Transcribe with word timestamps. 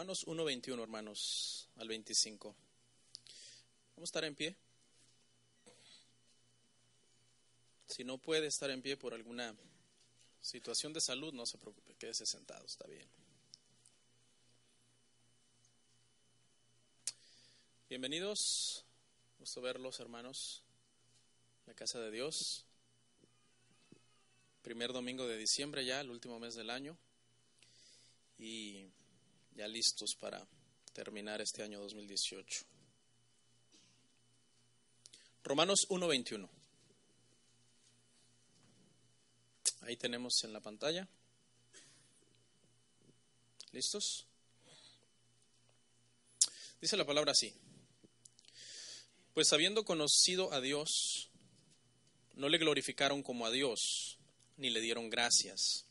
Romanos 0.00 0.26
1.21, 0.26 0.82
hermanos, 0.82 1.68
al 1.76 1.86
25. 1.86 2.56
Vamos 3.96 4.00
a 4.00 4.04
estar 4.04 4.24
en 4.24 4.34
pie. 4.34 4.56
Si 7.86 8.02
no 8.02 8.16
puede 8.16 8.46
estar 8.46 8.70
en 8.70 8.80
pie 8.80 8.96
por 8.96 9.12
alguna 9.12 9.54
situación 10.40 10.94
de 10.94 11.02
salud, 11.02 11.34
no 11.34 11.44
se 11.44 11.58
preocupe, 11.58 11.94
quédese 11.96 12.24
sentado, 12.24 12.64
está 12.64 12.86
bien. 12.86 13.06
Bienvenidos, 17.90 18.86
gusto 19.38 19.60
verlos, 19.60 20.00
hermanos, 20.00 20.62
la 21.66 21.74
casa 21.74 22.00
de 22.00 22.10
Dios. 22.10 22.64
Primer 24.62 24.94
domingo 24.94 25.26
de 25.26 25.36
diciembre 25.36 25.84
ya, 25.84 26.00
el 26.00 26.08
último 26.08 26.40
mes 26.40 26.54
del 26.54 26.70
año. 26.70 26.96
Y 28.38 28.88
ya 29.60 29.68
listos 29.68 30.14
para 30.18 30.42
terminar 30.94 31.42
este 31.42 31.62
año 31.62 31.80
2018. 31.80 32.64
Romanos 35.44 35.80
1.21. 35.90 36.48
Ahí 39.82 39.98
tenemos 39.98 40.32
en 40.44 40.54
la 40.54 40.60
pantalla. 40.60 41.06
¿Listos? 43.72 44.24
Dice 46.80 46.96
la 46.96 47.04
palabra 47.04 47.32
así. 47.32 47.52
Pues 49.34 49.52
habiendo 49.52 49.84
conocido 49.84 50.54
a 50.54 50.62
Dios, 50.62 51.28
no 52.32 52.48
le 52.48 52.56
glorificaron 52.56 53.22
como 53.22 53.44
a 53.44 53.50
Dios, 53.50 54.16
ni 54.56 54.70
le 54.70 54.80
dieron 54.80 55.10
gracias 55.10 55.84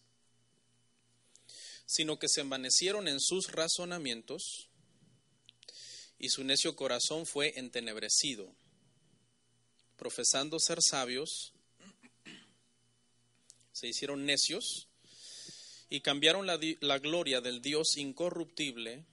sino 1.89 2.19
que 2.19 2.29
se 2.29 2.41
envanecieron 2.41 3.07
en 3.07 3.19
sus 3.19 3.51
razonamientos 3.51 4.69
y 6.19 6.29
su 6.29 6.43
necio 6.43 6.75
corazón 6.75 7.25
fue 7.25 7.57
entenebrecido. 7.57 8.53
Profesando 9.97 10.59
ser 10.59 10.83
sabios, 10.83 11.51
se 13.71 13.87
hicieron 13.87 14.23
necios 14.27 14.87
y 15.89 16.01
cambiaron 16.01 16.45
la, 16.45 16.59
la, 16.79 16.99
gloria 16.99 17.41
del 17.41 17.59
Dios 17.59 17.97
incorruptible 17.97 19.03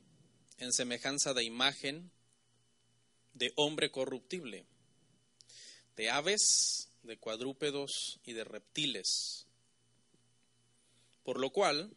en 0.58 0.72
semejanza 0.74 1.32
de 1.32 1.44
imagen 1.44 2.10
de 3.32 3.54
hombre 3.56 3.90
corruptible, 3.90 4.66
de 5.96 6.10
aves, 6.10 6.90
de 7.04 7.16
cuadrúpedos 7.16 8.20
y 8.26 8.34
de 8.34 8.44
reptiles. 8.44 9.46
Por 11.24 11.40
lo 11.40 11.48
cual, 11.48 11.96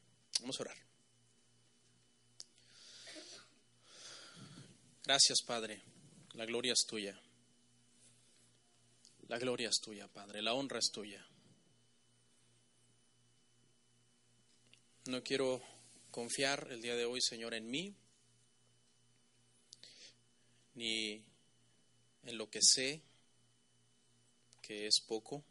Vamos 0.41 0.59
a 0.59 0.63
orar. 0.63 0.77
Gracias, 5.03 5.41
Padre. 5.45 5.81
La 6.33 6.45
gloria 6.45 6.73
es 6.73 6.85
tuya. 6.87 7.19
La 9.27 9.37
gloria 9.37 9.69
es 9.69 9.79
tuya, 9.79 10.07
Padre. 10.07 10.41
La 10.41 10.53
honra 10.53 10.79
es 10.79 10.91
tuya. 10.91 11.25
No 15.05 15.21
quiero 15.23 15.61
confiar 16.09 16.67
el 16.71 16.81
día 16.81 16.95
de 16.95 17.05
hoy, 17.05 17.21
Señor, 17.21 17.53
en 17.53 17.69
mí, 17.69 17.95
ni 20.75 21.23
en 22.23 22.37
lo 22.37 22.49
que 22.49 22.61
sé, 22.61 23.01
que 24.61 24.87
es 24.87 25.01
poco. 25.07 25.43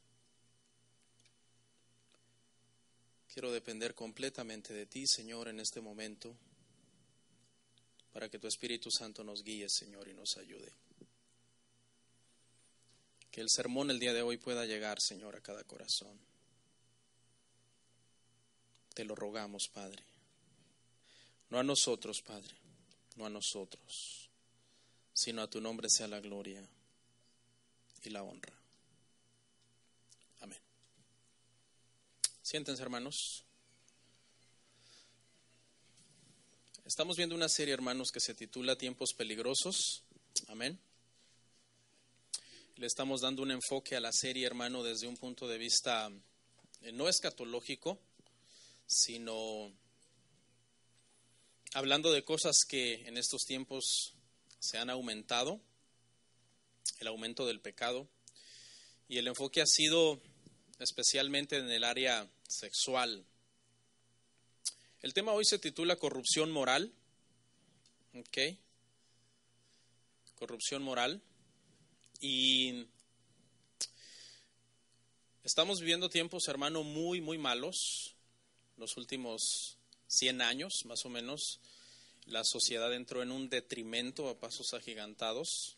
Quiero 3.41 3.55
depender 3.55 3.95
completamente 3.95 4.75
de 4.75 4.85
ti, 4.85 5.07
Señor, 5.07 5.49
en 5.49 5.61
este 5.61 5.81
momento, 5.81 6.37
para 8.13 8.29
que 8.29 8.39
tu 8.39 8.47
Espíritu 8.47 8.91
Santo 8.91 9.25
nos 9.25 9.43
guíe, 9.43 9.71
Señor, 9.71 10.09
y 10.09 10.13
nos 10.13 10.37
ayude. 10.37 10.71
Que 13.31 13.41
el 13.41 13.49
sermón 13.49 13.91
el 13.91 13.99
día 13.99 14.13
de 14.13 14.21
hoy 14.21 14.37
pueda 14.37 14.67
llegar, 14.67 15.01
Señor, 15.01 15.37
a 15.37 15.41
cada 15.41 15.65
corazón. 15.65 16.21
Te 18.93 19.05
lo 19.05 19.15
rogamos, 19.15 19.69
Padre. 19.69 20.05
No 21.49 21.59
a 21.59 21.63
nosotros, 21.63 22.21
Padre, 22.21 22.55
no 23.17 23.25
a 23.25 23.31
nosotros, 23.31 24.29
sino 25.15 25.41
a 25.41 25.49
tu 25.49 25.63
nombre 25.63 25.89
sea 25.89 26.09
la 26.09 26.21
gloria 26.21 26.63
y 28.03 28.11
la 28.11 28.23
honra. 28.23 28.60
Siéntense, 32.51 32.83
hermanos. 32.83 33.45
Estamos 36.85 37.17
viendo 37.17 37.37
una 37.37 37.49
serie, 37.49 37.73
hermanos, 37.73 38.11
que 38.11 38.19
se 38.19 38.35
titula 38.35 38.77
Tiempos 38.77 39.11
peligrosos. 39.17 40.03
Amén. 40.49 40.77
Le 42.75 42.89
estamos 42.89 43.21
dando 43.21 43.43
un 43.43 43.53
enfoque 43.53 43.95
a 43.95 44.01
la 44.01 44.11
serie, 44.11 44.49
hermano, 44.49 44.83
desde 44.83 45.07
un 45.07 45.17
punto 45.17 45.47
de 45.47 45.59
vista 45.59 46.11
eh, 46.81 46.91
no 46.91 47.09
escatológico, 47.09 48.01
sino 48.85 49.73
hablando 51.75 52.11
de 52.11 52.25
cosas 52.25 52.65
que 52.69 53.07
en 53.07 53.17
estos 53.17 53.45
tiempos 53.45 54.15
se 54.59 54.77
han 54.77 54.91
aumentado, 54.91 55.61
el 56.99 57.07
aumento 57.07 57.47
del 57.47 57.61
pecado. 57.61 58.09
Y 59.09 59.19
el 59.19 59.29
enfoque 59.29 59.63
ha 59.63 59.67
sido 59.67 60.21
especialmente 60.81 61.57
en 61.57 61.71
el 61.71 61.85
área 61.85 62.29
sexual. 62.51 63.25
El 65.03 65.15
tema 65.15 65.33
hoy 65.33 65.45
se 65.45 65.59
titula 65.59 65.97
corrupción 65.97 66.51
moral. 66.51 66.93
¿Ok? 68.15 68.39
Corrupción 70.35 70.83
moral. 70.83 71.23
Y 72.21 72.87
estamos 75.45 75.81
viviendo 75.81 76.11
tiempos, 76.11 76.49
hermano, 76.49 76.83
muy, 76.83 77.21
muy 77.21 77.39
malos. 77.39 78.15
Los 78.77 78.97
últimos 78.97 79.79
100 80.09 80.43
años, 80.43 80.85
más 80.85 81.05
o 81.07 81.09
menos, 81.09 81.61
la 82.27 82.45
sociedad 82.45 82.93
entró 82.93 83.23
en 83.23 83.31
un 83.31 83.49
detrimento 83.49 84.29
a 84.29 84.39
pasos 84.39 84.75
agigantados, 84.75 85.77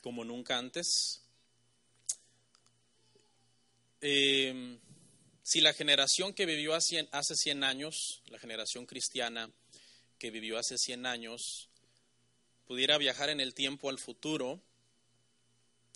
como 0.00 0.24
nunca 0.24 0.58
antes. 0.58 1.22
Eh, 4.00 4.78
si 5.42 5.60
la 5.60 5.72
generación 5.72 6.34
que 6.34 6.46
vivió 6.46 6.74
hace 6.74 7.08
100 7.34 7.64
años, 7.64 8.22
la 8.26 8.38
generación 8.38 8.86
cristiana 8.86 9.50
que 10.18 10.30
vivió 10.30 10.58
hace 10.58 10.76
100 10.76 11.06
años, 11.06 11.70
pudiera 12.66 12.98
viajar 12.98 13.30
en 13.30 13.40
el 13.40 13.54
tiempo 13.54 13.88
al 13.88 13.98
futuro 13.98 14.60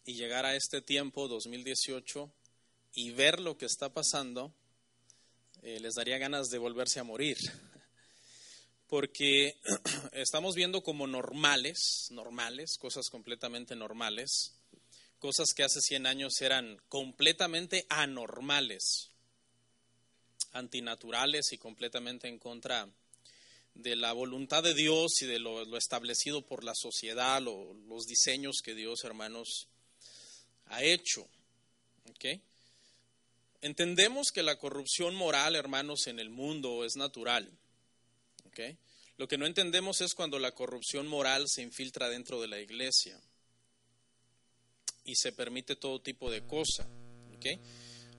y 0.06 0.14
llegar 0.14 0.46
a 0.46 0.56
este 0.56 0.80
tiempo, 0.80 1.28
2018, 1.28 2.32
y 2.94 3.10
ver 3.10 3.40
lo 3.40 3.58
que 3.58 3.66
está 3.66 3.92
pasando, 3.92 4.54
eh, 5.62 5.78
les 5.80 5.94
daría 5.94 6.18
ganas 6.18 6.48
de 6.48 6.58
volverse 6.58 7.00
a 7.00 7.04
morir. 7.04 7.36
Porque 8.88 9.56
estamos 10.12 10.54
viendo 10.54 10.82
como 10.82 11.06
normales, 11.06 12.08
normales, 12.10 12.76
cosas 12.78 13.08
completamente 13.10 13.76
normales, 13.76 14.54
cosas 15.18 15.52
que 15.54 15.64
hace 15.64 15.80
100 15.80 16.06
años 16.06 16.40
eran 16.40 16.78
completamente 16.88 17.86
anormales 17.88 19.13
antinaturales 20.54 21.52
y 21.52 21.58
completamente 21.58 22.28
en 22.28 22.38
contra 22.38 22.88
de 23.74 23.96
la 23.96 24.12
voluntad 24.12 24.62
de 24.62 24.72
Dios 24.72 25.20
y 25.20 25.26
de 25.26 25.38
lo, 25.40 25.76
establecido 25.76 26.46
por 26.46 26.64
la 26.64 26.74
sociedad, 26.74 27.42
los 27.42 28.06
diseños 28.06 28.62
que 28.64 28.74
Dios, 28.74 29.04
hermanos, 29.04 29.68
ha 30.66 30.82
hecho. 30.82 31.28
Entendemos 33.60 34.28
que 34.32 34.42
la 34.42 34.58
corrupción 34.58 35.14
moral, 35.14 35.56
hermanos, 35.56 36.06
en 36.06 36.20
el 36.20 36.30
mundo 36.30 36.84
es 36.84 36.96
natural. 36.96 37.50
Lo 39.16 39.28
que 39.28 39.38
no 39.38 39.46
entendemos 39.46 40.00
es 40.00 40.14
cuando 40.14 40.38
la 40.38 40.52
corrupción 40.52 41.06
moral 41.06 41.48
se 41.48 41.62
infiltra 41.62 42.08
dentro 42.08 42.40
de 42.40 42.48
la 42.48 42.60
iglesia 42.60 43.20
y 45.04 45.16
se 45.16 45.32
permite 45.32 45.76
todo 45.76 46.00
tipo 46.00 46.30
de 46.30 46.46
cosa. 46.46 46.88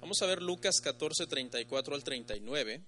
Vamos 0.06 0.22
a 0.22 0.28
ver 0.28 0.44
Lucas 0.44 0.82
14, 0.82 1.26
34 1.26 1.96
al 1.96 2.04
39. 2.04 2.80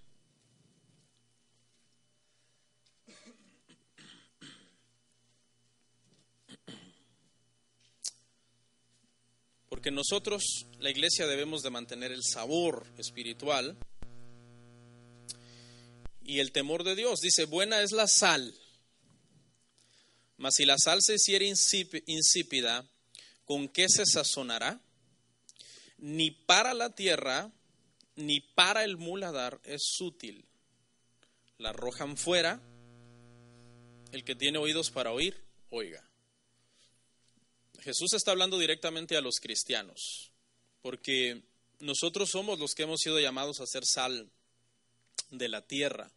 Porque 9.67 9.89
nosotros, 9.89 10.67
la 10.77 10.91
iglesia, 10.91 11.25
debemos 11.25 11.63
de 11.63 11.71
mantener 11.71 12.11
el 12.11 12.21
sabor 12.23 12.85
espiritual 12.99 13.75
y 16.23 16.37
el 16.37 16.51
temor 16.51 16.83
de 16.83 16.95
Dios. 16.95 17.19
Dice, 17.21 17.45
buena 17.45 17.81
es 17.81 17.93
la 17.93 18.07
sal, 18.07 18.53
mas 20.37 20.53
si 20.53 20.65
la 20.65 20.77
sal 20.77 21.01
se 21.01 21.15
hiciera 21.15 21.45
insípida, 21.45 22.87
¿con 23.43 23.69
qué 23.69 23.89
se 23.89 24.05
sazonará? 24.05 24.79
Ni 25.97 26.31
para 26.31 26.73
la 26.73 26.95
tierra, 26.95 27.51
ni 28.15 28.39
para 28.39 28.83
el 28.83 28.97
muladar 28.97 29.59
es 29.63 29.99
útil. 29.99 30.45
La 31.57 31.69
arrojan 31.69 32.17
fuera. 32.17 32.61
El 34.11 34.23
que 34.23 34.35
tiene 34.35 34.57
oídos 34.57 34.89
para 34.91 35.11
oír, 35.11 35.43
oiga. 35.69 36.03
Jesús 37.79 38.13
está 38.13 38.31
hablando 38.31 38.57
directamente 38.57 39.17
a 39.17 39.21
los 39.21 39.35
cristianos, 39.41 40.31
porque 40.81 41.43
nosotros 41.79 42.29
somos 42.29 42.59
los 42.59 42.73
que 42.73 42.83
hemos 42.83 43.01
sido 43.01 43.19
llamados 43.19 43.59
a 43.59 43.67
ser 43.67 43.85
sal 43.85 44.29
de 45.31 45.49
la 45.49 45.65
tierra. 45.65 46.11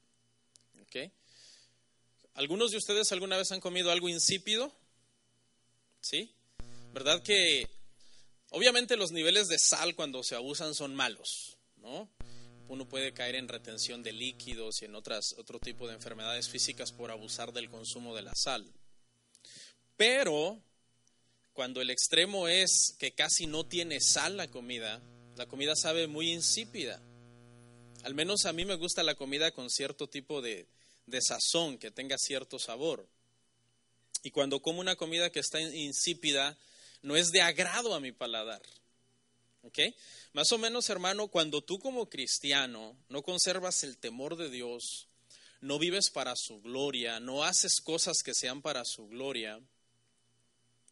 ¿Algunos 2.34 2.70
de 2.70 2.78
ustedes 2.78 3.12
alguna 3.12 3.36
vez 3.36 3.52
han 3.52 3.60
comido 3.60 3.90
algo 3.90 4.08
insípido? 4.08 4.72
¿Sí? 6.00 6.32
¿Verdad 6.92 7.22
que 7.22 7.68
obviamente 8.50 8.96
los 8.96 9.12
niveles 9.12 9.48
de 9.48 9.58
sal 9.58 9.94
cuando 9.94 10.22
se 10.22 10.34
abusan 10.34 10.74
son 10.74 10.94
malos, 10.94 11.56
¿no? 11.76 12.08
Uno 12.68 12.88
puede 12.88 13.12
caer 13.12 13.34
en 13.34 13.48
retención 13.48 14.02
de 14.02 14.12
líquidos 14.12 14.82
y 14.82 14.84
en 14.84 14.94
otras, 14.94 15.34
otro 15.38 15.58
tipo 15.58 15.88
de 15.88 15.94
enfermedades 15.94 16.48
físicas 16.48 16.92
por 16.92 17.10
abusar 17.10 17.52
del 17.52 17.68
consumo 17.68 18.14
de 18.14 18.22
la 18.22 18.32
sal. 18.34 18.64
Pero 19.96 20.62
cuando 21.52 21.80
el 21.80 21.90
extremo 21.90 22.46
es 22.46 22.94
que 22.98 23.12
casi 23.12 23.46
no 23.46 23.66
tiene 23.66 24.00
sal 24.00 24.36
la 24.36 24.48
comida, 24.48 25.02
la 25.36 25.46
comida 25.46 25.74
sabe 25.74 26.06
muy 26.06 26.30
insípida. 26.30 27.02
Al 28.04 28.14
menos 28.14 28.46
a 28.46 28.52
mí 28.52 28.64
me 28.64 28.76
gusta 28.76 29.02
la 29.02 29.14
comida 29.14 29.50
con 29.50 29.68
cierto 29.68 30.08
tipo 30.08 30.40
de, 30.40 30.68
de 31.06 31.20
sazón, 31.20 31.76
que 31.76 31.90
tenga 31.90 32.16
cierto 32.18 32.58
sabor. 32.58 33.08
Y 34.22 34.30
cuando 34.30 34.60
como 34.60 34.80
una 34.80 34.96
comida 34.96 35.30
que 35.30 35.40
está 35.40 35.60
insípida, 35.60 36.56
no 37.02 37.16
es 37.16 37.30
de 37.30 37.42
agrado 37.42 37.94
a 37.94 38.00
mi 38.00 38.12
paladar. 38.12 38.62
¿Ok? 39.62 39.78
Más 40.32 40.52
o 40.52 40.58
menos, 40.58 40.88
hermano, 40.88 41.28
cuando 41.28 41.62
tú 41.62 41.78
como 41.78 42.08
cristiano 42.08 42.96
no 43.08 43.22
conservas 43.22 43.82
el 43.82 43.98
temor 43.98 44.36
de 44.36 44.48
Dios, 44.48 45.08
no 45.60 45.78
vives 45.78 46.10
para 46.10 46.34
su 46.36 46.60
gloria, 46.62 47.20
no 47.20 47.44
haces 47.44 47.80
cosas 47.82 48.22
que 48.24 48.34
sean 48.34 48.62
para 48.62 48.84
su 48.84 49.06
gloria, 49.08 49.60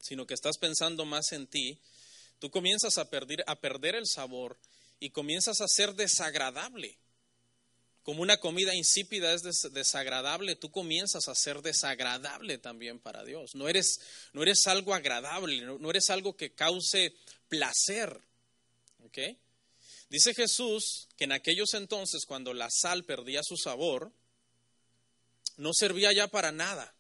sino 0.01 0.27
que 0.27 0.35
estás 0.35 0.59
pensando 0.59 1.05
más 1.07 1.33
en 1.33 1.47
ti, 1.47 1.79
tú 2.39 2.51
comienzas 2.51 2.99
a 2.99 3.09
perder, 3.09 3.43
a 3.47 3.57
perder 3.57 3.95
el 3.95 4.07
sabor 4.07 4.59
y 5.01 5.11
comienzas 5.11 5.61
a 5.61 5.69
ser 5.69 5.95
desagradable 5.95 6.99
como 8.09 8.23
una 8.23 8.39
comida 8.39 8.75
insípida 8.75 9.35
es 9.35 9.43
desagradable, 9.71 10.57
tú 10.57 10.71
comienzas 10.71 11.29
a 11.29 11.35
ser 11.35 11.61
desagradable 11.61 12.57
también 12.57 12.99
para 12.99 13.23
Dios. 13.23 13.55
No 13.55 13.69
eres, 13.69 14.01
no 14.33 14.43
eres 14.43 14.67
algo 14.67 14.95
agradable, 14.95 15.61
no, 15.61 15.91
eres 15.91 16.09
algo 16.09 16.35
que 16.35 16.55
cause 16.55 17.13
placer. 17.51 18.19
Dice 20.09 20.33
Jesús 20.33 21.09
que 21.19 21.25
en 21.25 21.33
aquellos 21.33 21.75
entonces, 21.75 22.25
cuando 22.25 22.55
la 22.55 22.71
sal 22.71 23.05
perdía 23.05 23.43
su 23.43 23.59
sabor, 23.59 24.11
no 25.59 25.73
servía 25.75 26.11
ya 26.11 26.29
para 26.29 26.51
nada, 26.51 26.95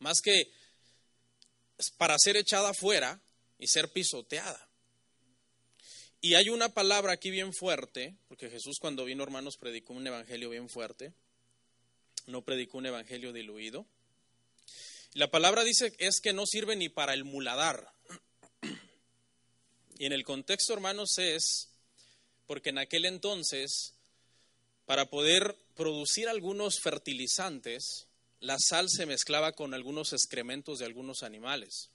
más 0.00 0.20
que 0.22 0.52
para 1.96 2.18
ser 2.18 2.36
echada 2.36 2.72
afuera 2.72 3.22
y 3.58 3.68
ser 3.68 3.90
pisoteada. 3.90 4.65
Y 6.26 6.34
hay 6.34 6.48
una 6.48 6.70
palabra 6.70 7.12
aquí 7.12 7.30
bien 7.30 7.54
fuerte, 7.54 8.16
porque 8.26 8.50
Jesús 8.50 8.78
cuando 8.80 9.04
vino, 9.04 9.22
hermanos, 9.22 9.58
predicó 9.58 9.92
un 9.92 10.08
evangelio 10.08 10.50
bien 10.50 10.68
fuerte, 10.68 11.12
no 12.26 12.42
predicó 12.42 12.78
un 12.78 12.86
evangelio 12.86 13.32
diluido. 13.32 13.86
La 15.12 15.30
palabra 15.30 15.62
dice 15.62 15.94
es 16.00 16.20
que 16.20 16.32
no 16.32 16.44
sirve 16.44 16.74
ni 16.74 16.88
para 16.88 17.14
el 17.14 17.22
muladar. 17.22 17.92
Y 20.00 20.06
en 20.06 20.12
el 20.12 20.24
contexto, 20.24 20.72
hermanos, 20.72 21.16
es 21.18 21.68
porque 22.48 22.70
en 22.70 22.78
aquel 22.78 23.04
entonces, 23.04 23.94
para 24.84 25.08
poder 25.08 25.56
producir 25.76 26.28
algunos 26.28 26.80
fertilizantes, 26.80 28.08
la 28.40 28.58
sal 28.58 28.90
se 28.90 29.06
mezclaba 29.06 29.52
con 29.52 29.74
algunos 29.74 30.12
excrementos 30.12 30.80
de 30.80 30.86
algunos 30.86 31.22
animales. 31.22 31.90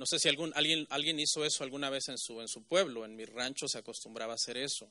No 0.00 0.06
sé 0.06 0.18
si 0.18 0.30
algún, 0.30 0.50
alguien, 0.54 1.20
hizo 1.20 1.44
eso 1.44 1.62
alguna 1.62 1.90
vez 1.90 2.08
en 2.08 2.16
su, 2.16 2.40
en 2.40 2.48
su 2.48 2.62
pueblo, 2.62 3.04
en 3.04 3.16
mi 3.16 3.26
rancho 3.26 3.68
se 3.68 3.76
acostumbraba 3.76 4.32
a 4.32 4.36
hacer 4.36 4.56
eso. 4.56 4.90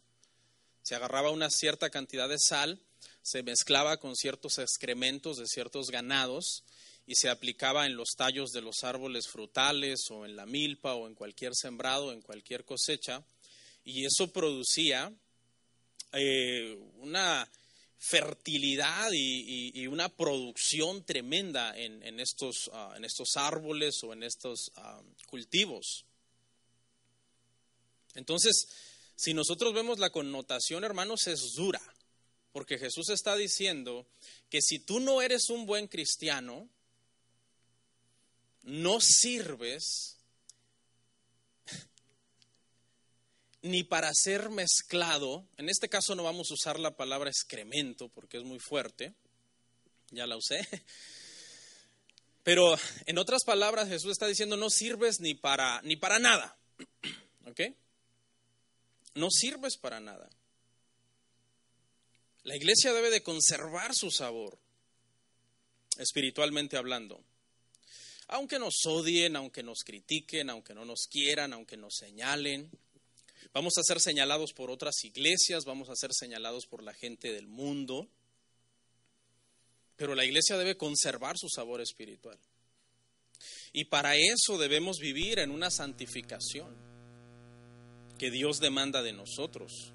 Se 0.84 0.94
agarraba 0.94 1.32
una 1.32 1.50
cierta 1.50 1.90
cantidad 1.90 2.30
de 2.30 2.38
sal, 2.38 2.80
se 3.24 3.42
mezclaba 3.42 3.98
con 3.98 4.16
ciertos 4.16 4.60
excrementos 4.60 5.38
de 5.38 5.48
ciertos 5.48 5.90
ganados 5.90 6.64
y 7.08 7.16
se 7.16 7.28
aplicaba 7.28 7.88
en 7.88 7.96
los 7.96 8.10
tallos 8.16 8.52
de 8.52 8.62
los 8.62 8.84
árboles 8.84 9.28
frutales 9.28 10.12
o 10.12 10.26
en 10.26 10.36
la 10.36 10.46
milpa 10.46 10.94
o 10.94 11.08
en 11.08 11.16
cualquier 11.16 11.56
sembrado, 11.56 12.12
en 12.12 12.22
cualquier 12.22 12.64
cosecha, 12.64 13.24
y 13.84 14.06
eso 14.06 14.32
producía 14.32 15.12
eh, 16.12 16.78
una 16.98 17.50
fertilidad 18.00 19.12
y, 19.12 19.86
una 19.88 20.08
producción 20.08 21.04
tremenda 21.04 21.78
en, 21.78 22.20
estos, 22.20 22.70
ah, 22.74 22.94
en 22.96 23.04
estos, 23.04 23.36
árboles 23.36 24.02
o 24.04 24.14
en 24.14 24.24
estos 24.24 24.72
ah, 24.78 25.02
cultivos. 25.28 26.06
Entonces, 28.16 28.68
si 29.16 29.34
nosotros 29.34 29.74
vemos 29.74 30.00
la 30.00 30.10
connotación, 30.10 30.86
hermanos, 30.86 31.28
es 31.28 31.54
dura, 31.56 31.82
porque 32.54 32.78
Jesús 32.78 33.10
está 33.10 33.36
diciendo 33.36 34.08
que 34.50 34.62
si 34.62 34.80
tú 34.80 35.02
no 35.02 35.22
eres 35.22 35.50
un 35.50 35.66
buen 35.66 35.88
cristiano, 35.88 36.70
no 38.64 39.02
sirves 39.02 40.19
ni 43.62 43.84
para 43.84 44.12
ser 44.14 44.50
mezclado, 44.50 45.46
en 45.58 45.70
este 45.70 45.90
caso 45.90 46.16
no 46.16 46.24
vamos 46.24 46.50
a 46.50 46.54
usar 46.54 46.80
la 46.80 46.96
palabra 46.96 47.30
excremento 47.30 48.08
porque 48.10 48.38
es 48.38 48.44
muy 48.44 48.60
fuerte, 48.60 49.14
ya 50.12 50.26
la 50.26 50.38
usé, 50.38 50.68
pero 52.44 52.78
en 53.06 53.18
otras 53.18 53.44
palabras 53.44 53.90
Jesús 53.90 54.12
está 54.12 54.28
diciendo 54.28 54.56
no 54.56 54.70
sirves 54.70 55.20
ni 55.20 55.34
para, 55.34 55.82
ni 55.82 55.96
para 55.96 56.20
nada, 56.20 56.58
¿ok? 57.46 57.62
No 59.16 59.30
sirves 59.30 59.78
para 59.78 60.00
nada. 60.00 60.30
La 62.44 62.56
iglesia 62.56 62.94
debe 62.94 63.10
de 63.10 63.22
conservar 63.22 63.94
su 63.94 64.12
sabor, 64.12 64.58
espiritualmente 65.98 66.78
hablando. 66.78 67.22
Aunque 68.28 68.60
nos 68.60 68.86
odien, 68.86 69.36
aunque 69.36 69.64
nos 69.64 69.80
critiquen, 69.84 70.50
aunque 70.50 70.74
no 70.74 70.86
nos 70.86 71.08
quieran, 71.12 71.52
aunque 71.52 71.76
nos 71.76 71.96
señalen, 71.96 72.72
Vamos 73.54 73.78
a 73.78 73.84
ser 73.84 74.00
señalados 74.00 74.54
por 74.54 74.70
otras 74.70 75.04
iglesias, 75.04 75.66
vamos 75.66 75.90
a 75.90 75.96
ser 75.96 76.14
señalados 76.14 76.66
por 76.66 76.84
la 76.84 76.94
gente 76.94 77.32
del 77.32 77.48
mundo, 77.48 78.08
pero 79.96 80.16
la 80.16 80.26
iglesia 80.26 80.58
debe 80.58 80.78
conservar 80.78 81.38
su 81.38 81.50
sabor 81.50 81.82
espiritual. 81.82 82.38
Y 83.74 83.86
para 83.86 84.16
eso 84.16 84.58
debemos 84.58 84.98
vivir 85.00 85.40
en 85.40 85.52
una 85.52 85.72
santificación 85.72 86.76
que 88.18 88.32
Dios 88.32 88.60
demanda 88.60 89.02
de 89.02 89.14
nosotros. 89.14 89.94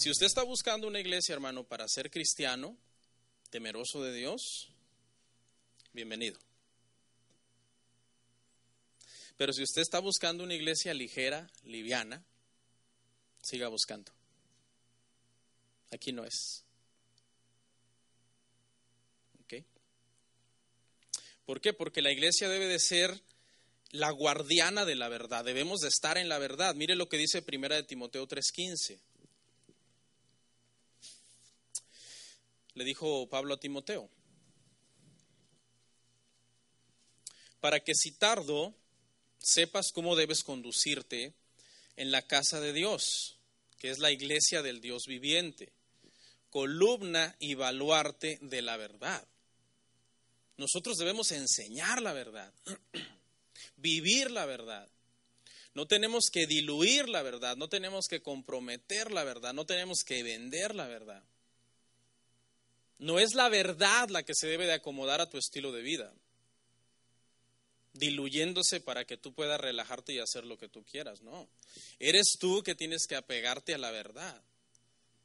Si 0.00 0.08
usted 0.08 0.24
está 0.24 0.42
buscando 0.44 0.88
una 0.88 0.98
iglesia, 0.98 1.34
hermano, 1.34 1.62
para 1.62 1.86
ser 1.86 2.10
cristiano, 2.10 2.74
temeroso 3.50 4.02
de 4.02 4.14
Dios, 4.14 4.70
bienvenido. 5.92 6.38
Pero 9.40 9.54
si 9.54 9.62
usted 9.62 9.80
está 9.80 10.00
buscando 10.00 10.44
una 10.44 10.54
iglesia 10.54 10.92
ligera, 10.92 11.50
liviana, 11.64 12.22
siga 13.40 13.68
buscando. 13.68 14.12
Aquí 15.90 16.12
no 16.12 16.26
es. 16.26 16.62
¿Ok? 19.42 19.64
¿Por 21.46 21.62
qué? 21.62 21.72
Porque 21.72 22.02
la 22.02 22.12
iglesia 22.12 22.50
debe 22.50 22.66
de 22.66 22.78
ser 22.78 23.22
la 23.92 24.10
guardiana 24.10 24.84
de 24.84 24.94
la 24.94 25.08
verdad. 25.08 25.42
Debemos 25.42 25.80
de 25.80 25.88
estar 25.88 26.18
en 26.18 26.28
la 26.28 26.36
verdad. 26.36 26.74
Mire 26.74 26.94
lo 26.94 27.08
que 27.08 27.16
dice 27.16 27.40
Primera 27.40 27.76
de 27.76 27.84
Timoteo 27.84 28.28
3:15. 28.28 29.00
Le 32.74 32.84
dijo 32.84 33.26
Pablo 33.30 33.54
a 33.54 33.58
Timoteo, 33.58 34.10
para 37.60 37.80
que 37.80 37.94
si 37.94 38.12
tardo 38.12 38.76
sepas 39.40 39.90
cómo 39.92 40.16
debes 40.16 40.42
conducirte 40.42 41.34
en 41.96 42.10
la 42.10 42.22
casa 42.22 42.60
de 42.60 42.72
Dios, 42.72 43.36
que 43.78 43.90
es 43.90 43.98
la 43.98 44.10
iglesia 44.10 44.62
del 44.62 44.80
Dios 44.80 45.04
viviente, 45.06 45.72
columna 46.50 47.36
y 47.38 47.54
baluarte 47.54 48.38
de 48.42 48.62
la 48.62 48.76
verdad. 48.76 49.26
Nosotros 50.56 50.98
debemos 50.98 51.32
enseñar 51.32 52.02
la 52.02 52.12
verdad, 52.12 52.52
vivir 53.76 54.30
la 54.30 54.44
verdad. 54.44 54.88
No 55.72 55.86
tenemos 55.86 56.24
que 56.30 56.46
diluir 56.46 57.08
la 57.08 57.22
verdad, 57.22 57.56
no 57.56 57.68
tenemos 57.68 58.06
que 58.08 58.20
comprometer 58.20 59.12
la 59.12 59.24
verdad, 59.24 59.54
no 59.54 59.64
tenemos 59.64 60.02
que 60.04 60.22
vender 60.22 60.74
la 60.74 60.86
verdad. 60.86 61.22
No 62.98 63.18
es 63.18 63.34
la 63.34 63.48
verdad 63.48 64.10
la 64.10 64.22
que 64.24 64.34
se 64.34 64.46
debe 64.46 64.66
de 64.66 64.74
acomodar 64.74 65.20
a 65.22 65.30
tu 65.30 65.38
estilo 65.38 65.72
de 65.72 65.80
vida, 65.80 66.12
diluyéndose 68.00 68.80
para 68.80 69.04
que 69.04 69.16
tú 69.16 69.32
puedas 69.32 69.60
relajarte 69.60 70.14
y 70.14 70.18
hacer 70.18 70.44
lo 70.44 70.58
que 70.58 70.68
tú 70.68 70.82
quieras, 70.84 71.22
no. 71.22 71.48
Eres 72.00 72.36
tú 72.40 72.62
que 72.62 72.74
tienes 72.74 73.06
que 73.06 73.14
apegarte 73.14 73.74
a 73.74 73.78
la 73.78 73.90
verdad. 73.92 74.42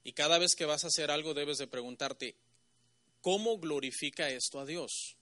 Y 0.03 0.11
cada 0.11 0.37
vez 0.37 0.53
que 0.55 0.65
vas 0.65 0.83
a 0.83 0.87
hacer 0.87 1.09
algo 1.09 1.33
debes 1.33 1.57
de 1.57 1.67
preguntarte, 1.67 2.35
¿cómo 3.21 3.57
glorifica 3.57 4.29
esto 4.29 4.59
a 4.59 4.65
Dios? 4.65 5.15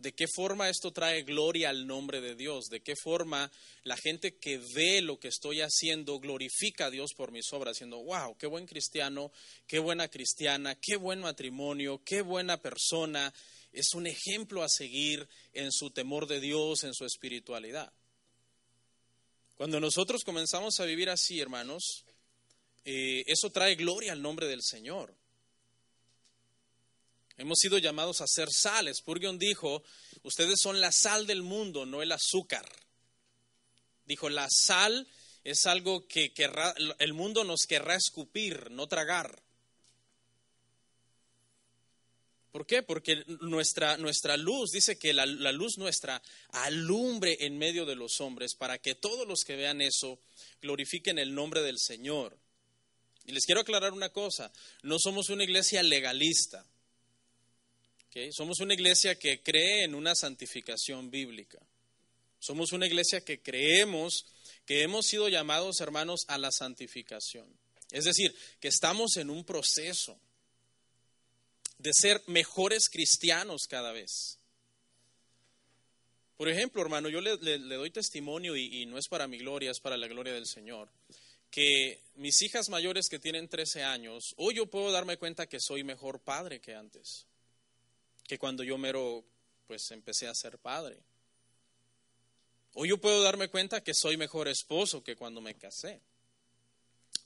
¿De 0.00 0.12
qué 0.12 0.24
forma 0.34 0.70
esto 0.70 0.92
trae 0.92 1.24
gloria 1.24 1.68
al 1.68 1.86
nombre 1.86 2.22
de 2.22 2.34
Dios? 2.34 2.64
¿De 2.70 2.80
qué 2.80 2.94
forma 2.96 3.52
la 3.82 3.98
gente 3.98 4.38
que 4.38 4.58
ve 4.74 5.02
lo 5.02 5.20
que 5.20 5.28
estoy 5.28 5.60
haciendo 5.60 6.18
glorifica 6.18 6.86
a 6.86 6.90
Dios 6.90 7.10
por 7.14 7.32
mis 7.32 7.52
obras, 7.52 7.74
diciendo, 7.74 8.02
wow, 8.02 8.34
qué 8.38 8.46
buen 8.46 8.66
cristiano, 8.66 9.30
qué 9.66 9.78
buena 9.78 10.08
cristiana, 10.08 10.74
qué 10.80 10.96
buen 10.96 11.20
matrimonio, 11.20 12.00
qué 12.02 12.22
buena 12.22 12.62
persona? 12.62 13.30
Es 13.72 13.94
un 13.94 14.06
ejemplo 14.06 14.62
a 14.62 14.68
seguir 14.68 15.28
en 15.52 15.70
su 15.70 15.90
temor 15.90 16.26
de 16.26 16.40
Dios, 16.40 16.84
en 16.84 16.94
su 16.94 17.04
espiritualidad. 17.04 17.92
Cuando 19.56 19.78
nosotros 19.78 20.22
comenzamos 20.24 20.80
a 20.80 20.86
vivir 20.86 21.10
así, 21.10 21.38
hermanos, 21.38 22.04
eh, 22.84 23.22
eso 23.26 23.50
trae 23.50 23.74
gloria 23.74 24.12
al 24.12 24.22
nombre 24.22 24.46
del 24.48 24.62
Señor. 24.62 25.14
Hemos 27.36 27.58
sido 27.58 27.78
llamados 27.78 28.20
a 28.20 28.26
ser 28.26 28.48
sales. 28.50 28.98
Spurgeon 28.98 29.38
dijo, 29.38 29.82
ustedes 30.22 30.60
son 30.60 30.80
la 30.80 30.92
sal 30.92 31.26
del 31.26 31.42
mundo, 31.42 31.86
no 31.86 32.02
el 32.02 32.12
azúcar. 32.12 32.66
Dijo, 34.04 34.28
la 34.28 34.46
sal 34.50 35.06
es 35.44 35.64
algo 35.66 36.06
que 36.06 36.32
el 36.98 37.14
mundo 37.14 37.44
nos 37.44 37.66
querrá 37.66 37.96
escupir, 37.96 38.70
no 38.70 38.88
tragar. 38.88 39.42
¿Por 42.50 42.66
qué? 42.66 42.82
Porque 42.82 43.24
nuestra, 43.40 43.96
nuestra 43.96 44.36
luz, 44.36 44.70
dice 44.72 44.98
que 44.98 45.12
la, 45.12 45.24
la, 45.26 45.52
luz 45.52 45.78
nuestra 45.78 46.20
alumbre 46.48 47.36
en 47.40 47.58
medio 47.58 47.86
de 47.86 47.94
los 47.94 48.20
hombres 48.20 48.54
para 48.54 48.78
que 48.78 48.94
todos 48.94 49.26
los 49.26 49.44
que 49.44 49.56
vean 49.56 49.80
eso 49.80 50.18
glorifiquen 50.60 51.18
el 51.18 51.34
nombre 51.34 51.62
del 51.62 51.78
Señor. 51.78 52.36
Y 53.26 53.32
les 53.32 53.44
quiero 53.44 53.60
aclarar 53.60 53.92
una 53.92 54.08
cosa, 54.08 54.52
no 54.82 54.96
somos 54.98 55.28
una 55.30 55.44
iglesia 55.44 55.82
legalista. 55.82 56.66
Somos 58.32 58.58
una 58.60 58.74
iglesia 58.74 59.14
que 59.14 59.40
cree 59.40 59.84
en 59.84 59.94
una 59.94 60.14
santificación 60.16 61.10
bíblica. 61.10 61.60
Somos 62.40 62.72
una 62.72 62.86
iglesia 62.86 63.20
que 63.20 63.40
creemos 63.40 64.24
que 64.66 64.82
hemos 64.82 65.06
sido 65.06 65.28
llamados, 65.28 65.80
hermanos, 65.80 66.22
a 66.26 66.36
la 66.36 66.50
santificación. 66.50 67.46
Es 67.92 68.04
decir, 68.04 68.34
que 68.58 68.68
estamos 68.68 69.16
en 69.16 69.30
un 69.30 69.44
proceso 69.44 70.18
de 71.80 71.90
ser 71.92 72.22
mejores 72.26 72.88
cristianos 72.88 73.66
cada 73.68 73.92
vez. 73.92 74.38
Por 76.36 76.48
ejemplo, 76.48 76.80
hermano, 76.80 77.08
yo 77.08 77.20
le, 77.20 77.36
doy 77.36 77.90
testimonio 77.90 78.56
y, 78.56 78.82
y, 78.82 78.86
no 78.86 78.98
es 78.98 79.08
para 79.08 79.26
mi 79.28 79.38
gloria, 79.38 79.70
es 79.70 79.80
para 79.80 79.96
la 79.96 80.08
gloria 80.08 80.32
del 80.32 80.46
Señor, 80.46 80.88
que 81.50 82.00
mis 82.14 82.40
hijas 82.42 82.68
mayores 82.68 83.08
que 83.08 83.18
tienen 83.18 83.48
13 83.48 83.82
años, 83.82 84.34
hoy 84.36 84.54
yo 84.54 84.66
puedo 84.66 84.90
darme 84.90 85.18
cuenta 85.18 85.46
que 85.46 85.60
soy 85.60 85.84
mejor 85.84 86.20
padre 86.20 86.60
que 86.60 86.74
antes 86.74 87.26
que 88.30 88.38
cuando 88.38 88.62
yo 88.62 88.78
mero 88.78 89.24
pues 89.66 89.90
empecé 89.90 90.28
a 90.28 90.34
ser 90.36 90.56
padre. 90.58 91.02
Hoy 92.74 92.90
yo 92.90 92.98
puedo 92.98 93.24
darme 93.24 93.48
cuenta 93.48 93.82
que 93.82 93.92
soy 93.92 94.16
mejor 94.16 94.46
esposo 94.46 95.02
que 95.02 95.16
cuando 95.16 95.40
me 95.40 95.56
casé. 95.56 96.00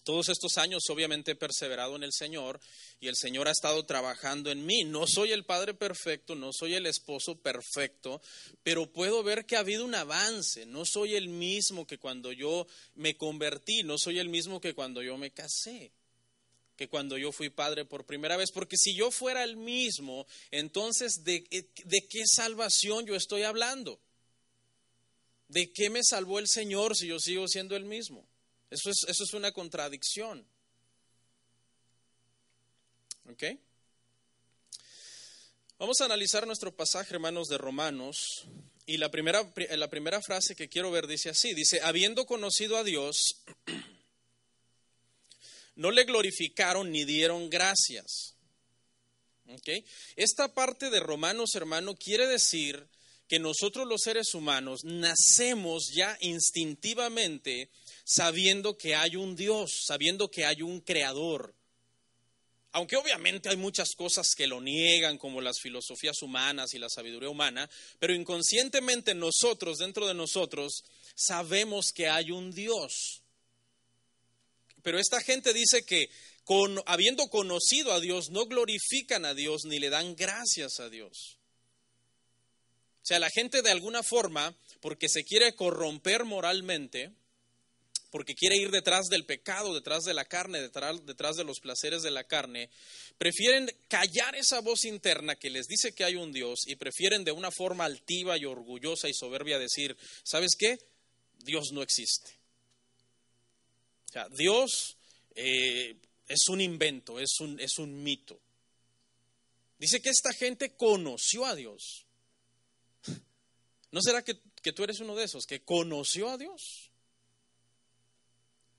Todos 0.05 0.29
estos 0.29 0.59
años 0.59 0.85
obviamente 0.91 1.33
he 1.33 1.37
perseverado 1.37 1.97
en 1.97 2.03
el 2.03 2.13
Señor 2.13 2.61
y 3.01 3.09
el 3.09 3.17
Señor 3.17 3.49
ha 3.49 3.53
estado 3.53 3.85
trabajando 3.85 4.51
en 4.51 4.65
mí. 4.67 4.85
No 4.85 5.07
soy 5.07 5.33
el 5.33 5.45
padre 5.45 5.73
perfecto, 5.73 6.35
no 6.35 6.53
soy 6.53 6.75
el 6.75 6.85
esposo 6.85 7.37
perfecto, 7.37 8.21
pero 8.63 8.93
puedo 8.93 9.23
ver 9.23 9.47
que 9.47 9.57
ha 9.57 9.61
habido 9.61 9.85
un 9.85 9.95
avance. 9.95 10.67
No 10.67 10.85
soy 10.85 11.15
el 11.15 11.29
mismo 11.29 11.87
que 11.87 11.99
cuando 11.99 12.33
yo 12.33 12.67
me 12.95 13.17
convertí, 13.17 13.83
no 13.83 13.97
soy 13.99 14.19
el 14.19 14.29
mismo 14.29 14.61
que 14.61 14.75
cuando 14.75 15.03
yo 15.03 15.17
me 15.17 15.33
casé 15.33 15.91
que 16.77 16.89
cuando 16.89 17.17
yo 17.17 17.31
fui 17.31 17.51
padre 17.51 17.85
por 17.85 18.05
primera 18.05 18.37
vez, 18.37 18.51
porque 18.51 18.77
si 18.77 18.97
yo 18.97 19.13
fuera 19.13 19.45
el 19.45 19.57
mismo, 19.57 20.27
entonces 20.51 21.23
¿de, 21.23 21.45
de 21.85 22.09
qué 22.09 22.23
salvación 22.27 23.07
yo 23.07 23.15
estoy 23.15 23.45
hablando? 23.45 24.01
¿De 25.49 25.73
qué 25.73 25.89
me 25.89 26.01
salvó 26.03 26.39
el 26.39 26.49
Señor 26.49 26.97
si 26.97 27.07
yo 27.07 27.21
sigo 27.21 27.47
siendo 27.47 27.77
el 27.77 27.85
mismo? 27.85 28.27
Eso 28.75 28.91
es, 28.91 29.05
eso 29.07 29.23
es 29.23 29.33
una 29.35 29.53
contradicción. 29.53 30.45
¿Ok? 33.31 33.45
Vamos 35.79 36.01
a 36.01 36.07
analizar 36.07 36.45
nuestro 36.45 36.75
pasaje, 36.75 37.15
hermanos, 37.15 37.47
de 37.47 37.57
Romanos. 37.57 38.47
Y 38.85 38.97
la 38.97 39.13
primera, 39.13 39.49
la 39.77 39.89
primera 39.89 40.21
frase 40.21 40.57
que 40.57 40.69
quiero 40.69 40.91
ver 40.91 41.07
dice 41.07 41.31
así, 41.31 41.55
dice, 41.55 41.83
habiendo 41.83 42.27
conocido 42.27 42.77
a 42.77 42.83
Dios, 42.83 43.45
no 45.77 45.93
le 45.93 46.03
glorificaron 46.03 46.91
ni 46.91 47.05
dieron 47.05 47.51
gracias. 47.51 48.35
Esta 50.17 50.53
parte 50.53 50.91
de 50.91 50.99
Romanos, 50.99 51.55
hermano, 51.55 51.95
quiere 51.95 52.27
decir 52.27 52.89
que 53.29 53.39
nosotros 53.39 53.87
los 53.87 54.01
seres 54.03 54.35
humanos 54.35 54.81
nacemos 54.83 55.93
ya 55.95 56.19
instintivamente 56.21 57.71
sabiendo 58.05 58.77
que 58.77 58.95
hay 58.95 59.17
un 59.17 59.35
Dios, 59.35 59.85
sabiendo 59.87 60.31
que 60.31 60.45
hay 60.45 60.63
un 60.63 60.81
creador. 60.81 61.55
Aunque 62.73 62.97
obviamente 62.97 63.49
hay 63.49 63.57
muchas 63.57 63.95
cosas 63.97 64.35
que 64.37 64.47
lo 64.47 64.61
niegan, 64.61 65.17
como 65.17 65.41
las 65.41 65.61
filosofías 65.61 66.21
humanas 66.23 66.75
y 66.75 66.79
la 66.79 66.89
sabiduría 66.89 67.31
humana, 67.31 67.71
pero 67.99 68.15
inconscientemente 68.15 69.15
nosotros, 69.15 69.79
dentro 69.79 70.07
de 70.07 70.15
nosotros, 70.15 70.85
sabemos 71.15 71.93
que 71.95 72.09
hay 72.09 72.31
un 72.31 72.51
Dios. 72.51 73.23
Pero 74.83 74.99
esta 74.99 75.21
gente 75.21 75.55
dice 75.55 75.85
que 75.87 76.11
con, 76.43 76.83
habiendo 76.87 77.29
conocido 77.29 77.93
a 77.93 78.01
Dios, 78.01 78.31
no 78.31 78.47
glorifican 78.47 79.25
a 79.25 79.35
Dios 79.35 79.65
ni 79.65 79.79
le 79.79 79.89
dan 79.89 80.15
gracias 80.15 80.79
a 80.79 80.91
Dios. 80.91 81.39
O 83.03 83.07
sea, 83.07 83.19
la 83.19 83.31
gente 83.31 83.63
de 83.63 83.71
alguna 83.71 84.03
forma, 84.03 84.55
porque 84.81 85.09
se 85.09 85.25
quiere 85.25 85.55
corromper 85.55 86.25
moralmente, 86.25 87.13
porque 88.15 88.37
quiere 88.37 88.57
ir 88.57 88.71
detrás 88.71 89.07
del 89.09 89.27
pecado, 89.27 89.75
detrás 89.75 90.05
de 90.05 90.15
la 90.15 90.25
carne, 90.25 90.61
detrás, 90.61 91.35
de 91.35 91.43
los 91.43 91.59
placeres 91.59 92.03
de 92.03 92.13
la 92.13 92.23
carne, 92.23 92.71
prefieren 93.19 93.69
callar 93.89 94.37
esa 94.37 94.61
voz 94.61 94.85
interna 94.85 95.35
que 95.35 95.51
les 95.51 95.67
dice 95.67 95.97
que 95.97 96.05
hay 96.05 96.15
un 96.15 96.31
Dios 96.31 96.61
y 96.69 96.77
prefieren 96.77 97.25
de 97.25 97.33
una 97.33 97.51
forma 97.51 97.87
altiva 97.87 98.39
y 98.39 98.45
orgullosa 98.45 99.09
y 99.09 99.15
soberbia 99.15 99.59
decir, 99.59 99.97
¿sabes 100.23 100.53
qué? 100.57 100.79
Dios 101.41 101.73
no 101.73 101.83
existe. 101.83 102.39
Dios 104.31 104.97
eh, 105.35 105.97
es 106.29 106.49
un 106.49 106.61
invento, 106.61 107.19
es 107.19 107.41
un, 107.41 107.59
es 107.59 107.79
un 107.79 108.01
mito. 108.01 108.41
Dice 109.77 110.01
que 110.01 110.11
esta 110.11 110.33
gente 110.33 110.77
conoció 110.77 111.47
a 111.47 111.57
Dios. 111.57 112.07
¿No 113.91 114.01
será 114.01 114.23
que, 114.23 114.39
que 114.63 114.73
tú 114.73 114.85
eres 114.85 115.01
uno 115.01 115.17
de 115.17 115.25
esos 115.25 115.47
que 115.47 115.65
conoció 115.65 116.31
a 116.31 116.39
Dios? 116.39 116.84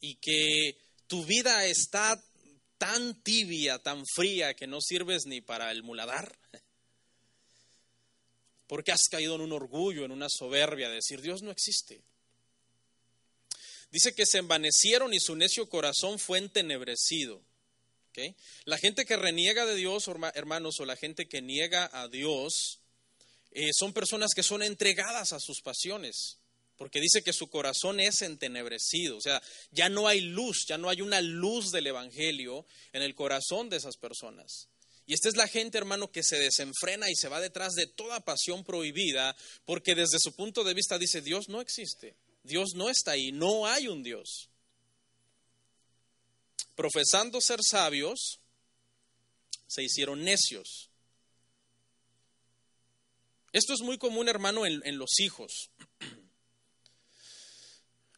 Y 0.05 0.15
que 0.17 0.77
tu 1.07 1.25
vida 1.25 1.65
está 1.65 2.23
tan 2.77 3.19
tibia, 3.23 3.79
tan 3.79 4.03
fría, 4.05 4.53
que 4.53 4.67
no 4.67 4.79
sirves 4.79 5.25
ni 5.25 5.41
para 5.41 5.71
el 5.71 5.81
muladar. 5.81 6.37
Porque 8.67 8.91
has 8.91 9.07
caído 9.09 9.33
en 9.33 9.41
un 9.41 9.51
orgullo, 9.51 10.05
en 10.05 10.11
una 10.11 10.27
soberbia 10.29 10.89
de 10.89 10.95
decir, 10.95 11.21
Dios 11.21 11.41
no 11.41 11.49
existe. 11.49 12.03
Dice 13.89 14.13
que 14.13 14.27
se 14.27 14.37
envanecieron 14.37 15.11
y 15.11 15.19
su 15.19 15.35
necio 15.35 15.67
corazón 15.69 16.19
fue 16.19 16.37
entenebrecido. 16.37 17.41
La 18.65 18.77
gente 18.77 19.05
que 19.05 19.17
reniega 19.17 19.65
de 19.65 19.73
Dios, 19.75 20.07
hermanos, 20.35 20.79
o 20.79 20.85
la 20.85 20.95
gente 20.95 21.27
que 21.27 21.41
niega 21.41 21.89
a 21.91 22.07
Dios, 22.07 22.79
eh, 23.51 23.71
son 23.73 23.91
personas 23.91 24.33
que 24.35 24.43
son 24.43 24.61
entregadas 24.61 25.33
a 25.33 25.39
sus 25.39 25.61
pasiones, 25.61 26.37
porque 26.77 26.99
dice 26.99 27.23
que 27.23 27.33
su 27.33 27.47
corazón 27.47 27.99
es 27.99 28.21
entenebrecido, 28.21 29.17
o 29.17 29.21
sea, 29.21 29.41
ya 29.71 29.89
no 29.89 30.07
hay 30.07 30.21
luz, 30.21 30.65
ya 30.67 30.77
no 30.77 30.89
hay 30.89 31.01
una 31.01 31.21
luz 31.21 31.71
del 31.71 31.87
Evangelio 31.87 32.65
en 32.91 33.01
el 33.01 33.15
corazón 33.15 33.69
de 33.69 33.77
esas 33.77 33.97
personas. 33.97 34.67
Y 35.07 35.13
esta 35.13 35.29
es 35.29 35.35
la 35.35 35.47
gente, 35.47 35.77
hermano, 35.77 36.11
que 36.11 36.23
se 36.23 36.37
desenfrena 36.37 37.09
y 37.11 37.15
se 37.15 37.29
va 37.29 37.39
detrás 37.39 37.73
de 37.73 37.85
toda 37.85 38.25
pasión 38.25 38.63
prohibida, 38.63 39.35
porque 39.65 39.93
desde 39.93 40.17
su 40.19 40.33
punto 40.33 40.63
de 40.63 40.73
vista 40.73 40.97
dice, 40.97 41.21
Dios 41.21 41.47
no 41.47 41.61
existe. 41.61 42.15
Dios 42.43 42.69
no 42.75 42.89
está 42.89 43.11
ahí, 43.11 43.31
no 43.31 43.67
hay 43.67 43.87
un 43.87 44.01
Dios. 44.03 44.49
Profesando 46.75 47.39
ser 47.39 47.59
sabios, 47.63 48.39
se 49.67 49.83
hicieron 49.83 50.23
necios. 50.23 50.89
Esto 53.51 53.73
es 53.73 53.81
muy 53.81 53.97
común, 53.97 54.27
hermano, 54.27 54.65
en, 54.65 54.81
en 54.85 54.97
los 54.97 55.19
hijos. 55.19 55.69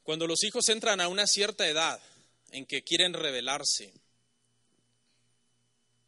Cuando 0.07 0.25
los 0.25 0.41
hijos 0.45 0.69
entran 0.69 1.01
a 1.01 1.09
una 1.09 1.27
cierta 1.27 1.67
edad 1.67 1.99
en 2.51 2.65
que 2.65 2.81
quieren 2.81 3.11
rebelarse 3.11 3.91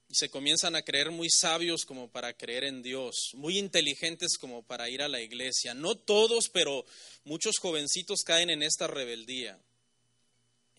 y 0.08 0.16
se 0.16 0.30
comienzan 0.30 0.78
a 0.78 0.84
creer 0.84 1.12
muy 1.12 1.30
sabios 1.30 1.84
como 1.84 2.10
para 2.10 2.32
creer 2.32 2.64
en 2.64 2.82
Dios, 2.82 3.32
muy 3.34 3.58
inteligentes 3.58 4.38
como 4.38 4.64
para 4.64 4.90
ir 4.90 5.02
a 5.02 5.10
la 5.10 5.20
iglesia. 5.20 5.74
No 5.74 5.96
todos, 5.96 6.48
pero 6.48 6.86
muchos 7.26 7.58
jovencitos 7.58 8.22
caen 8.24 8.50
en 8.50 8.64
esta 8.64 8.88
rebeldía. 8.88 9.60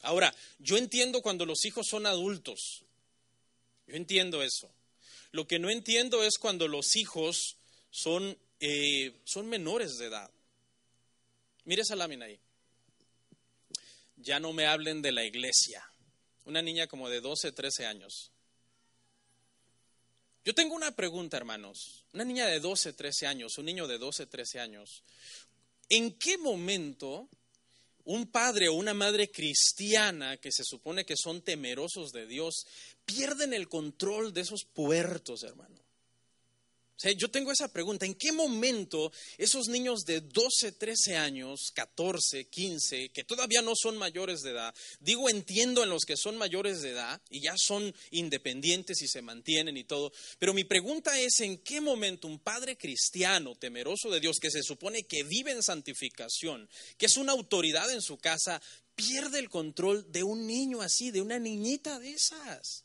Ahora, 0.01 0.35
yo 0.59 0.79
entiendo 0.79 1.21
cuando 1.21 1.45
los 1.45 1.67
hijos 1.67 1.89
son 1.89 2.07
adultos. 2.07 2.85
Yo 3.87 3.97
entiendo 3.97 4.43
eso. 4.43 4.73
Lo 5.31 5.47
que 5.47 5.59
no 5.59 5.69
entiendo 5.69 6.25
es 6.25 6.39
cuando 6.39 6.69
los 6.69 6.97
hijos 6.97 7.59
son, 7.91 8.39
eh, 8.61 9.13
son 9.25 9.47
menores 9.47 9.99
de 9.99 10.07
edad. 10.07 10.31
Mire 11.67 11.83
esa 11.83 11.97
lámina 11.97 12.25
ahí. 12.25 12.41
Ya 14.23 14.39
no 14.41 14.53
me 14.53 14.67
hablen 14.67 15.03
de 15.03 15.13
la 15.13 15.25
iglesia. 15.25 15.83
Una 16.45 16.63
niña 16.63 16.87
como 16.87 17.09
de 17.09 17.21
12, 17.21 17.53
13 17.53 17.87
años. 17.87 18.33
Yo 20.45 20.55
tengo 20.55 20.75
una 20.75 20.95
pregunta, 20.95 21.37
hermanos. 21.37 22.05
Una 22.13 22.25
niña 22.25 22.47
de 22.47 22.61
12, 22.61 22.93
13 22.93 23.27
años, 23.27 23.59
un 23.59 23.67
niño 23.67 23.87
de 23.87 23.99
12, 23.99 24.27
13 24.27 24.61
años. 24.61 25.05
¿En 25.89 26.19
qué 26.19 26.39
momento 26.39 27.29
un 28.05 28.27
padre 28.31 28.69
o 28.69 28.75
una 28.75 28.95
madre 28.95 29.31
cristiana 29.31 30.37
que 30.39 30.51
se 30.51 30.65
supone 30.65 31.05
que 31.05 31.17
son 31.17 31.43
temerosos 31.43 32.13
de 32.13 32.27
Dios 32.27 32.67
pierden 33.05 33.53
el 33.53 33.69
control 33.69 34.33
de 34.33 34.41
esos 34.43 34.65
puertos, 34.65 35.43
hermano? 35.43 35.80
Yo 37.17 37.31
tengo 37.31 37.51
esa 37.51 37.69
pregunta, 37.69 38.05
¿en 38.05 38.15
qué 38.15 38.33
momento 38.33 39.11
esos 39.39 39.69
niños 39.69 40.05
de 40.05 40.21
12, 40.21 40.73
13 40.73 41.17
años, 41.17 41.71
14, 41.75 42.49
15, 42.49 43.11
que 43.11 43.25
todavía 43.25 43.63
no 43.63 43.73
son 43.75 43.97
mayores 43.97 44.43
de 44.43 44.51
edad, 44.51 44.75
digo 45.01 45.29
entiendo 45.31 45.83
en 45.83 45.91
los 45.91 46.05
que 46.05 46.17
son 46.17 46.37
mayores 46.37 46.83
de 46.83 46.91
edad 46.91 47.21
y 47.31 47.41
ya 47.41 47.55
son 47.57 47.95
independientes 48.11 49.01
y 49.03 49.09
se 49.09 49.23
mantienen 49.23 49.77
y 49.77 49.85
todo, 49.85 50.13
pero 50.39 50.53
mi 50.53 50.65
pregunta 50.65 51.19
es, 51.19 51.41
¿en 51.41 51.59
qué 51.59 51.81
momento 51.81 52.29
un 52.29 52.39
padre 52.39 52.77
cristiano, 52.77 53.55
temeroso 53.55 54.11
de 54.11 54.21
Dios, 54.21 54.39
que 54.39 54.51
se 54.51 54.63
supone 54.63 55.05
que 55.05 55.23
vive 55.23 55.53
en 55.53 55.63
santificación, 55.63 56.69
que 56.99 57.07
es 57.07 57.17
una 57.17 57.33
autoridad 57.33 57.91
en 57.91 58.03
su 58.03 58.19
casa, 58.19 58.61
pierde 58.95 59.39
el 59.39 59.49
control 59.49 60.11
de 60.13 60.23
un 60.23 60.47
niño 60.47 60.83
así, 60.83 61.11
de 61.11 61.23
una 61.23 61.39
niñita 61.39 61.99
de 61.99 62.13
esas? 62.13 62.85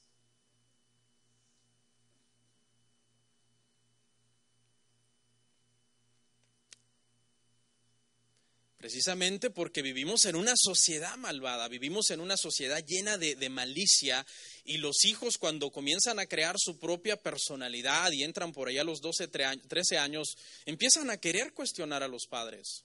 Precisamente 8.85 9.49
porque 9.49 9.81
vivimos 9.81 10.25
en 10.25 10.35
una 10.35 10.53
sociedad 10.55 11.17
malvada, 11.17 11.67
vivimos 11.67 12.11
en 12.11 12.19
una 12.19 12.37
sociedad 12.37 12.85
llena 12.85 13.17
de, 13.17 13.49
malicia 13.49 14.23
y 14.63 14.77
los 14.77 15.05
hijos 15.05 15.39
cuando 15.39 15.71
comienzan 15.71 16.19
a 16.19 16.27
crear 16.27 16.53
su 16.59 16.77
propia 16.77 17.17
personalidad 17.17 18.11
y 18.11 18.21
entran 18.21 18.53
por 18.53 18.67
allá 18.67 18.81
a 18.81 18.83
los 18.83 19.01
12, 19.01 19.27
13 19.27 19.97
años, 19.97 20.37
empiezan 20.67 21.09
a 21.09 21.17
querer 21.17 21.51
cuestionar 21.53 22.03
a 22.03 22.07
los 22.07 22.27
padres 22.27 22.83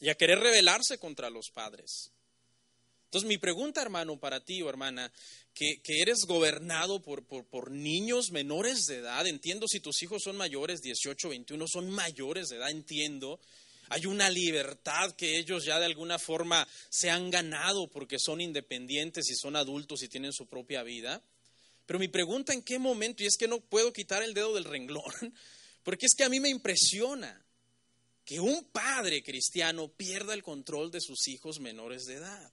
y 0.00 0.10
a 0.10 0.14
querer 0.14 0.38
rebelarse 0.38 0.96
contra 0.98 1.28
los 1.28 1.50
padres. 1.50 2.12
Entonces 3.06 3.26
mi 3.26 3.38
pregunta, 3.38 3.82
hermano, 3.82 4.20
para 4.20 4.44
ti 4.44 4.62
o 4.62 4.68
hermana, 4.68 5.10
que, 5.54 5.80
eres 5.88 6.18
gobernado 6.24 7.02
por, 7.02 7.24
por, 7.24 7.72
niños 7.72 8.30
menores 8.30 8.84
de 8.86 8.98
edad, 8.98 9.26
entiendo 9.26 9.66
si 9.66 9.80
tus 9.80 10.00
hijos 10.04 10.22
son 10.22 10.36
mayores, 10.36 10.82
18, 10.82 11.30
21, 11.30 11.64
son 11.66 11.90
mayores 11.90 12.46
de 12.46 12.58
edad, 12.58 12.70
entiendo, 12.70 13.40
hay 13.88 14.06
una 14.06 14.30
libertad 14.30 15.12
que 15.12 15.38
ellos 15.38 15.64
ya 15.64 15.78
de 15.78 15.86
alguna 15.86 16.18
forma 16.18 16.66
se 16.90 17.10
han 17.10 17.30
ganado 17.30 17.88
porque 17.88 18.18
son 18.18 18.40
independientes 18.40 19.30
y 19.30 19.34
son 19.34 19.56
adultos 19.56 20.02
y 20.02 20.08
tienen 20.08 20.32
su 20.32 20.46
propia 20.46 20.82
vida. 20.82 21.22
Pero 21.86 21.98
mi 21.98 22.08
pregunta 22.08 22.52
en 22.52 22.62
qué 22.62 22.78
momento, 22.78 23.22
y 23.22 23.26
es 23.26 23.36
que 23.38 23.48
no 23.48 23.60
puedo 23.60 23.92
quitar 23.92 24.22
el 24.22 24.34
dedo 24.34 24.54
del 24.54 24.64
renglón, 24.64 25.12
porque 25.82 26.06
es 26.06 26.14
que 26.14 26.24
a 26.24 26.28
mí 26.28 26.38
me 26.38 26.50
impresiona 26.50 27.42
que 28.26 28.40
un 28.40 28.64
padre 28.64 29.22
cristiano 29.22 29.88
pierda 29.88 30.34
el 30.34 30.42
control 30.42 30.90
de 30.90 31.00
sus 31.00 31.26
hijos 31.28 31.60
menores 31.60 32.04
de 32.04 32.16
edad. 32.16 32.52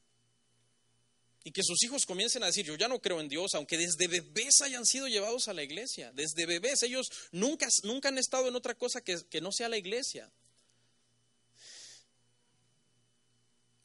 Y 1.43 1.51
que 1.51 1.63
sus 1.63 1.83
hijos 1.83 2.05
comiencen 2.05 2.43
a 2.43 2.45
decir, 2.45 2.65
yo 2.65 2.75
ya 2.75 2.87
no 2.87 3.01
creo 3.01 3.19
en 3.19 3.27
Dios, 3.27 3.53
aunque 3.55 3.77
desde 3.77 4.07
bebés 4.07 4.61
hayan 4.63 4.85
sido 4.85 5.07
llevados 5.07 5.49
a 5.49 5.53
la 5.53 5.63
iglesia. 5.63 6.13
Desde 6.13 6.45
bebés 6.45 6.81
ellos 6.83 7.07
nunca, 7.33 7.67
nunca 7.83 8.07
han 8.07 8.17
estado 8.17 8.47
en 8.47 8.55
otra 8.55 8.73
cosa 8.75 9.01
que, 9.01 9.17
que 9.29 9.41
no 9.41 9.51
sea 9.51 9.67
la 9.67 9.77
iglesia. 9.77 10.31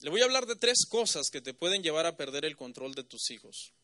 Le 0.01 0.09
voy 0.11 0.23
a 0.23 0.25
hablar 0.25 0.47
de 0.47 0.57
tres 0.57 0.87
cosas 0.89 1.31
que 1.31 1.43
te 1.43 1.53
pueden 1.53 1.83
llevar 1.83 2.07
a 2.07 2.17
perder 2.17 2.47
el 2.47 2.57
control 2.57 2.95
de 2.95 3.05
tus 3.05 3.31
hijos. 3.31 3.75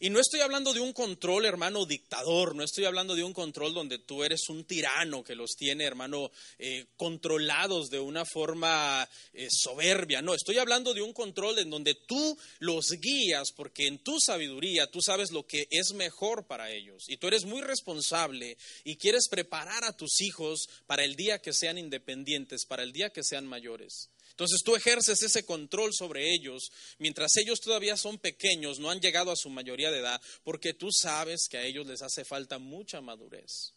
Y 0.00 0.10
no 0.10 0.20
estoy 0.20 0.40
hablando 0.40 0.72
de 0.72 0.80
un 0.80 0.92
control, 0.92 1.44
hermano, 1.44 1.84
dictador, 1.84 2.54
no 2.54 2.62
estoy 2.62 2.84
hablando 2.84 3.14
de 3.14 3.24
un 3.24 3.32
control 3.32 3.74
donde 3.74 3.98
tú 3.98 4.22
eres 4.22 4.48
un 4.48 4.64
tirano 4.64 5.24
que 5.24 5.34
los 5.34 5.56
tiene, 5.56 5.84
hermano, 5.84 6.30
eh, 6.58 6.86
controlados 6.96 7.90
de 7.90 7.98
una 7.98 8.24
forma 8.24 9.08
eh, 9.32 9.48
soberbia, 9.50 10.22
no, 10.22 10.34
estoy 10.34 10.58
hablando 10.58 10.94
de 10.94 11.02
un 11.02 11.12
control 11.12 11.58
en 11.58 11.70
donde 11.70 11.94
tú 11.94 12.38
los 12.60 12.86
guías 13.00 13.52
porque 13.52 13.86
en 13.86 13.98
tu 13.98 14.18
sabiduría 14.20 14.90
tú 14.90 15.00
sabes 15.00 15.32
lo 15.32 15.46
que 15.46 15.66
es 15.70 15.92
mejor 15.92 16.46
para 16.46 16.70
ellos 16.70 17.04
y 17.08 17.16
tú 17.16 17.26
eres 17.26 17.44
muy 17.44 17.62
responsable 17.62 18.56
y 18.84 18.96
quieres 18.96 19.28
preparar 19.28 19.84
a 19.84 19.96
tus 19.96 20.20
hijos 20.20 20.68
para 20.86 21.04
el 21.04 21.16
día 21.16 21.40
que 21.40 21.52
sean 21.52 21.78
independientes, 21.78 22.64
para 22.66 22.82
el 22.82 22.92
día 22.92 23.10
que 23.10 23.24
sean 23.24 23.46
mayores. 23.46 24.10
Entonces 24.42 24.64
tú 24.64 24.74
ejerces 24.74 25.22
ese 25.22 25.44
control 25.44 25.94
sobre 25.94 26.34
ellos 26.34 26.72
mientras 26.98 27.36
ellos 27.36 27.60
todavía 27.60 27.96
son 27.96 28.18
pequeños, 28.18 28.80
no 28.80 28.90
han 28.90 29.00
llegado 29.00 29.30
a 29.30 29.36
su 29.36 29.48
mayoría 29.50 29.92
de 29.92 30.00
edad, 30.00 30.20
porque 30.42 30.74
tú 30.74 30.88
sabes 30.90 31.46
que 31.48 31.58
a 31.58 31.64
ellos 31.64 31.86
les 31.86 32.02
hace 32.02 32.24
falta 32.24 32.58
mucha 32.58 33.00
madurez. 33.00 33.72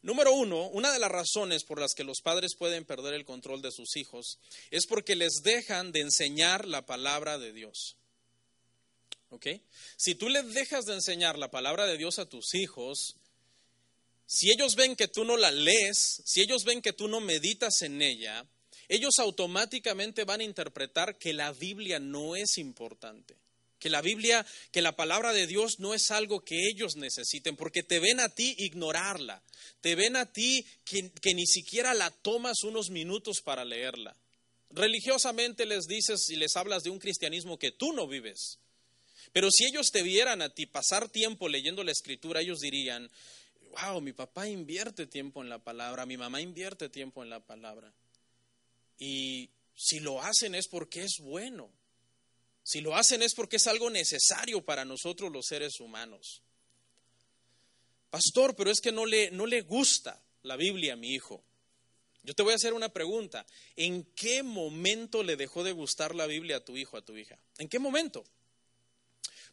Número 0.00 0.32
uno, 0.32 0.68
una 0.68 0.90
de 0.90 0.98
las 0.98 1.10
razones 1.10 1.64
por 1.64 1.78
las 1.78 1.92
que 1.92 2.02
los 2.02 2.22
padres 2.22 2.54
pueden 2.56 2.86
perder 2.86 3.12
el 3.12 3.26
control 3.26 3.60
de 3.60 3.72
sus 3.72 3.94
hijos 3.96 4.38
es 4.70 4.86
porque 4.86 5.16
les 5.16 5.42
dejan 5.42 5.92
de 5.92 6.00
enseñar 6.00 6.66
la 6.66 6.86
palabra 6.86 7.36
de 7.36 7.52
Dios. 7.52 7.96
¿Ok? 9.28 9.48
Si 9.98 10.14
tú 10.14 10.30
les 10.30 10.54
dejas 10.54 10.86
de 10.86 10.94
enseñar 10.94 11.36
la 11.36 11.50
palabra 11.50 11.84
de 11.86 11.98
Dios 11.98 12.18
a 12.18 12.26
tus 12.26 12.54
hijos, 12.54 13.16
si 14.24 14.50
ellos 14.50 14.76
ven 14.76 14.96
que 14.96 15.08
tú 15.08 15.26
no 15.26 15.36
la 15.36 15.50
lees, 15.50 16.22
si 16.24 16.40
ellos 16.40 16.64
ven 16.64 16.80
que 16.80 16.94
tú 16.94 17.06
no 17.06 17.20
meditas 17.20 17.82
en 17.82 18.00
ella, 18.00 18.46
ellos 18.88 19.14
automáticamente 19.18 20.24
van 20.24 20.40
a 20.40 20.44
interpretar 20.44 21.18
que 21.18 21.32
la 21.32 21.52
Biblia 21.52 21.98
no 21.98 22.36
es 22.36 22.58
importante, 22.58 23.36
que 23.78 23.90
la 23.90 24.00
Biblia, 24.00 24.46
que 24.72 24.82
la 24.82 24.96
palabra 24.96 25.32
de 25.32 25.46
Dios 25.46 25.78
no 25.78 25.94
es 25.94 26.10
algo 26.10 26.40
que 26.44 26.68
ellos 26.68 26.96
necesiten, 26.96 27.56
porque 27.56 27.82
te 27.82 28.00
ven 28.00 28.20
a 28.20 28.28
ti 28.28 28.54
ignorarla, 28.58 29.42
te 29.80 29.94
ven 29.94 30.16
a 30.16 30.24
ti 30.24 30.64
que, 30.84 31.34
ni 31.34 31.46
siquiera 31.46 31.92
la 31.92 32.10
tomas 32.10 32.62
unos 32.64 32.90
minutos 32.90 33.42
para 33.42 33.64
leerla. 33.64 34.16
Religiosamente 34.70 35.66
les 35.66 35.84
dices 35.86 36.30
y 36.30 36.36
les 36.36 36.56
hablas 36.56 36.82
de 36.82 36.90
un 36.90 36.98
cristianismo 36.98 37.58
que 37.58 37.72
tú 37.72 37.92
no 37.92 38.08
vives. 38.08 38.58
Pero 39.32 39.50
si 39.50 39.66
ellos 39.66 39.90
te 39.92 40.02
vieran 40.02 40.42
a 40.42 40.48
ti 40.48 40.66
pasar 40.66 41.08
tiempo 41.08 41.48
leyendo 41.48 41.84
la 41.84 41.92
escritura, 41.92 42.40
ellos 42.40 42.60
dirían, 42.60 43.10
wow, 43.82 44.00
mi 44.00 44.12
papá 44.12 44.48
invierte 44.48 45.06
tiempo 45.06 45.42
en 45.42 45.48
la 45.48 45.58
palabra, 45.58 46.06
mi 46.06 46.16
mamá 46.16 46.40
invierte 46.40 46.88
tiempo 46.88 47.22
en 47.22 47.30
la 47.30 47.40
palabra. 47.40 47.92
Y 49.04 49.50
si 49.76 50.00
lo 50.00 50.22
hacen 50.22 50.54
es 50.54 50.66
porque 50.66 51.02
es 51.02 51.18
bueno. 51.18 51.70
Si 52.62 52.80
lo 52.80 52.96
hacen 52.96 53.22
es 53.22 53.34
porque 53.34 53.56
es 53.56 53.66
algo 53.66 53.90
necesario 53.90 54.64
para 54.64 54.86
nosotros 54.86 55.30
los 55.30 55.46
seres 55.46 55.78
humanos. 55.78 56.40
Pastor, 58.08 58.56
pero 58.56 58.70
es 58.70 58.80
que 58.80 58.92
no 58.92 59.04
le, 59.04 59.30
no 59.30 59.44
le 59.44 59.60
gusta 59.60 60.22
la 60.42 60.56
Biblia 60.56 60.94
a 60.94 60.96
mi 60.96 61.12
hijo. 61.12 61.44
Yo 62.22 62.32
te 62.32 62.42
voy 62.42 62.52
a 62.52 62.56
hacer 62.56 62.72
una 62.72 62.88
pregunta. 62.88 63.44
¿En 63.76 64.04
qué 64.14 64.42
momento 64.42 65.22
le 65.22 65.36
dejó 65.36 65.64
de 65.64 65.72
gustar 65.72 66.14
la 66.14 66.26
Biblia 66.26 66.56
a 66.56 66.64
tu 66.64 66.74
hijo, 66.78 66.96
a 66.96 67.04
tu 67.04 67.14
hija? 67.14 67.38
¿En 67.58 67.68
qué 67.68 67.78
momento? 67.78 68.24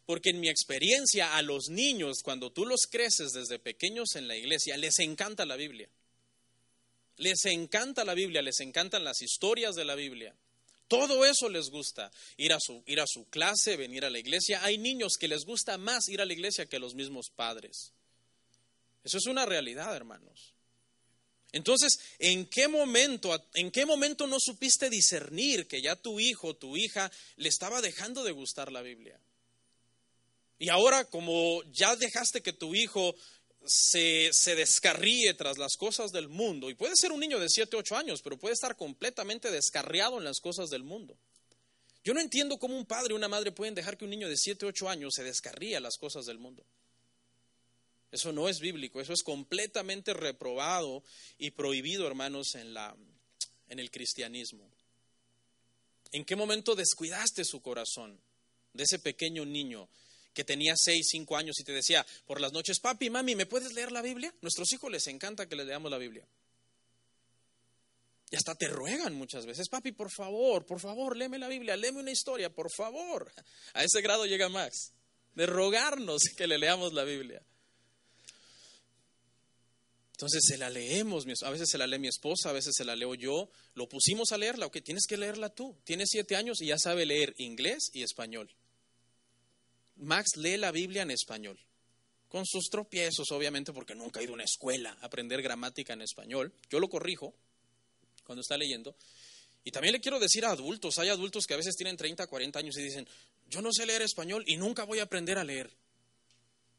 Porque 0.06 0.30
en 0.30 0.40
mi 0.40 0.48
experiencia 0.48 1.36
a 1.36 1.42
los 1.42 1.68
niños, 1.68 2.22
cuando 2.22 2.50
tú 2.50 2.64
los 2.64 2.86
creces 2.86 3.32
desde 3.34 3.58
pequeños 3.58 4.16
en 4.16 4.28
la 4.28 4.36
iglesia, 4.36 4.78
les 4.78 4.98
encanta 5.00 5.44
la 5.44 5.56
Biblia. 5.56 5.90
Les 7.22 7.44
encanta 7.44 8.04
la 8.04 8.14
Biblia, 8.14 8.42
les 8.42 8.58
encantan 8.58 9.04
las 9.04 9.22
historias 9.22 9.76
de 9.76 9.84
la 9.84 9.94
Biblia. 9.94 10.34
Todo 10.88 11.24
eso 11.24 11.48
les 11.48 11.70
gusta. 11.70 12.10
Ir 12.36 12.52
a, 12.52 12.58
su, 12.58 12.82
ir 12.84 13.00
a 13.00 13.06
su 13.06 13.26
clase, 13.26 13.76
venir 13.76 14.04
a 14.04 14.10
la 14.10 14.18
iglesia. 14.18 14.64
Hay 14.64 14.76
niños 14.76 15.12
que 15.20 15.28
les 15.28 15.44
gusta 15.44 15.78
más 15.78 16.08
ir 16.08 16.20
a 16.20 16.24
la 16.24 16.32
iglesia 16.32 16.66
que 16.66 16.80
los 16.80 16.96
mismos 16.96 17.30
padres. 17.30 17.92
Eso 19.04 19.18
es 19.18 19.26
una 19.26 19.46
realidad, 19.46 19.94
hermanos. 19.94 20.52
Entonces, 21.52 22.00
¿en 22.18 22.44
qué 22.46 22.66
momento, 22.66 23.40
en 23.54 23.70
qué 23.70 23.86
momento 23.86 24.26
no 24.26 24.38
supiste 24.40 24.90
discernir 24.90 25.68
que 25.68 25.80
ya 25.80 25.94
tu 25.94 26.18
hijo, 26.18 26.56
tu 26.56 26.76
hija, 26.76 27.12
le 27.36 27.48
estaba 27.48 27.80
dejando 27.80 28.24
de 28.24 28.32
gustar 28.32 28.72
la 28.72 28.82
Biblia? 28.82 29.20
Y 30.58 30.70
ahora, 30.70 31.04
como 31.04 31.62
ya 31.70 31.94
dejaste 31.94 32.42
que 32.42 32.52
tu 32.52 32.74
hijo 32.74 33.14
se, 33.64 34.32
se, 34.32 34.54
descarríe 34.54 35.34
tras 35.34 35.58
las 35.58 35.76
cosas 35.76 36.12
del 36.12 36.28
mundo, 36.28 36.70
y 36.70 36.74
puede 36.74 36.96
ser 36.96 37.12
un 37.12 37.20
niño 37.20 37.38
de 37.38 37.48
7, 37.48 37.76
8 37.76 37.96
años, 37.96 38.22
pero 38.22 38.38
puede 38.38 38.54
estar 38.54 38.76
completamente 38.76 39.50
descarriado 39.50 40.18
en 40.18 40.24
las 40.24 40.40
cosas 40.40 40.70
del 40.70 40.82
mundo. 40.82 41.16
Yo 42.04 42.14
no 42.14 42.20
entiendo 42.20 42.58
cómo 42.58 42.76
un 42.76 42.86
padre 42.86 43.12
o 43.12 43.16
una 43.16 43.28
madre 43.28 43.52
pueden 43.52 43.74
dejar 43.74 43.96
que 43.96 44.04
un 44.04 44.10
niño 44.10 44.28
de 44.28 44.36
7, 44.36 44.66
8 44.66 44.88
años 44.88 45.14
se 45.14 45.22
descarríe 45.22 45.76
a 45.76 45.80
las 45.80 45.96
cosas 45.96 46.26
del 46.26 46.38
mundo. 46.38 46.64
Eso 48.10 48.32
no 48.32 48.48
es 48.48 48.60
bíblico, 48.60 49.00
eso 49.00 49.12
es 49.12 49.22
completamente 49.22 50.12
reprobado 50.12 51.02
y 51.38 51.52
prohibido, 51.52 52.06
hermanos, 52.06 52.54
en, 52.56 52.74
la, 52.74 52.94
en 53.68 53.78
el 53.78 53.90
cristianismo. 53.90 54.68
¿En 56.10 56.24
qué 56.24 56.36
momento 56.36 56.74
descuidaste 56.74 57.44
su 57.44 57.62
corazón 57.62 58.20
de 58.74 58.84
ese 58.84 58.98
pequeño 58.98 59.46
niño 59.46 59.88
que 60.32 60.44
tenía 60.44 60.74
6, 60.76 61.06
5 61.10 61.36
años 61.36 61.58
y 61.60 61.64
te 61.64 61.72
decía 61.72 62.06
por 62.26 62.40
las 62.40 62.52
noches, 62.52 62.80
papi, 62.80 63.10
mami, 63.10 63.34
¿me 63.34 63.46
puedes 63.46 63.72
leer 63.72 63.92
la 63.92 64.02
Biblia? 64.02 64.34
Nuestros 64.40 64.72
hijos 64.72 64.90
les 64.90 65.06
encanta 65.06 65.48
que 65.48 65.56
les 65.56 65.66
leamos 65.66 65.90
la 65.90 65.98
Biblia. 65.98 66.26
Y 68.30 68.36
hasta 68.36 68.54
te 68.54 68.68
ruegan 68.68 69.14
muchas 69.14 69.44
veces, 69.44 69.68
papi, 69.68 69.92
por 69.92 70.10
favor, 70.10 70.64
por 70.64 70.80
favor, 70.80 71.16
léeme 71.16 71.38
la 71.38 71.48
Biblia, 71.48 71.76
léeme 71.76 72.00
una 72.00 72.10
historia, 72.10 72.48
por 72.48 72.72
favor. 72.74 73.30
A 73.74 73.84
ese 73.84 74.00
grado 74.00 74.24
llega 74.24 74.48
Max, 74.48 74.92
de 75.34 75.46
rogarnos 75.46 76.22
que 76.36 76.46
le 76.46 76.56
leamos 76.56 76.94
la 76.94 77.04
Biblia. 77.04 77.42
Entonces 80.22 80.44
se 80.46 80.56
la 80.56 80.70
leemos, 80.70 81.26
a 81.42 81.50
veces 81.50 81.68
se 81.68 81.78
la 81.78 81.86
lee 81.88 81.98
mi 81.98 82.06
esposa, 82.06 82.50
a 82.50 82.52
veces 82.52 82.74
se 82.76 82.84
la 82.84 82.94
leo 82.94 83.14
yo. 83.16 83.50
Lo 83.74 83.88
pusimos 83.88 84.30
a 84.30 84.38
leerla, 84.38 84.66
ok, 84.66 84.78
tienes 84.80 85.04
que 85.08 85.16
leerla 85.16 85.48
tú. 85.48 85.76
Tienes 85.82 86.10
siete 86.10 86.36
años 86.36 86.62
y 86.62 86.66
ya 86.66 86.78
sabe 86.78 87.04
leer 87.04 87.34
inglés 87.38 87.90
y 87.92 88.04
español. 88.04 88.54
Max 89.96 90.36
lee 90.36 90.56
la 90.56 90.72
Biblia 90.72 91.02
en 91.02 91.10
español, 91.10 91.58
con 92.28 92.46
sus 92.46 92.68
tropiezos, 92.70 93.30
obviamente, 93.30 93.72
porque 93.72 93.94
nunca 93.94 94.20
ha 94.20 94.22
ido 94.22 94.32
a 94.32 94.34
una 94.34 94.44
escuela 94.44 94.96
a 95.00 95.06
aprender 95.06 95.42
gramática 95.42 95.92
en 95.92 96.02
español. 96.02 96.52
Yo 96.70 96.80
lo 96.80 96.88
corrijo, 96.88 97.34
cuando 98.24 98.40
está 98.40 98.56
leyendo. 98.56 98.96
Y 99.64 99.70
también 99.70 99.92
le 99.92 100.00
quiero 100.00 100.18
decir 100.18 100.44
a 100.44 100.50
adultos, 100.50 100.98
hay 100.98 101.08
adultos 101.08 101.46
que 101.46 101.54
a 101.54 101.56
veces 101.56 101.76
tienen 101.76 101.96
30, 101.96 102.26
40 102.26 102.58
años 102.58 102.76
y 102.78 102.82
dicen, 102.82 103.08
yo 103.48 103.62
no 103.62 103.72
sé 103.72 103.86
leer 103.86 104.02
español 104.02 104.42
y 104.46 104.56
nunca 104.56 104.84
voy 104.84 104.98
a 104.98 105.04
aprender 105.04 105.38
a 105.38 105.44
leer. 105.44 105.70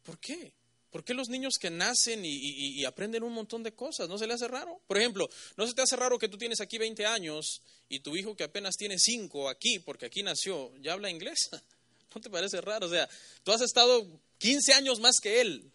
¿Por 0.03 0.19
qué? 0.19 0.53
¿Por 0.93 1.03
qué 1.03 1.13
los 1.13 1.29
niños 1.29 1.57
que 1.59 1.71
nacen 1.71 2.21
y, 2.23 2.85
aprenden 2.85 3.23
un 3.23 3.33
montón 3.33 3.63
de 3.63 3.73
cosas? 3.73 4.07
¿No 4.07 4.17
se 4.19 4.27
le 4.27 4.33
hace 4.33 4.47
raro? 4.47 4.79
Por 4.85 4.97
ejemplo, 4.97 5.27
¿no 5.57 5.65
se 5.65 5.73
te 5.73 5.81
hace 5.81 5.95
raro 5.95 6.19
que 6.19 6.29
tú 6.29 6.37
tienes 6.37 6.61
aquí 6.61 6.77
20 6.77 7.05
años 7.05 7.63
y 7.89 8.01
tu 8.01 8.15
hijo 8.15 8.35
que 8.35 8.43
apenas 8.43 8.75
tiene 8.75 8.99
5 8.99 9.49
aquí, 9.49 9.79
porque 9.79 10.05
aquí 10.05 10.21
nació, 10.21 10.71
ya 10.81 10.93
habla 10.93 11.09
inglés? 11.09 11.49
¿No 12.15 12.21
te 12.21 12.29
parece 12.29 12.61
raro? 12.61 12.87
O 12.87 12.89
sea, 12.89 13.09
tú 13.43 13.51
has 13.51 13.61
estado 13.61 14.07
15 14.37 14.73
años 14.73 14.99
más 14.99 15.15
que 15.21 15.41
él. 15.41 15.71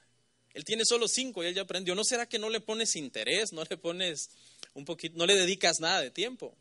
Él 0.54 0.64
tiene 0.64 0.84
solo 0.84 1.08
5 1.08 1.42
y 1.42 1.46
él 1.46 1.54
ya 1.54 1.62
aprendió. 1.62 1.94
¿No 1.94 2.04
será 2.04 2.28
que 2.28 2.38
no 2.38 2.50
le 2.50 2.60
pones 2.60 2.96
interés, 2.96 3.52
no 3.52 3.64
le 3.64 3.76
pones 3.76 4.30
un 4.74 4.84
poquito, 4.84 5.16
no 5.18 5.26
le 5.26 5.34
dedicas 5.34 5.80
nada 5.80 6.00
de 6.00 6.10
tiempo. 6.10 6.56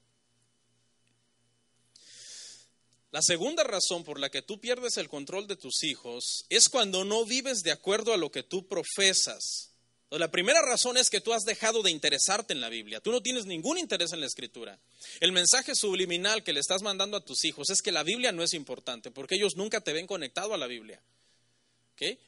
La 3.12 3.22
segunda 3.22 3.63
razón 3.63 4.04
por 4.04 4.20
la 4.20 4.30
que 4.30 4.42
tú 4.42 4.60
pierdes 4.60 4.98
el 4.98 5.08
control 5.08 5.48
de 5.48 5.56
tus 5.56 5.84
hijos 5.84 6.46
es 6.50 6.68
cuando 6.68 7.06
no 7.06 7.26
vives 7.26 7.63
de 7.63 7.72
acuerdo 7.72 8.13
a 8.13 8.18
lo 8.18 8.32
que 8.32 8.44
tú 8.44 8.68
profesas. 8.68 9.72
La 10.10 10.32
primera 10.32 10.62
razón 10.62 10.96
es 10.98 11.10
que 11.10 11.20
tú 11.20 11.34
has 11.34 11.43
dejado 11.43 11.84
de 11.84 11.91
interesarte 11.91 12.54
en 12.54 12.62
la 12.62 12.70
Biblia. 12.70 13.02
Tú 13.02 13.12
no 13.12 13.22
tienes 13.22 13.46
ningún 13.46 13.78
interés 13.78 14.13
en 14.13 14.22
la 14.22 14.26
escritura. 14.26 14.80
El 15.20 15.34
mensaje 15.34 15.76
subliminal 15.76 16.43
que 16.43 16.54
le 16.54 16.62
estás 16.62 16.82
mandando 16.82 17.17
a 17.17 17.26
tus 17.26 17.43
hijos 17.43 17.70
es 17.70 17.82
que 17.82 17.91
la 17.91 18.04
Biblia 18.04 18.32
no 18.32 18.41
es 18.41 18.54
importante 18.54 19.12
porque 19.12 19.36
ellos 19.36 19.58
nunca 19.58 19.82
te 19.82 19.91
ven 19.91 20.08
conectado 20.08 20.54
a 20.54 20.58
la 20.58 20.67
Biblia. 20.67 21.02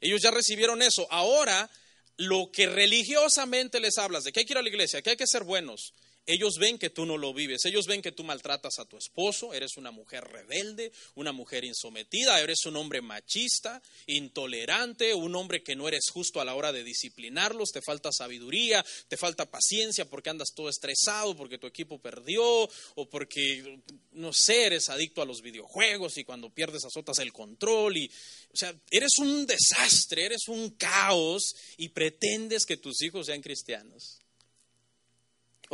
Ellos 0.01 0.21
ya 0.21 0.31
recibieron 0.31 0.81
eso. 0.81 1.07
Ahora 1.09 1.69
lo 2.17 2.51
que 2.51 2.67
religiosamente 2.67 3.79
les 3.79 3.97
hablas, 3.97 4.23
de 4.23 4.33
que 4.33 4.41
hay 4.41 4.45
que 4.45 4.53
ir 4.53 4.57
a 4.57 4.61
la 4.61 4.69
iglesia, 4.69 5.01
que 5.01 5.11
hay 5.11 5.17
que 5.17 5.27
ser 5.27 5.43
buenos, 5.43 5.93
ellos 6.29 6.59
ven 6.59 6.77
que 6.77 6.91
tú 6.91 7.07
no 7.07 7.17
lo 7.17 7.33
vives, 7.33 7.65
ellos 7.65 7.87
ven 7.87 8.03
que 8.03 8.11
tú 8.11 8.23
maltratas 8.23 8.77
a 8.77 8.85
tu 8.85 8.97
esposo, 8.97 9.51
eres 9.51 9.77
una 9.77 9.89
mujer 9.89 10.23
rebelde, 10.25 10.91
una 11.15 11.31
mujer 11.31 11.65
insometida, 11.65 12.39
eres 12.39 12.67
un 12.67 12.75
hombre 12.75 13.01
machista, 13.01 13.81
intolerante, 14.05 15.15
un 15.15 15.35
hombre 15.35 15.63
que 15.63 15.75
no 15.75 15.87
eres 15.87 16.11
justo 16.13 16.39
a 16.39 16.45
la 16.45 16.53
hora 16.53 16.71
de 16.71 16.83
disciplinarlos, 16.83 17.71
te 17.71 17.81
falta 17.81 18.11
sabiduría, 18.11 18.85
te 19.07 19.17
falta 19.17 19.49
paciencia 19.49 20.05
porque 20.05 20.29
andas 20.29 20.49
todo 20.55 20.69
estresado, 20.69 21.35
porque 21.35 21.57
tu 21.57 21.65
equipo 21.65 21.97
perdió 21.97 22.43
o 22.43 23.09
porque, 23.09 23.79
no 24.11 24.31
sé, 24.31 24.67
eres 24.67 24.89
adicto 24.89 25.23
a 25.23 25.25
los 25.25 25.41
videojuegos 25.41 26.19
y 26.19 26.25
cuando 26.25 26.53
pierdes 26.53 26.85
azotas 26.85 27.17
el 27.17 27.33
control 27.33 27.97
y, 27.97 28.05
o 28.53 28.55
sea, 28.55 28.71
eres 28.91 29.17
un 29.17 29.47
desastre, 29.47 30.25
eres 30.25 30.47
un 30.47 30.69
caos 30.71 31.55
y 31.77 31.89
pretendes 31.89 32.67
que 32.67 32.77
tus 32.77 33.01
hijos 33.01 33.25
sean 33.25 33.41
cristianos. 33.41 34.19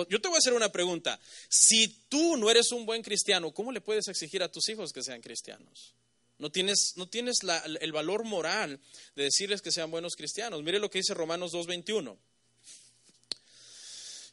Yo 0.10 0.20
te 0.20 0.28
voy 0.28 0.36
a 0.36 0.40
hacer 0.40 0.54
una 0.54 0.72
pregunta. 0.72 1.20
Si 1.50 1.88
tú 2.10 2.36
no 2.36 2.50
eres 2.50 2.72
un 2.72 2.86
buen 2.86 3.02
cristiano, 3.02 3.54
¿cómo 3.54 3.72
le 3.72 3.82
puedes 3.82 4.08
exigir 4.08 4.44
a 4.44 4.52
tus 4.52 4.68
hijos 4.70 4.92
que 4.92 5.02
sean 5.02 5.22
cristianos? 5.22 5.94
No 6.38 6.52
tienes, 6.52 6.94
no 6.98 7.08
tienes 7.08 7.38
el 7.80 7.92
valor 7.94 8.26
moral 8.26 8.80
de 9.16 9.24
decirles 9.24 9.62
que 9.62 9.72
sean 9.72 9.90
buenos 9.90 10.16
cristianos. 10.16 10.62
Mire 10.64 10.80
lo 10.80 10.90
que 10.90 11.00
dice 11.00 11.14
Romanos 11.14 11.54
2.21. 11.54 12.18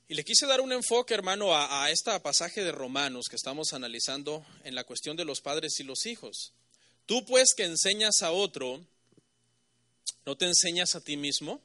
Y 0.09 0.15
le 0.15 0.25
quise 0.25 0.47
dar 0.47 0.61
un 0.61 0.73
enfoque, 0.73 1.15
hermano, 1.15 1.55
a, 1.55 1.85
a 1.85 1.91
este 1.91 2.19
pasaje 2.21 2.65
de 2.65 2.73
Romanos 2.73 3.27
que 3.31 3.37
estamos 3.37 3.73
analizando 3.73 4.45
en 4.65 4.75
la 4.75 4.85
cuestión 4.85 5.17
de 5.17 5.25
los 5.25 5.41
padres 5.41 5.79
y 5.79 5.85
los 5.85 6.07
hijos. 6.07 6.53
Tú 7.07 7.25
pues 7.25 7.55
que 7.57 7.65
enseñas 7.65 8.23
a 8.23 8.33
otro, 8.33 8.85
¿no 10.27 10.37
te 10.37 10.47
enseñas 10.47 10.97
a 10.97 11.01
ti 11.01 11.17
mismo? 11.17 11.63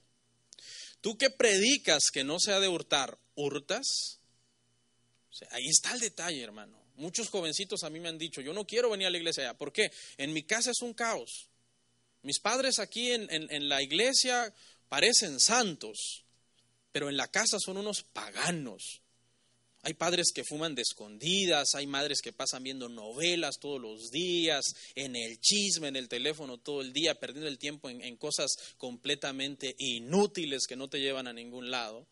Tú 1.02 1.18
que 1.18 1.30
predicas 1.30 2.10
que 2.12 2.24
no 2.24 2.40
se 2.40 2.54
ha 2.54 2.60
de 2.60 2.68
hurtar, 2.68 3.18
¿hurtas? 3.36 4.20
ahí 5.52 5.68
está 5.68 5.94
el 5.94 6.00
detalle, 6.00 6.42
hermano. 6.42 6.78
Muchos 6.96 7.30
jovencitos 7.30 7.84
a 7.84 7.92
mí 7.92 8.00
me 8.00 8.10
han 8.10 8.18
dicho, 8.18 8.42
yo 8.42 8.54
no 8.54 8.66
quiero 8.66 8.90
venir 8.90 9.06
a 9.08 9.10
la 9.12 9.18
iglesia 9.18 9.44
allá. 9.44 9.58
¿Por 9.58 9.72
qué? 9.72 9.92
En 10.18 10.34
mi 10.34 10.44
casa 10.44 10.72
es 10.72 10.82
un 10.82 10.94
caos. 10.94 11.50
Mis 12.24 12.40
padres 12.40 12.80
aquí 12.80 13.12
en, 13.12 13.28
en 13.30 13.70
la 13.70 13.84
iglesia 13.84 14.52
parecen 14.90 15.40
santos, 15.40 16.26
pero 16.92 17.10
en 17.10 17.18
la 17.18 17.28
casa 17.28 17.58
son 17.60 17.78
unos 17.78 18.02
paganos. 18.02 19.02
Hay 19.88 19.94
padres 19.94 20.34
que 20.36 20.44
fuman 20.44 20.76
de 20.76 20.82
escondidas, 20.82 21.74
hay 21.74 21.88
madres 21.88 22.20
que 22.22 22.34
pasan 22.34 22.62
viendo 22.62 22.90
novelas 22.90 23.58
todos 23.58 23.80
los 23.80 24.12
días, 24.12 24.66
en 24.96 25.16
el 25.16 25.40
chisme, 25.40 25.88
en 25.88 25.96
el 25.96 26.10
teléfono 26.10 26.58
todo 26.58 26.82
el 26.82 26.92
día, 26.92 27.16
perdiendo 27.16 27.48
el 27.48 27.58
tiempo 27.58 27.90
en, 27.90 28.18
cosas 28.18 28.52
completamente 28.76 29.74
inútiles 29.78 30.68
que 30.68 30.76
no 30.76 30.90
te 30.90 31.00
llevan 31.00 31.26
a 31.28 31.32
ningún 31.32 31.72
lado. 31.72 32.06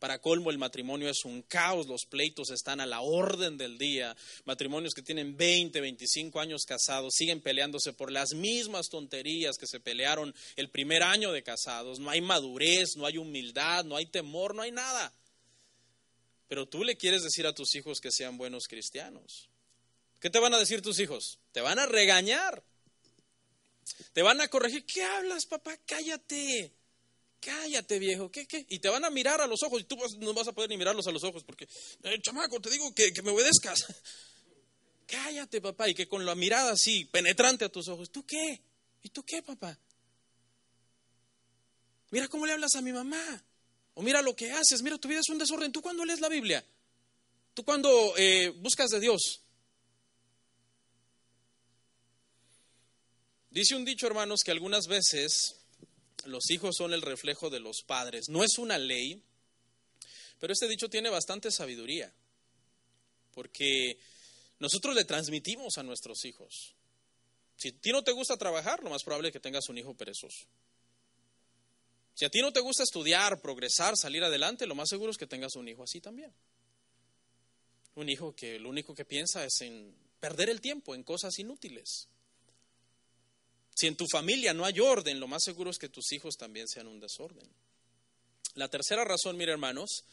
Para 0.00 0.18
colmo, 0.18 0.50
el 0.50 0.58
matrimonio 0.58 1.08
es 1.08 1.24
un 1.24 1.42
caos, 1.42 1.86
los 1.86 2.06
pleitos 2.06 2.50
están 2.50 2.80
a 2.80 2.86
la 2.86 3.00
orden 3.02 3.56
del 3.56 3.78
día. 3.78 4.16
Matrimonios 4.44 4.92
que 4.92 5.02
tienen 5.02 5.36
20, 5.36 5.80
25 5.80 6.40
años 6.40 6.64
casados 6.66 7.14
siguen 7.14 7.40
peleándose 7.40 7.92
por 7.92 8.10
las 8.10 8.34
mismas 8.34 8.88
tonterías 8.88 9.58
que 9.58 9.68
se 9.68 9.78
pelearon 9.78 10.34
el 10.56 10.70
primer 10.70 11.04
año 11.04 11.30
de 11.30 11.44
casados. 11.44 12.00
No 12.00 12.10
hay 12.10 12.20
madurez, 12.20 12.96
no 12.96 13.06
hay 13.06 13.16
humildad, 13.16 13.84
no 13.84 13.94
hay 13.94 14.06
temor, 14.06 14.56
no 14.56 14.62
hay 14.62 14.72
nada. 14.72 15.12
Pero 16.48 16.68
tú 16.68 16.84
le 16.84 16.96
quieres 16.96 17.22
decir 17.22 17.46
a 17.46 17.54
tus 17.54 17.74
hijos 17.74 18.00
que 18.00 18.10
sean 18.10 18.38
buenos 18.38 18.68
cristianos. 18.68 19.48
¿Qué 20.20 20.30
te 20.30 20.38
van 20.38 20.54
a 20.54 20.58
decir 20.58 20.82
tus 20.82 20.98
hijos? 21.00 21.38
Te 21.52 21.60
van 21.60 21.78
a 21.78 21.86
regañar. 21.86 22.62
Te 24.12 24.22
van 24.22 24.40
a 24.40 24.48
corregir. 24.48 24.84
¿Qué 24.86 25.02
hablas, 25.02 25.46
papá? 25.46 25.76
Cállate. 25.86 26.72
Cállate, 27.40 27.98
viejo. 27.98 28.30
¿Qué, 28.30 28.46
qué? 28.46 28.66
Y 28.68 28.78
te 28.78 28.88
van 28.88 29.04
a 29.04 29.10
mirar 29.10 29.40
a 29.40 29.46
los 29.46 29.62
ojos 29.62 29.80
y 29.80 29.84
tú 29.84 29.96
no 30.18 30.34
vas 30.34 30.48
a 30.48 30.52
poder 30.52 30.70
ni 30.70 30.76
mirarlos 30.76 31.06
a 31.06 31.12
los 31.12 31.22
ojos 31.24 31.44
porque, 31.44 31.68
eh, 32.02 32.20
chamaco, 32.20 32.60
te 32.60 32.70
digo 32.70 32.92
que, 32.94 33.12
que 33.12 33.22
me 33.22 33.30
obedezcas. 33.30 33.86
Cállate, 35.06 35.60
papá. 35.60 35.88
Y 35.88 35.94
que 35.94 36.08
con 36.08 36.24
la 36.24 36.34
mirada 36.34 36.72
así, 36.72 37.04
penetrante 37.04 37.64
a 37.64 37.68
tus 37.68 37.88
ojos. 37.88 38.10
¿Tú 38.10 38.24
qué? 38.24 38.60
¿Y 39.02 39.10
tú 39.10 39.22
qué, 39.24 39.42
papá? 39.42 39.78
Mira 42.10 42.28
cómo 42.28 42.46
le 42.46 42.52
hablas 42.52 42.74
a 42.74 42.82
mi 42.82 42.92
mamá. 42.92 43.44
O 43.98 44.02
mira 44.02 44.20
lo 44.20 44.36
que 44.36 44.52
haces, 44.52 44.82
mira, 44.82 44.98
tu 44.98 45.08
vida 45.08 45.20
es 45.20 45.28
un 45.30 45.38
desorden. 45.38 45.72
¿Tú 45.72 45.80
cuándo 45.80 46.04
lees 46.04 46.20
la 46.20 46.28
Biblia? 46.28 46.62
¿Tú 47.54 47.64
cuándo 47.64 48.14
eh, 48.18 48.50
buscas 48.50 48.90
de 48.90 49.00
Dios? 49.00 49.40
Dice 53.50 53.74
un 53.74 53.86
dicho, 53.86 54.06
hermanos, 54.06 54.42
que 54.44 54.50
algunas 54.50 54.86
veces 54.86 55.56
los 56.26 56.50
hijos 56.50 56.76
son 56.76 56.92
el 56.92 57.00
reflejo 57.00 57.48
de 57.48 57.58
los 57.58 57.82
padres. 57.86 58.28
No 58.28 58.44
es 58.44 58.58
una 58.58 58.76
ley, 58.76 59.22
pero 60.38 60.52
este 60.52 60.68
dicho 60.68 60.90
tiene 60.90 61.08
bastante 61.08 61.50
sabiduría, 61.50 62.12
porque 63.32 63.98
nosotros 64.58 64.94
le 64.94 65.06
transmitimos 65.06 65.78
a 65.78 65.82
nuestros 65.82 66.26
hijos. 66.26 66.74
Si 67.56 67.68
a 67.68 67.72
ti 67.72 67.92
no 67.92 68.04
te 68.04 68.12
gusta 68.12 68.36
trabajar, 68.36 68.82
lo 68.82 68.90
más 68.90 69.02
probable 69.04 69.28
es 69.28 69.32
que 69.32 69.40
tengas 69.40 69.70
un 69.70 69.78
hijo 69.78 69.94
perezoso. 69.94 70.44
Si 72.16 72.24
a 72.24 72.30
ti 72.30 72.40
no 72.40 72.50
te 72.50 72.60
gusta 72.60 72.82
estudiar, 72.82 73.42
progresar, 73.42 73.94
salir 73.94 74.24
adelante, 74.24 74.66
lo 74.66 74.74
más 74.74 74.88
seguro 74.88 75.10
es 75.10 75.18
que 75.18 75.26
tengas 75.26 75.54
un 75.54 75.68
hijo 75.68 75.82
así 75.82 76.00
también. 76.00 76.32
Un 77.94 78.08
hijo 78.08 78.34
que 78.34 78.58
lo 78.58 78.70
único 78.70 78.94
que 78.94 79.04
piensa 79.04 79.44
es 79.44 79.60
en 79.60 79.94
perder 80.18 80.48
el 80.48 80.62
tiempo 80.62 80.94
en 80.94 81.02
cosas 81.02 81.38
inútiles. 81.38 82.08
Si 83.74 83.86
en 83.86 83.96
tu 83.96 84.06
familia 84.10 84.54
no 84.54 84.64
hay 84.64 84.80
orden, 84.80 85.20
lo 85.20 85.28
más 85.28 85.42
seguro 85.44 85.68
es 85.68 85.76
que 85.76 85.90
tus 85.90 86.10
hijos 86.12 86.36
también 86.38 86.68
sean 86.68 86.86
un 86.86 87.00
desorden. 87.00 87.46
La 88.54 88.68
tercera 88.70 89.04
razón, 89.04 89.36
mire 89.36 89.52
hermanos, 89.52 90.06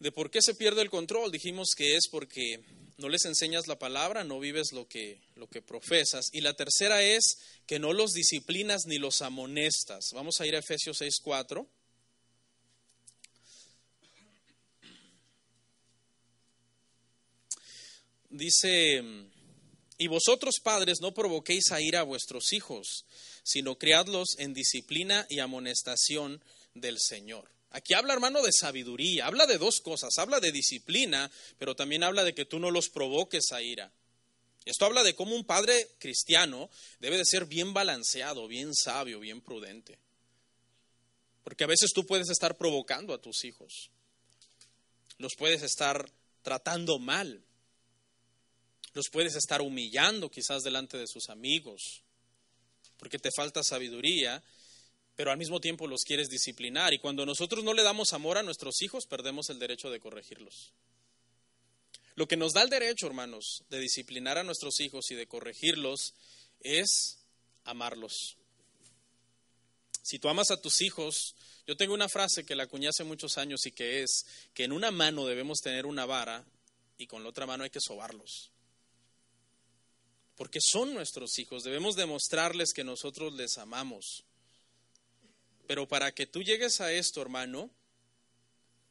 de 0.00 0.12
por 0.12 0.30
qué 0.30 0.40
se 0.40 0.54
pierde 0.54 0.82
el 0.82 0.90
control, 0.90 1.30
dijimos 1.30 1.74
que 1.76 1.94
es 1.94 2.08
porque 2.10 2.64
no 2.96 3.08
les 3.08 3.26
enseñas 3.26 3.66
la 3.66 3.78
palabra, 3.78 4.24
no 4.24 4.40
vives 4.40 4.72
lo 4.72 4.88
que, 4.88 5.20
lo 5.36 5.46
que 5.48 5.62
profesas. 5.62 6.30
Y 6.32 6.40
la 6.40 6.54
tercera 6.54 7.02
es 7.02 7.38
que 7.66 7.78
no 7.78 7.92
los 7.92 8.12
disciplinas 8.12 8.86
ni 8.86 8.98
los 8.98 9.20
amonestas. 9.22 10.06
Vamos 10.12 10.40
a 10.40 10.46
ir 10.46 10.56
a 10.56 10.60
Efesios 10.60 11.00
6.4. 11.00 11.66
Dice, 18.30 19.02
y 19.98 20.06
vosotros 20.06 20.60
padres 20.62 20.98
no 21.02 21.12
provoquéis 21.12 21.72
a 21.72 21.80
ira 21.82 22.00
a 22.00 22.04
vuestros 22.04 22.54
hijos, 22.54 23.04
sino 23.42 23.76
criadlos 23.76 24.36
en 24.38 24.54
disciplina 24.54 25.26
y 25.28 25.40
amonestación 25.40 26.42
del 26.74 26.98
Señor. 26.98 27.59
Aquí 27.70 27.94
habla, 27.94 28.14
hermano, 28.14 28.42
de 28.42 28.52
sabiduría, 28.52 29.26
habla 29.26 29.46
de 29.46 29.58
dos 29.58 29.80
cosas, 29.80 30.18
habla 30.18 30.40
de 30.40 30.50
disciplina, 30.50 31.30
pero 31.58 31.76
también 31.76 32.02
habla 32.02 32.24
de 32.24 32.34
que 32.34 32.44
tú 32.44 32.58
no 32.58 32.70
los 32.70 32.88
provoques 32.88 33.52
a 33.52 33.62
ira. 33.62 33.92
Esto 34.64 34.86
habla 34.86 35.04
de 35.04 35.14
cómo 35.14 35.34
un 35.34 35.44
padre 35.44 35.88
cristiano 35.98 36.68
debe 36.98 37.16
de 37.16 37.24
ser 37.24 37.46
bien 37.46 37.72
balanceado, 37.72 38.48
bien 38.48 38.74
sabio, 38.74 39.20
bien 39.20 39.40
prudente. 39.40 39.98
Porque 41.44 41.64
a 41.64 41.68
veces 41.68 41.92
tú 41.94 42.04
puedes 42.04 42.28
estar 42.28 42.56
provocando 42.56 43.14
a 43.14 43.20
tus 43.20 43.44
hijos, 43.44 43.90
los 45.18 45.32
puedes 45.38 45.62
estar 45.62 46.10
tratando 46.42 46.98
mal, 46.98 47.42
los 48.94 49.08
puedes 49.10 49.36
estar 49.36 49.62
humillando 49.62 50.30
quizás 50.30 50.62
delante 50.62 50.98
de 50.98 51.06
sus 51.06 51.28
amigos, 51.30 52.02
porque 52.98 53.18
te 53.18 53.30
falta 53.34 53.62
sabiduría 53.62 54.42
pero 55.20 55.32
al 55.32 55.36
mismo 55.36 55.60
tiempo 55.60 55.86
los 55.86 56.02
quieres 56.02 56.30
disciplinar. 56.30 56.94
Y 56.94 56.98
cuando 56.98 57.26
nosotros 57.26 57.62
no 57.62 57.74
le 57.74 57.82
damos 57.82 58.14
amor 58.14 58.38
a 58.38 58.42
nuestros 58.42 58.80
hijos, 58.80 59.04
perdemos 59.04 59.50
el 59.50 59.58
derecho 59.58 59.90
de 59.90 60.00
corregirlos. 60.00 60.72
Lo 62.14 62.26
que 62.26 62.38
nos 62.38 62.54
da 62.54 62.62
el 62.62 62.70
derecho, 62.70 63.06
hermanos, 63.06 63.64
de 63.68 63.80
disciplinar 63.80 64.38
a 64.38 64.44
nuestros 64.44 64.80
hijos 64.80 65.10
y 65.10 65.16
de 65.16 65.26
corregirlos 65.26 66.14
es 66.60 67.18
amarlos. 67.64 68.38
Si 70.00 70.18
tú 70.18 70.30
amas 70.30 70.50
a 70.50 70.58
tus 70.58 70.80
hijos, 70.80 71.34
yo 71.66 71.76
tengo 71.76 71.92
una 71.92 72.08
frase 72.08 72.46
que 72.46 72.56
la 72.56 72.62
acuñé 72.62 72.88
hace 72.88 73.04
muchos 73.04 73.36
años 73.36 73.66
y 73.66 73.72
que 73.72 74.02
es 74.02 74.24
que 74.54 74.64
en 74.64 74.72
una 74.72 74.90
mano 74.90 75.26
debemos 75.26 75.58
tener 75.60 75.84
una 75.84 76.06
vara 76.06 76.46
y 76.96 77.06
con 77.06 77.24
la 77.24 77.28
otra 77.28 77.44
mano 77.44 77.64
hay 77.64 77.70
que 77.70 77.80
sobarlos. 77.82 78.52
Porque 80.34 80.60
son 80.62 80.94
nuestros 80.94 81.38
hijos, 81.38 81.62
debemos 81.62 81.94
demostrarles 81.94 82.72
que 82.72 82.84
nosotros 82.84 83.34
les 83.34 83.58
amamos. 83.58 84.24
Pero 85.70 85.86
para 85.86 86.10
que 86.10 86.26
tú 86.26 86.42
llegues 86.42 86.80
a 86.80 86.92
esto, 86.92 87.22
hermano, 87.22 87.70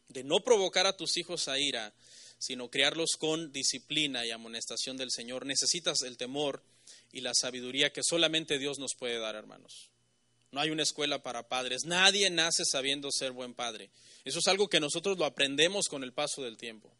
de 0.07 0.23
no 0.23 0.39
provocar 0.39 0.87
a 0.87 0.95
tus 0.95 1.17
hijos 1.17 1.49
a 1.49 1.59
ira, 1.59 1.93
sino 2.37 2.71
criarlos 2.71 3.17
con 3.17 3.51
disciplina 3.51 4.25
y 4.25 4.31
amonestación 4.31 4.95
del 4.95 5.11
Señor, 5.11 5.45
necesitas 5.45 6.03
el 6.03 6.15
temor 6.15 6.63
y 7.11 7.19
la 7.19 7.33
sabiduría 7.33 7.91
que 7.91 8.01
solamente 8.01 8.57
Dios 8.59 8.79
nos 8.79 8.95
puede 8.95 9.19
dar, 9.19 9.35
hermanos. 9.35 9.89
No 10.51 10.61
hay 10.61 10.69
una 10.69 10.83
escuela 10.83 11.21
para 11.21 11.49
padres. 11.49 11.83
Nadie 11.83 12.29
nace 12.29 12.63
sabiendo 12.63 13.11
ser 13.11 13.33
buen 13.33 13.55
padre. 13.55 13.89
Eso 14.23 14.39
es 14.39 14.47
algo 14.47 14.69
que 14.69 14.79
nosotros 14.79 15.17
lo 15.17 15.25
aprendemos 15.25 15.89
con 15.89 16.05
el 16.05 16.13
paso 16.13 16.43
del 16.43 16.55
tiempo. 16.55 16.95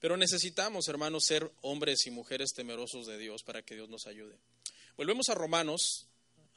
Pero 0.00 0.16
necesitamos, 0.16 0.88
hermanos, 0.88 1.22
ser 1.24 1.48
hombres 1.60 2.04
y 2.04 2.10
mujeres 2.10 2.52
temerosos 2.52 3.06
de 3.06 3.16
Dios 3.16 3.44
para 3.44 3.62
que 3.62 3.76
Dios 3.76 3.88
nos 3.88 4.08
ayude. 4.08 4.40
Volvemos 4.96 5.28
a 5.28 5.36
Romanos, 5.36 6.08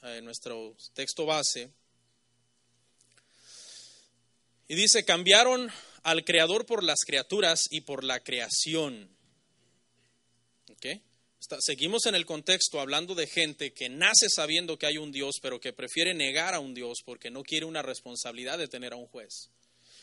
en 0.02 0.26
nuestro 0.26 0.76
texto 0.96 1.28
base. 1.28 1.72
Y 4.68 4.76
dice, 4.76 5.04
cambiaron 5.04 5.70
al 6.04 6.24
Creador 6.24 6.66
por 6.66 6.84
las 6.84 7.00
criaturas 7.06 7.64
y 7.70 7.82
por 7.82 8.04
la 8.04 8.20
creación. 8.22 9.10
seguimos 11.60 12.06
en 12.06 12.16
el 12.16 12.26
contexto 12.26 12.80
hablando 12.80 13.16
de 13.16 13.28
gente 13.28 13.74
que 13.74 13.90
nace 13.90 14.30
sabiendo 14.30 14.78
que 14.78 14.86
hay 14.86 14.98
un 14.98 15.12
Dios, 15.12 15.36
pero 15.42 15.60
que 15.60 15.74
prefiere 15.74 16.14
negar 16.14 16.54
a 16.54 16.60
un 16.60 16.74
Dios 16.74 17.00
porque 17.06 17.30
no 17.30 17.44
quiere 17.44 17.66
una 17.66 17.82
responsabilidad 17.82 18.58
de 18.58 18.68
tener 18.68 18.94
a 18.94 18.98
un 18.98 19.08
juez. 19.08 19.50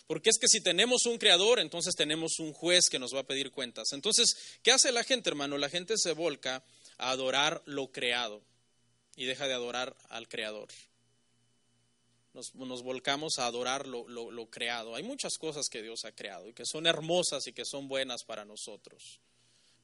Porque 0.07 0.31
es 0.31 0.39
que 0.39 0.49
si 0.49 0.61
tenemos 0.61 1.07
un 1.07 1.19
creador, 1.19 1.61
entonces 1.61 1.95
tenemos 1.95 2.39
un 2.41 2.53
juez 2.53 2.89
que 2.91 2.99
nos 2.99 3.15
va 3.15 3.21
a 3.21 3.27
pedir 3.27 3.51
cuentas. 3.51 3.93
Entonces, 3.93 4.59
¿qué 4.63 4.73
hace 4.73 4.91
la 4.91 5.05
gente, 5.05 5.31
hermano? 5.31 5.57
La 5.57 5.69
gente 5.69 5.97
se 5.97 6.13
volca 6.13 6.65
a 6.99 7.11
adorar 7.11 7.63
lo 7.65 7.93
creado 7.93 8.43
y 9.17 9.27
deja 9.27 9.47
de 9.47 9.55
adorar 9.55 9.97
al 10.09 10.29
creador 10.29 10.69
nos, 12.33 12.83
volcamos 12.83 13.39
a 13.39 13.47
adorar 13.47 13.87
lo, 13.87 14.09
lo, 14.09 14.51
creado. 14.51 14.95
Hay 14.95 15.03
muchas 15.03 15.37
cosas 15.39 15.69
que 15.69 15.83
Dios 15.83 16.05
ha 16.05 16.13
creado 16.13 16.49
y 16.49 16.53
que 16.53 16.65
son 16.65 16.87
hermosas 16.87 17.47
y 17.47 17.53
que 17.53 17.65
son 17.65 17.89
buenas 17.89 18.25
para 18.25 18.45
nosotros. 18.45 19.21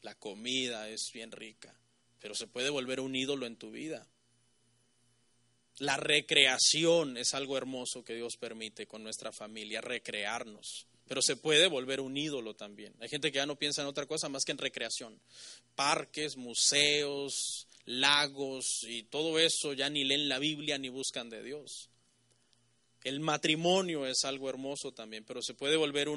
La 0.02 0.14
comida 0.14 0.88
es 0.88 1.10
bien 1.12 1.32
rica, 1.32 1.74
pero 2.20 2.34
se 2.34 2.46
puede 2.46 2.70
volver 2.70 3.00
un 3.00 3.16
ídolo 3.16 3.46
en 3.46 3.56
tu 3.56 3.70
vida. 3.70 4.06
La 5.78 5.96
recreación 5.96 7.18
es 7.18 7.34
algo 7.34 7.58
hermoso 7.58 8.02
que 8.02 8.14
Dios 8.14 8.36
permite 8.36 8.86
con 8.86 9.02
nuestra 9.02 9.32
familia, 9.32 9.80
recrearnos. 9.80 10.86
Pero 11.06 11.22
se 11.22 11.36
puede 11.36 11.68
volver 11.68 12.00
un 12.00 12.16
ídolo 12.16 12.54
también. 12.54 12.94
Hay 13.00 13.08
gente 13.08 13.30
que 13.30 13.36
ya 13.36 13.46
no 13.46 13.56
piensa 13.56 13.82
en 13.82 13.88
otra 13.88 14.06
cosa 14.06 14.28
más 14.28 14.44
que 14.44 14.52
en 14.52 14.58
recreación. 14.58 15.20
Parques, 15.74 16.36
museos, 16.36 17.68
lagos 17.84 18.84
y 18.88 19.04
todo 19.04 19.38
eso 19.38 19.72
ya 19.72 19.88
ni 19.88 20.04
leen 20.04 20.28
la 20.28 20.38
Biblia 20.38 20.78
ni 20.78 20.88
buscan 20.88 21.30
de 21.30 21.42
Dios. 21.42 21.90
El 23.06 23.20
matrimonio 23.20 24.04
es 24.04 24.24
algo 24.24 24.50
hermoso 24.50 24.90
también, 24.90 25.22
pero 25.22 25.40
se 25.40 25.54
puede 25.54 25.76
volver 25.76 26.08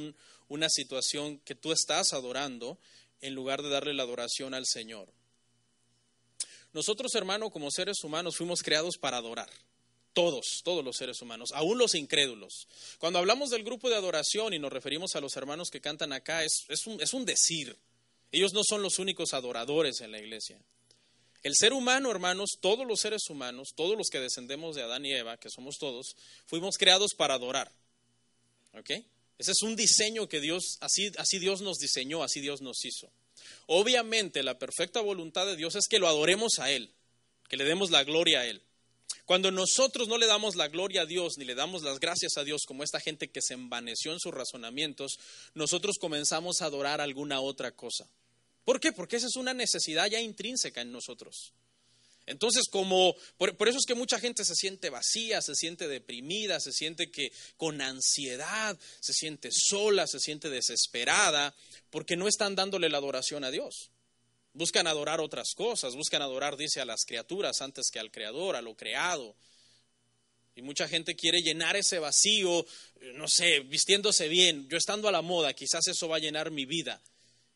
una 0.47 0.69
situación 0.69 1.37
que 1.41 1.53
tú 1.53 1.71
estás 1.71 2.13
adorando 2.13 2.79
en 3.21 3.35
lugar 3.35 3.61
de 3.61 3.69
darle 3.69 3.93
la 3.93 4.01
adoración 4.01 4.55
al 4.55 4.65
Señor. 4.65 5.13
Nosotros, 6.73 7.13
hermano, 7.13 7.51
como 7.51 7.69
seres 7.69 8.03
humanos, 8.03 8.37
fuimos 8.37 8.63
creados 8.63 8.97
para 8.97 9.17
adorar. 9.17 9.51
Todos, 10.13 10.61
todos 10.63 10.83
los 10.83 10.97
seres 10.97 11.21
humanos, 11.21 11.51
aún 11.53 11.77
los 11.77 11.93
incrédulos. 11.93 12.67
Cuando 12.97 13.19
hablamos 13.19 13.51
del 13.51 13.63
grupo 13.63 13.87
de 13.91 13.95
adoración 13.95 14.55
y 14.55 14.57
nos 14.57 14.73
referimos 14.73 15.15
a 15.15 15.21
los 15.21 15.37
hermanos 15.37 15.69
que 15.69 15.81
cantan 15.81 16.11
acá, 16.11 16.43
es, 16.43 16.87
un, 16.87 16.99
es 16.99 17.13
un 17.13 17.23
decir. 17.23 17.77
Ellos 18.31 18.51
no 18.53 18.63
son 18.63 18.81
los 18.81 18.97
únicos 18.97 19.35
adoradores 19.35 20.01
en 20.01 20.11
la 20.11 20.17
iglesia. 20.17 20.59
El 21.41 21.53
ser 21.55 21.73
humano, 21.73 22.11
hermanos, 22.11 22.57
todos 22.59 22.85
los 22.85 22.99
seres 22.99 23.29
humanos, 23.29 23.69
todos 23.75 23.97
los 23.97 24.09
que 24.09 24.19
descendemos 24.19 24.75
de 24.75 24.83
Adán 24.83 25.05
y 25.05 25.13
Eva, 25.13 25.37
que 25.37 25.49
somos 25.49 25.77
todos, 25.77 26.15
fuimos 26.45 26.77
creados 26.77 27.13
para 27.15 27.35
adorar. 27.35 27.71
¿Ok? 28.73 28.89
Ese 29.37 29.51
es 29.51 29.61
un 29.61 29.77
diseño 29.77 30.27
que 30.27 30.41
Dios, 30.41 30.77
así, 30.81 31.11
así 31.17 31.39
Dios 31.39 31.61
nos 31.61 31.77
diseñó, 31.77 32.23
así 32.23 32.41
Dios 32.41 32.61
nos 32.61 32.83
hizo. 32.83 33.09
Obviamente 33.67 34.43
la 34.43 34.59
perfecta 34.59 34.99
voluntad 34.99 35.45
de 35.45 35.55
Dios 35.55 35.75
es 35.75 35.87
que 35.87 35.99
lo 35.99 36.09
adoremos 36.09 36.59
a 36.59 36.71
Él, 36.71 36.91
que 37.47 37.55
le 37.55 37.63
demos 37.63 37.89
la 37.89 38.03
gloria 38.03 38.41
a 38.41 38.45
Él. 38.45 38.61
Cuando 39.25 39.49
nosotros 39.51 40.07
no 40.07 40.17
le 40.17 40.25
damos 40.25 40.55
la 40.55 40.67
gloria 40.67 41.03
a 41.03 41.05
Dios 41.05 41.37
ni 41.37 41.45
le 41.45 41.55
damos 41.55 41.83
las 41.83 41.99
gracias 41.99 42.35
a 42.37 42.43
Dios 42.43 42.63
como 42.67 42.83
esta 42.83 42.99
gente 42.99 43.29
que 43.29 43.41
se 43.41 43.53
envaneció 43.53 44.11
en 44.11 44.19
sus 44.19 44.33
razonamientos, 44.33 45.19
nosotros 45.53 45.97
comenzamos 45.99 46.61
a 46.61 46.65
adorar 46.65 46.99
alguna 46.99 47.39
otra 47.39 47.71
cosa. 47.71 48.09
¿Por 48.69 48.79
qué? 48.79 48.91
Porque 48.91 49.15
esa 49.15 49.25
es 49.25 49.35
una 49.35 49.55
necesidad 49.55 50.05
ya 50.05 50.21
intrínseca 50.21 50.81
en 50.81 50.91
nosotros. 50.91 51.53
Entonces, 52.27 52.65
como 52.69 53.15
por, 53.35 53.67
eso 53.67 53.79
es 53.79 53.85
que 53.87 53.95
mucha 53.95 54.19
gente 54.19 54.45
se 54.45 54.53
siente 54.53 54.91
vacía, 54.91 55.41
se 55.41 55.55
siente 55.55 55.87
deprimida, 55.87 56.59
se 56.59 56.71
siente 56.71 57.09
que 57.09 57.31
con 57.57 57.81
ansiedad, 57.81 58.77
se 58.99 59.13
siente 59.13 59.49
sola, 59.51 60.05
se 60.05 60.19
siente 60.19 60.51
desesperada, 60.51 61.55
porque 61.89 62.15
no 62.15 62.27
están 62.27 62.53
dándole 62.53 62.89
la 62.89 62.99
adoración 62.99 63.43
a 63.43 63.49
Dios. 63.49 63.89
Buscan 64.53 64.85
adorar 64.85 65.19
otras 65.19 65.55
cosas, 65.55 65.95
buscan 65.95 66.21
adorar, 66.21 66.55
dice, 66.55 66.79
a 66.79 66.85
las 66.85 67.05
criaturas 67.07 67.61
antes 67.61 67.89
que 67.91 67.99
al 67.99 68.11
Creador, 68.11 68.55
a 68.55 68.61
lo 68.61 68.75
creado. 68.75 69.35
Y 70.55 70.61
mucha 70.61 70.87
gente 70.87 71.15
quiere 71.15 71.41
llenar 71.41 71.75
ese 71.75 71.97
vacío, 71.97 72.63
no 73.15 73.27
sé, 73.27 73.61
vistiéndose 73.61 74.27
bien, 74.27 74.69
yo 74.69 74.77
estando 74.77 75.07
a 75.07 75.11
la 75.11 75.23
moda, 75.23 75.55
quizás 75.55 75.87
eso 75.87 76.07
va 76.07 76.17
a 76.17 76.19
llenar 76.19 76.51
mi 76.51 76.65
vida. 76.65 77.01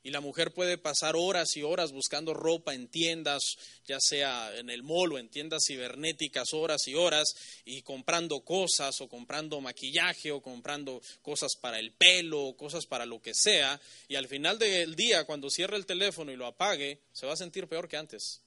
Y 0.04 0.12
la 0.12 0.20
mujer 0.20 0.54
puede 0.54 0.78
pasar 0.78 1.16
horas 1.16 1.56
y 1.56 1.64
horas 1.64 1.92
buscando 1.94 2.34
ropa 2.34 2.74
en 2.74 2.90
tiendas, 2.90 3.42
ya 3.88 3.98
sea 4.00 4.56
en 4.58 4.70
el 4.70 4.84
mall 4.84 5.14
o 5.14 5.18
en 5.18 5.30
tiendas 5.30 5.64
cibernéticas, 5.66 6.54
horas 6.54 6.88
y 6.88 6.96
horas, 6.96 7.34
y 7.64 7.82
comprando 7.82 8.42
cosas 8.42 9.00
o 9.00 9.08
comprando 9.08 9.62
maquillaje 9.62 10.32
o 10.32 10.42
comprando 10.42 11.02
cosas 11.22 11.56
para 11.56 11.80
el 11.80 11.94
pelo 11.94 12.44
o 12.44 12.58
cosas 12.58 12.86
para 12.86 13.06
lo 13.06 13.22
que 13.22 13.34
sea. 13.34 13.80
Y 14.10 14.16
al 14.16 14.28
final 14.28 14.60
del 14.60 14.96
día, 14.96 15.24
cuando 15.24 15.50
cierre 15.50 15.78
el 15.78 15.86
teléfono 15.86 16.32
y 16.32 16.36
lo 16.36 16.46
apague, 16.46 17.00
se 17.14 17.26
va 17.26 17.34
a 17.34 17.38
sentir 17.38 17.68
peor 17.68 17.88
que 17.88 17.98
antes. 17.98 18.43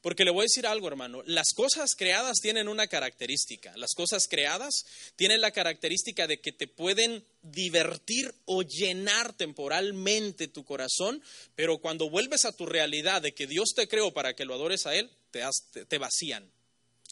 Porque 0.00 0.24
le 0.24 0.30
voy 0.30 0.42
a 0.42 0.50
decir 0.50 0.66
algo, 0.66 0.88
hermano, 0.88 1.22
las 1.26 1.52
cosas 1.54 1.94
creadas 1.94 2.38
tienen 2.40 2.68
una 2.68 2.86
característica. 2.86 3.72
Las 3.76 3.94
cosas 3.94 4.26
creadas 4.28 4.84
tienen 5.16 5.40
la 5.40 5.50
característica 5.50 6.26
de 6.26 6.40
que 6.40 6.52
te 6.52 6.66
pueden 6.66 7.24
divertir 7.42 8.34
o 8.44 8.62
llenar 8.62 9.32
temporalmente 9.32 10.48
tu 10.48 10.64
corazón, 10.64 11.22
pero 11.54 11.78
cuando 11.78 12.10
vuelves 12.10 12.44
a 12.44 12.52
tu 12.52 12.66
realidad 12.66 13.22
de 13.22 13.32
que 13.32 13.46
Dios 13.46 13.72
te 13.74 13.88
creó 13.88 14.12
para 14.12 14.34
que 14.34 14.44
lo 14.44 14.54
adores 14.54 14.86
a 14.86 14.94
Él, 14.94 15.10
te, 15.30 15.98
vacían. 15.98 16.50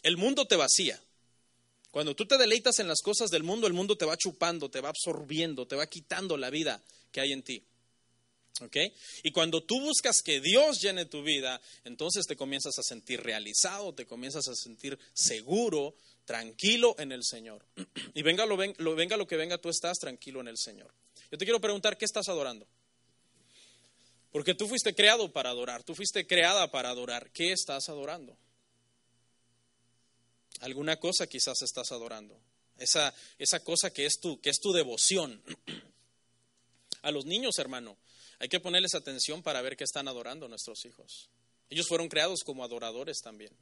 El 0.03 0.17
mundo 0.17 0.45
te 0.45 0.55
vacía. 0.55 1.01
Cuando 1.91 2.15
tú 2.15 2.25
te 2.25 2.37
deleitas 2.37 2.79
en 2.79 2.87
las 2.87 3.01
cosas 3.01 3.29
del 3.29 3.43
mundo, 3.43 3.67
el 3.67 3.73
mundo 3.73 3.97
te 3.97 4.05
va 4.05 4.15
chupando, 4.17 4.69
te 4.69 4.79
va 4.79 4.89
absorbiendo, 4.89 5.67
te 5.67 5.75
va 5.75 5.87
quitando 5.87 6.37
la 6.37 6.49
vida 6.49 6.81
que 7.11 7.19
hay 7.19 7.33
en 7.33 7.43
ti. 7.43 7.63
Y 9.23 9.31
cuando 9.31 9.63
tú 9.63 9.79
buscas 9.79 10.21
que 10.21 10.41
Dios 10.41 10.79
llene 10.81 11.05
tu 11.05 11.23
vida, 11.23 11.61
entonces 11.83 12.25
te 12.25 12.35
comienzas 12.35 12.77
a 12.77 12.83
sentir 12.83 13.21
realizado, 13.21 13.93
te 13.93 14.05
comienzas 14.05 14.47
a 14.47 14.55
sentir 14.55 14.97
seguro, 15.13 15.95
tranquilo 16.25 16.95
en 16.99 17.11
el 17.11 17.23
Señor. 17.23 17.65
Y 18.13 18.23
venga 18.23 18.45
lo, 18.45 18.57
venga 18.57 19.17
lo 19.17 19.27
que 19.27 19.37
venga, 19.37 19.57
tú 19.57 19.69
estás 19.69 19.97
tranquilo 19.97 20.41
en 20.41 20.47
el 20.47 20.57
Señor. 20.57 20.93
Yo 21.31 21.37
te 21.37 21.45
quiero 21.45 21.61
preguntar, 21.61 21.97
¿qué 21.97 22.05
estás 22.05 22.27
adorando? 22.27 22.67
Porque 24.31 24.53
tú 24.53 24.67
fuiste 24.67 24.93
creado 24.93 25.31
para 25.31 25.49
adorar, 25.49 25.83
tú 25.83 25.93
fuiste 25.93 26.25
creada 26.25 26.71
para 26.71 26.89
adorar. 26.89 27.31
¿Qué 27.31 27.51
estás 27.51 27.89
adorando? 27.89 28.37
Alguna 30.61 30.97
cosa 30.99 31.27
quizás 31.27 31.61
estás 31.61 31.91
adorando. 31.91 32.39
Esa, 32.77 33.13
esa 33.37 33.61
cosa 33.61 33.91
que 33.91 34.05
es, 34.05 34.19
tu, 34.19 34.39
que 34.39 34.49
es 34.49 34.59
tu 34.59 34.71
devoción. 34.71 35.41
A 37.01 37.11
los 37.11 37.25
niños, 37.25 37.57
hermano, 37.57 37.97
hay 38.41 38.49
que 38.49 38.59
ponerles 38.59 38.95
atención 38.95 39.43
para 39.43 39.61
ver 39.61 39.77
qué 39.77 39.83
están 39.83 40.07
adorando 40.07 40.47
nuestros 40.47 40.83
hijos. 40.85 41.29
Ellos 41.69 41.87
fueron 41.87 42.09
creados 42.09 42.39
como 42.43 42.63
adoradores 42.63 43.21
también. 43.21 43.55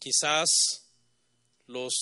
Quizás 0.00 0.50
los 1.68 1.94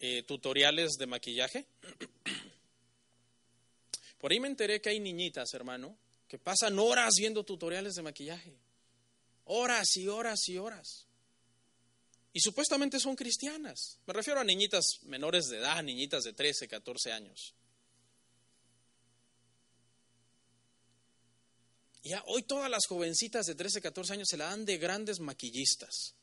eh, 0.00 0.22
tutoriales 0.22 0.92
de 0.92 1.06
maquillaje. 1.06 1.66
Por 4.18 4.32
ahí 4.32 4.40
me 4.40 4.48
enteré 4.48 4.80
que 4.80 4.88
hay 4.88 4.98
niñitas, 4.98 5.52
hermano, 5.52 5.94
que 6.26 6.38
pasan 6.38 6.78
horas 6.78 7.16
viendo 7.18 7.44
tutoriales 7.44 7.96
de 7.96 8.02
maquillaje. 8.02 8.56
Horas 9.44 9.94
y 9.96 10.08
horas 10.08 10.48
y 10.48 10.56
horas 10.56 11.05
y 12.36 12.40
supuestamente 12.40 13.00
son 13.00 13.16
cristianas. 13.16 13.98
Me 14.06 14.12
refiero 14.12 14.38
a 14.38 14.44
niñitas 14.44 14.98
menores 15.04 15.46
de 15.46 15.56
edad, 15.56 15.82
niñitas 15.82 16.22
de 16.22 16.34
13, 16.34 16.68
14 16.68 17.10
años. 17.10 17.54
Ya 22.02 22.22
hoy 22.26 22.42
todas 22.42 22.70
las 22.70 22.84
jovencitas 22.86 23.46
de 23.46 23.54
13, 23.54 23.80
14 23.80 24.12
años 24.12 24.28
se 24.28 24.36
la 24.36 24.50
dan 24.50 24.66
de 24.66 24.76
grandes 24.76 25.18
maquillistas. 25.18 26.14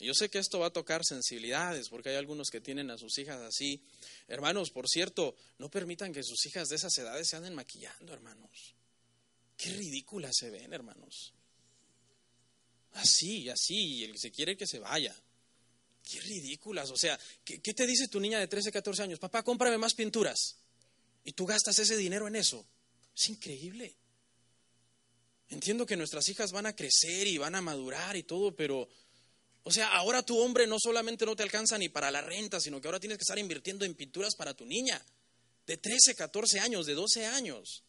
Y 0.00 0.06
yo 0.06 0.14
sé 0.14 0.28
que 0.30 0.40
esto 0.40 0.58
va 0.58 0.66
a 0.66 0.72
tocar 0.72 1.04
sensibilidades, 1.04 1.88
porque 1.88 2.08
hay 2.08 2.16
algunos 2.16 2.50
que 2.50 2.60
tienen 2.60 2.90
a 2.90 2.98
sus 2.98 3.18
hijas 3.18 3.40
así. 3.42 3.86
Hermanos, 4.26 4.72
por 4.72 4.88
cierto, 4.88 5.36
no 5.58 5.70
permitan 5.70 6.12
que 6.12 6.24
sus 6.24 6.44
hijas 6.46 6.68
de 6.70 6.74
esas 6.74 6.98
edades 6.98 7.28
se 7.28 7.36
anden 7.36 7.54
maquillando, 7.54 8.12
hermanos. 8.12 8.74
Qué 9.56 9.70
ridículas 9.70 10.34
se 10.36 10.50
ven, 10.50 10.72
hermanos. 10.72 11.34
Así, 12.94 13.48
así, 13.48 14.04
el 14.04 14.12
que 14.12 14.18
se 14.18 14.30
quiere 14.30 14.56
que 14.56 14.66
se 14.66 14.78
vaya. 14.78 15.14
Qué 16.02 16.20
ridículas. 16.20 16.90
O 16.90 16.96
sea, 16.96 17.18
¿qué, 17.44 17.58
te 17.58 17.86
dice 17.86 18.08
tu 18.08 18.20
niña 18.20 18.38
de 18.38 18.48
13, 18.48 18.72
14 18.72 19.02
años? 19.02 19.18
Papá, 19.18 19.42
cómprame 19.42 19.78
más 19.78 19.94
pinturas. 19.94 20.56
Y 21.24 21.32
tú 21.32 21.46
gastas 21.46 21.78
ese 21.78 21.96
dinero 21.96 22.26
en 22.26 22.36
eso. 22.36 22.64
Es 23.16 23.28
increíble. 23.28 23.94
Entiendo 25.48 25.86
que 25.86 25.96
nuestras 25.96 26.28
hijas 26.28 26.52
van 26.52 26.66
a 26.66 26.74
crecer 26.74 27.26
y 27.26 27.38
van 27.38 27.54
a 27.54 27.60
madurar 27.60 28.16
y 28.16 28.22
todo, 28.22 28.54
pero, 28.54 28.88
o 29.64 29.72
sea, 29.72 29.88
ahora 29.96 30.22
tu 30.22 30.38
hombre 30.38 30.66
no 30.66 30.76
solamente 30.78 31.26
no 31.26 31.34
te 31.34 31.42
alcanza 31.42 31.76
ni 31.76 31.88
para 31.88 32.10
la 32.10 32.20
renta, 32.20 32.60
sino 32.60 32.80
que 32.80 32.88
ahora 32.88 33.00
tienes 33.00 33.18
que 33.18 33.22
estar 33.22 33.38
invirtiendo 33.38 33.84
en 33.84 33.94
pinturas 33.94 34.36
para 34.36 34.54
tu 34.54 34.64
niña 34.64 35.04
de 35.66 35.76
13, 35.76 36.14
14 36.14 36.60
años, 36.60 36.86
de 36.86 36.94
12 36.94 37.26
años. 37.26 37.84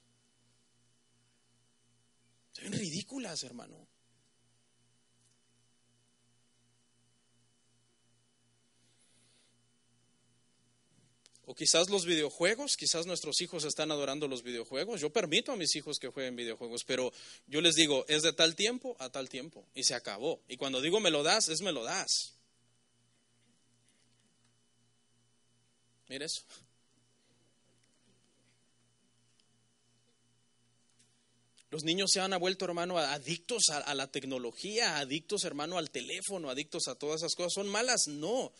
Se 2.51 2.63
ven 2.63 2.73
ridículas, 2.73 3.43
hermano. 3.43 3.87
O 11.51 11.53
quizás 11.53 11.89
los 11.89 12.05
videojuegos, 12.05 12.77
quizás 12.77 13.05
nuestros 13.05 13.41
hijos 13.41 13.65
están 13.65 13.91
adorando 13.91 14.25
los 14.29 14.41
videojuegos. 14.41 15.01
Yo 15.01 15.09
permito 15.09 15.51
a 15.51 15.57
mis 15.57 15.75
hijos 15.75 15.99
que 15.99 16.07
jueguen 16.07 16.37
videojuegos, 16.37 16.85
pero 16.85 17.11
yo 17.45 17.59
les 17.59 17.75
digo, 17.75 18.05
es 18.07 18.21
de 18.21 18.31
tal 18.31 18.55
tiempo 18.55 18.95
a 18.99 19.09
tal 19.09 19.27
tiempo. 19.27 19.67
Y 19.75 19.83
se 19.83 19.93
acabó. 19.93 20.41
Y 20.47 20.55
cuando 20.55 20.79
digo 20.79 21.01
me 21.01 21.11
lo 21.11 21.23
das, 21.23 21.49
es 21.49 21.59
me 21.59 21.73
lo 21.73 21.83
das. 21.83 22.35
Mire 26.07 26.23
eso. 26.23 26.41
Los 31.69 31.83
niños 31.83 32.11
se 32.13 32.21
han 32.21 32.39
vuelto, 32.39 32.63
hermano, 32.63 32.97
adictos 32.97 33.63
a, 33.71 33.79
a, 33.79 33.93
la 33.93 34.09
tecnología, 34.09 34.99
adictos, 34.99 35.43
hermano, 35.43 35.77
al 35.77 35.91
teléfono, 35.91 36.49
adictos 36.49 36.87
a 36.87 36.95
todas 36.95 37.23
esas 37.23 37.35
cosas. 37.35 37.51
¿Son 37.55 37.67
malas? 37.67 38.07
No. 38.07 38.53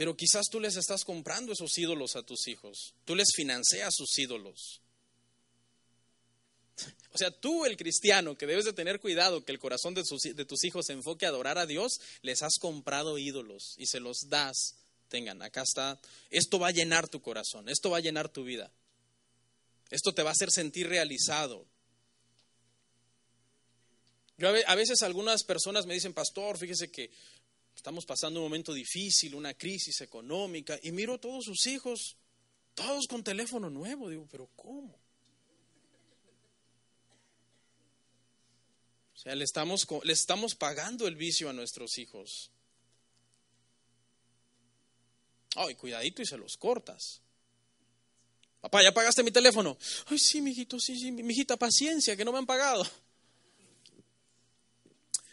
Pero 0.00 0.16
quizás 0.16 0.46
tú 0.50 0.60
les 0.60 0.76
estás 0.76 1.04
comprando 1.04 1.52
esos 1.52 1.76
ídolos 1.76 2.16
a 2.16 2.22
tus 2.22 2.48
hijos. 2.48 2.94
Tú 3.04 3.14
les 3.14 3.28
financias 3.36 3.94
sus 3.94 4.18
ídolos. 4.18 4.80
O 7.12 7.18
sea, 7.18 7.30
tú 7.30 7.66
el 7.66 7.76
cristiano 7.76 8.34
que 8.34 8.46
debes 8.46 8.64
de 8.64 8.72
tener 8.72 8.98
cuidado 8.98 9.44
que 9.44 9.52
el 9.52 9.58
corazón 9.58 9.92
de, 9.92 10.02
de, 10.32 10.44
tus 10.46 10.64
hijos 10.64 10.86
se 10.86 10.94
enfoque 10.94 11.26
a 11.26 11.28
adorar 11.28 11.58
a 11.58 11.66
Dios, 11.66 12.00
les 12.22 12.42
has 12.42 12.56
comprado 12.58 13.18
ídolos 13.18 13.74
y 13.76 13.88
se 13.88 14.00
los 14.00 14.30
das. 14.30 14.76
Tengan, 15.10 15.42
acá 15.42 15.64
está. 15.64 16.00
Esto 16.30 16.58
va 16.58 16.68
a 16.68 16.72
llenar 16.72 17.06
tu 17.10 17.20
corazón, 17.20 17.68
esto 17.68 17.90
va 17.90 17.98
a 17.98 18.00
llenar 18.00 18.30
tu 18.30 18.42
vida. 18.42 18.72
Esto 19.90 20.14
te 20.14 20.22
va 20.22 20.30
a 20.30 20.32
hacer 20.32 20.50
sentir 20.50 20.88
realizado. 20.88 21.66
Yo 24.38 24.48
a 24.48 24.74
veces 24.74 25.02
algunas 25.02 25.44
personas 25.44 25.84
me 25.84 25.92
dicen, 25.92 26.14
pastor, 26.14 26.56
fíjese 26.56 26.90
que 26.90 27.10
Estamos 27.80 28.04
pasando 28.04 28.40
un 28.40 28.44
momento 28.44 28.74
difícil, 28.74 29.34
una 29.34 29.54
crisis 29.54 30.02
económica, 30.02 30.78
y 30.82 30.92
miro 30.92 31.14
a 31.14 31.18
todos 31.18 31.46
sus 31.46 31.66
hijos, 31.66 32.18
todos 32.74 33.06
con 33.06 33.24
teléfono 33.24 33.70
nuevo. 33.70 34.10
Digo, 34.10 34.28
pero 34.30 34.50
¿cómo? 34.54 34.92
O 39.14 39.18
sea, 39.18 39.34
le 39.34 39.44
estamos, 39.44 39.86
le 40.02 40.12
estamos 40.12 40.54
pagando 40.54 41.08
el 41.08 41.16
vicio 41.16 41.48
a 41.48 41.54
nuestros 41.54 41.96
hijos. 41.96 42.50
Ay, 45.54 45.74
cuidadito 45.74 46.20
y 46.20 46.26
se 46.26 46.36
los 46.36 46.58
cortas. 46.58 47.22
Papá, 48.60 48.82
¿ya 48.82 48.92
pagaste 48.92 49.22
mi 49.22 49.30
teléfono? 49.30 49.78
Ay, 50.08 50.18
sí, 50.18 50.42
mijito, 50.42 50.78
sí, 50.78 50.98
sí, 50.98 51.12
mijita, 51.12 51.56
paciencia, 51.56 52.14
que 52.14 52.26
no 52.26 52.32
me 52.32 52.36
han 52.36 52.46
pagado. 52.46 52.86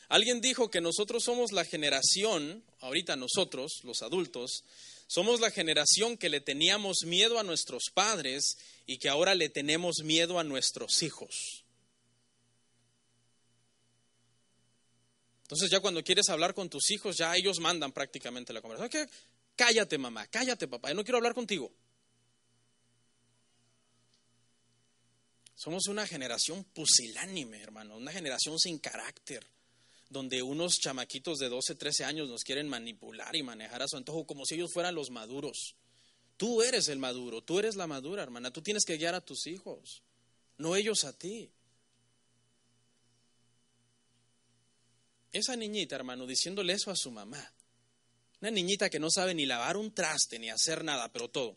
Alguien 0.09 0.39
dijo 0.39 0.69
que 0.69 0.79
nosotros 0.79 1.23
somos 1.23 1.51
la 1.51 1.65
generación, 1.65 2.63
ahorita 2.79 3.17
nosotros, 3.17 3.81
los 3.83 4.01
adultos, 4.01 4.63
somos 5.07 5.41
la 5.41 5.51
generación 5.51 6.17
que 6.17 6.29
le 6.29 6.39
teníamos 6.39 6.99
miedo 7.05 7.39
a 7.39 7.43
nuestros 7.43 7.85
padres 7.93 8.57
y 8.85 8.99
que 8.99 9.09
ahora 9.09 9.35
le 9.35 9.49
tenemos 9.49 9.97
miedo 10.03 10.39
a 10.39 10.45
nuestros 10.45 11.03
hijos. 11.03 11.65
Entonces 15.43 15.69
ya 15.69 15.81
cuando 15.81 16.03
quieres 16.03 16.29
hablar 16.29 16.53
con 16.53 16.69
tus 16.69 16.89
hijos, 16.91 17.17
ya 17.17 17.35
ellos 17.35 17.59
mandan 17.59 17.91
prácticamente 17.91 18.53
la 18.53 18.61
conversación. 18.61 19.09
Cállate 19.57 19.97
mamá, 19.97 20.27
cállate 20.27 20.67
papá, 20.67 20.89
yo 20.89 20.95
no 20.95 21.03
quiero 21.03 21.17
hablar 21.17 21.33
contigo. 21.33 21.71
Somos 25.55 25.87
una 25.87 26.05
generación 26.05 26.63
pusilánime, 26.65 27.61
hermano, 27.61 27.97
una 27.97 28.11
generación 28.11 28.59
sin 28.59 28.77
carácter 28.77 29.56
donde 30.09 30.41
unos 30.41 30.79
chamaquitos 30.79 31.39
de 31.39 31.49
12, 31.49 31.75
13 31.75 32.05
años 32.05 32.29
nos 32.29 32.43
quieren 32.43 32.67
manipular 32.67 33.35
y 33.35 33.43
manejar 33.43 33.81
a 33.81 33.87
su 33.87 33.97
antojo 33.97 34.25
como 34.25 34.45
si 34.45 34.55
ellos 34.55 34.71
fueran 34.73 34.95
los 34.95 35.09
maduros. 35.09 35.75
Tú 36.37 36.61
eres 36.61 36.87
el 36.87 36.99
maduro, 36.99 37.41
tú 37.41 37.59
eres 37.59 37.75
la 37.75 37.87
madura, 37.87 38.23
hermana. 38.23 38.51
Tú 38.51 38.61
tienes 38.61 38.85
que 38.85 38.97
guiar 38.97 39.15
a 39.15 39.21
tus 39.21 39.47
hijos, 39.47 40.03
no 40.57 40.75
ellos 40.75 41.03
a 41.03 41.13
ti. 41.13 41.51
Esa 45.31 45.55
niñita, 45.55 45.95
hermano, 45.95 46.25
diciéndole 46.25 46.73
eso 46.73 46.89
a 46.89 46.95
su 46.95 47.11
mamá. 47.11 47.53
Una 48.39 48.51
niñita 48.51 48.89
que 48.89 48.99
no 48.99 49.09
sabe 49.09 49.33
ni 49.33 49.45
lavar 49.45 49.77
un 49.77 49.93
traste 49.93 50.39
ni 50.39 50.49
hacer 50.49 50.83
nada, 50.83 51.11
pero 51.11 51.27
todo. 51.27 51.53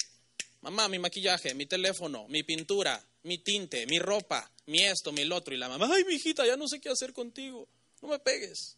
Mamá, 0.63 0.89
mi 0.89 0.99
maquillaje, 0.99 1.55
mi 1.55 1.67
teléfono, 1.67 2.27
mi 2.29 2.43
pintura, 2.43 3.03
mi 3.23 3.39
tinte, 3.39 3.87
mi 3.87 3.99
ropa, 3.99 4.51
mi 4.67 4.81
esto, 4.81 5.13
mi 5.13 5.23
el 5.23 5.33
otro. 5.33 5.55
Y 5.55 5.59
la 5.59 5.69
mamá, 5.69 5.89
ay, 5.93 6.05
mi 6.05 6.15
hijita, 6.15 6.47
ya 6.47 6.57
no 6.57 6.69
sé 6.69 6.81
qué 6.81 6.89
hacer 6.89 7.13
contigo. 7.13 7.69
No 8.01 8.09
me 8.09 8.19
pegues. 8.19 8.77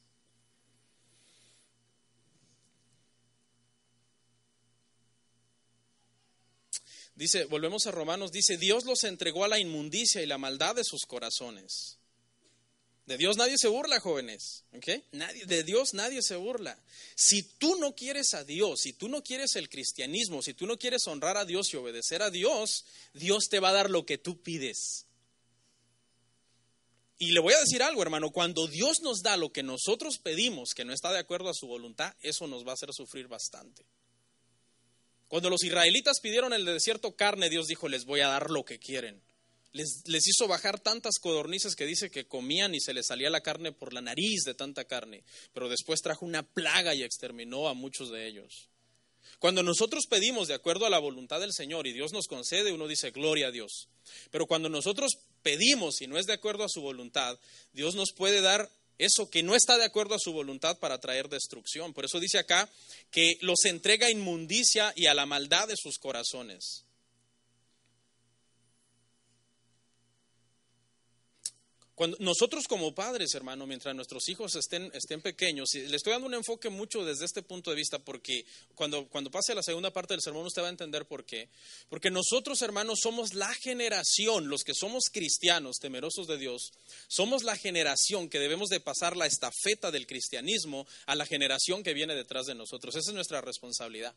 Dice, 7.14 7.44
volvemos 7.44 7.86
a 7.86 7.90
Romanos, 7.90 8.32
dice, 8.32 8.56
Dios 8.56 8.84
los 8.84 9.04
entregó 9.04 9.44
a 9.44 9.48
la 9.48 9.58
inmundicia 9.58 10.22
y 10.22 10.26
la 10.26 10.38
maldad 10.38 10.74
de 10.74 10.84
sus 10.84 11.02
corazones. 11.06 11.98
De 13.06 13.16
Dios 13.16 13.36
nadie 13.36 13.56
se 13.58 13.68
burla, 13.68 14.00
jóvenes. 14.00 14.64
Nadie, 15.12 15.44
de 15.44 15.64
Dios 15.64 15.92
nadie 15.92 16.22
se 16.22 16.36
burla. 16.36 16.78
Si 17.14 17.42
tú 17.42 17.76
no 17.76 17.94
quieres 17.94 18.32
a 18.34 18.44
Dios, 18.44 18.80
si 18.80 18.92
tú 18.92 19.08
no 19.08 19.22
quieres 19.22 19.56
el 19.56 19.68
cristianismo, 19.68 20.40
si 20.40 20.54
tú 20.54 20.66
no 20.66 20.78
quieres 20.78 21.06
honrar 21.06 21.36
a 21.36 21.44
Dios 21.44 21.72
y 21.72 21.76
obedecer 21.76 22.22
a 22.22 22.30
Dios, 22.30 22.84
Dios 23.12 23.48
te 23.50 23.60
va 23.60 23.70
a 23.70 23.74
dar 23.74 23.90
lo 23.90 24.06
que 24.06 24.18
tú 24.18 24.40
pides. 24.40 25.06
Y 27.22 27.30
le 27.30 27.40
voy 27.40 27.54
a 27.54 27.60
decir 27.60 27.82
algo, 27.82 28.02
hermano, 28.02 28.30
cuando 28.30 28.66
Dios 28.66 29.00
nos 29.00 29.22
da 29.22 29.36
lo 29.36 29.52
que 29.52 29.62
nosotros 29.62 30.18
pedimos, 30.18 30.70
que 30.74 30.84
no 30.84 30.92
está 30.92 31.12
de 31.12 31.20
acuerdo 31.20 31.50
a 31.50 31.54
su 31.54 31.68
voluntad, 31.68 32.12
eso 32.20 32.48
nos 32.48 32.66
va 32.66 32.70
a 32.70 32.74
hacer 32.74 32.88
sufrir 32.92 33.28
bastante. 33.28 33.86
Cuando 35.28 35.48
los 35.48 35.62
israelitas 35.62 36.18
pidieron 36.20 36.52
en 36.52 36.60
el 36.60 36.66
desierto 36.66 37.14
carne, 37.14 37.48
Dios 37.48 37.68
dijo, 37.68 37.88
les 37.88 38.06
voy 38.06 38.22
a 38.22 38.28
dar 38.28 38.50
lo 38.50 38.64
que 38.64 38.80
quieren 38.80 39.22
les, 39.72 40.28
hizo 40.28 40.46
bajar 40.48 40.80
tantas 40.80 41.18
codornices 41.18 41.74
que 41.74 41.86
dice 41.86 42.10
que 42.10 42.26
comían 42.26 42.74
y 42.74 42.80
se 42.80 42.94
les 42.94 43.06
salía 43.06 43.30
la 43.30 43.40
carne 43.40 43.72
por 43.72 43.92
la 43.92 44.00
nariz 44.00 44.42
de 44.44 44.54
tanta 44.54 44.84
carne, 44.84 45.24
pero 45.52 45.68
después 45.68 46.02
trajo 46.02 46.26
una 46.26 46.42
plaga 46.42 46.94
y 46.94 47.02
exterminó 47.02 47.68
a 47.68 47.74
muchos 47.74 48.10
de 48.10 48.26
ellos. 48.26 48.68
Cuando 49.38 49.62
nosotros 49.62 50.06
pedimos 50.08 50.46
de 50.46 50.54
acuerdo 50.54 50.86
a 50.86 50.90
la 50.90 50.98
voluntad 50.98 51.40
del 51.40 51.52
Señor 51.52 51.86
y 51.86 51.92
Dios 51.92 52.12
nos 52.12 52.26
concede, 52.26 52.72
uno 52.72 52.86
dice, 52.86 53.10
gloria 53.10 53.48
a 53.48 53.50
Dios. 53.50 53.88
Pero 54.30 54.46
cuando 54.46 54.68
nosotros 54.68 55.18
pedimos 55.42 56.00
y 56.00 56.06
no 56.06 56.18
es 56.18 56.26
de 56.26 56.32
acuerdo 56.32 56.64
a 56.64 56.68
su 56.68 56.80
voluntad, 56.80 57.38
Dios 57.72 57.94
nos 57.94 58.12
puede 58.12 58.40
dar 58.40 58.70
eso 58.98 59.28
que 59.30 59.42
no 59.42 59.54
está 59.54 59.78
de 59.78 59.84
acuerdo 59.84 60.14
a 60.14 60.20
su 60.20 60.32
voluntad 60.32 60.78
para 60.78 61.00
traer 61.00 61.28
destrucción. 61.28 61.92
Por 61.92 62.04
eso 62.04 62.20
dice 62.20 62.38
acá 62.38 62.68
que 63.10 63.36
los 63.40 63.64
entrega 63.64 64.06
a 64.06 64.10
inmundicia 64.10 64.92
y 64.96 65.06
a 65.06 65.14
la 65.14 65.26
maldad 65.26 65.68
de 65.68 65.76
sus 65.76 65.98
corazones. 65.98 66.84
Nosotros 72.18 72.66
como 72.68 72.94
padres, 72.94 73.34
hermano, 73.34 73.66
mientras 73.66 73.94
nuestros 73.94 74.28
hijos 74.28 74.54
estén, 74.56 74.90
estén 74.94 75.20
pequeños, 75.20 75.70
le 75.74 75.96
estoy 75.96 76.12
dando 76.12 76.26
un 76.26 76.34
enfoque 76.34 76.68
mucho 76.70 77.04
desde 77.04 77.24
este 77.24 77.42
punto 77.42 77.70
de 77.70 77.76
vista, 77.76 77.98
porque 77.98 78.44
cuando, 78.74 79.08
cuando 79.08 79.30
pase 79.30 79.52
a 79.52 79.54
la 79.54 79.62
segunda 79.62 79.92
parte 79.92 80.14
del 80.14 80.22
sermón 80.22 80.46
usted 80.46 80.62
va 80.62 80.66
a 80.66 80.70
entender 80.70 81.06
por 81.06 81.24
qué. 81.24 81.48
Porque 81.88 82.10
nosotros, 82.10 82.62
hermanos, 82.62 83.00
somos 83.02 83.34
la 83.34 83.52
generación, 83.54 84.48
los 84.48 84.62
que 84.62 84.74
somos 84.74 85.04
cristianos, 85.12 85.76
temerosos 85.80 86.26
de 86.26 86.38
Dios, 86.38 86.72
somos 87.08 87.42
la 87.42 87.56
generación 87.56 88.28
que 88.28 88.38
debemos 88.38 88.68
de 88.68 88.80
pasar 88.80 89.16
la 89.16 89.26
estafeta 89.26 89.90
del 89.90 90.06
cristianismo 90.06 90.86
a 91.06 91.14
la 91.14 91.26
generación 91.26 91.82
que 91.82 91.94
viene 91.94 92.14
detrás 92.14 92.46
de 92.46 92.54
nosotros. 92.54 92.94
Esa 92.94 93.10
es 93.10 93.14
nuestra 93.14 93.40
responsabilidad 93.40 94.14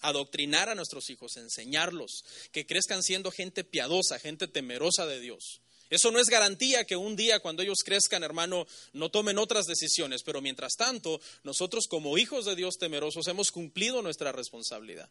adoctrinar 0.00 0.68
a 0.68 0.74
nuestros 0.74 1.10
hijos, 1.10 1.36
enseñarlos, 1.36 2.24
que 2.52 2.66
crezcan 2.66 3.02
siendo 3.02 3.30
gente 3.30 3.64
piadosa, 3.64 4.18
gente 4.18 4.46
temerosa 4.46 5.06
de 5.06 5.20
Dios. 5.20 5.60
Eso 5.90 6.10
no 6.10 6.20
es 6.20 6.28
garantía 6.28 6.84
que 6.84 6.96
un 6.96 7.16
día 7.16 7.40
cuando 7.40 7.62
ellos 7.62 7.78
crezcan, 7.84 8.22
hermano, 8.22 8.66
no 8.92 9.10
tomen 9.10 9.38
otras 9.38 9.66
decisiones, 9.66 10.22
pero 10.22 10.42
mientras 10.42 10.74
tanto, 10.76 11.20
nosotros 11.44 11.86
como 11.88 12.18
hijos 12.18 12.44
de 12.44 12.56
Dios 12.56 12.76
temerosos 12.78 13.26
hemos 13.26 13.50
cumplido 13.50 14.02
nuestra 14.02 14.32
responsabilidad. 14.32 15.10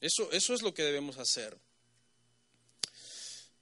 Eso, 0.00 0.30
eso 0.32 0.54
es 0.54 0.62
lo 0.62 0.74
que 0.74 0.82
debemos 0.82 1.18
hacer. 1.18 1.56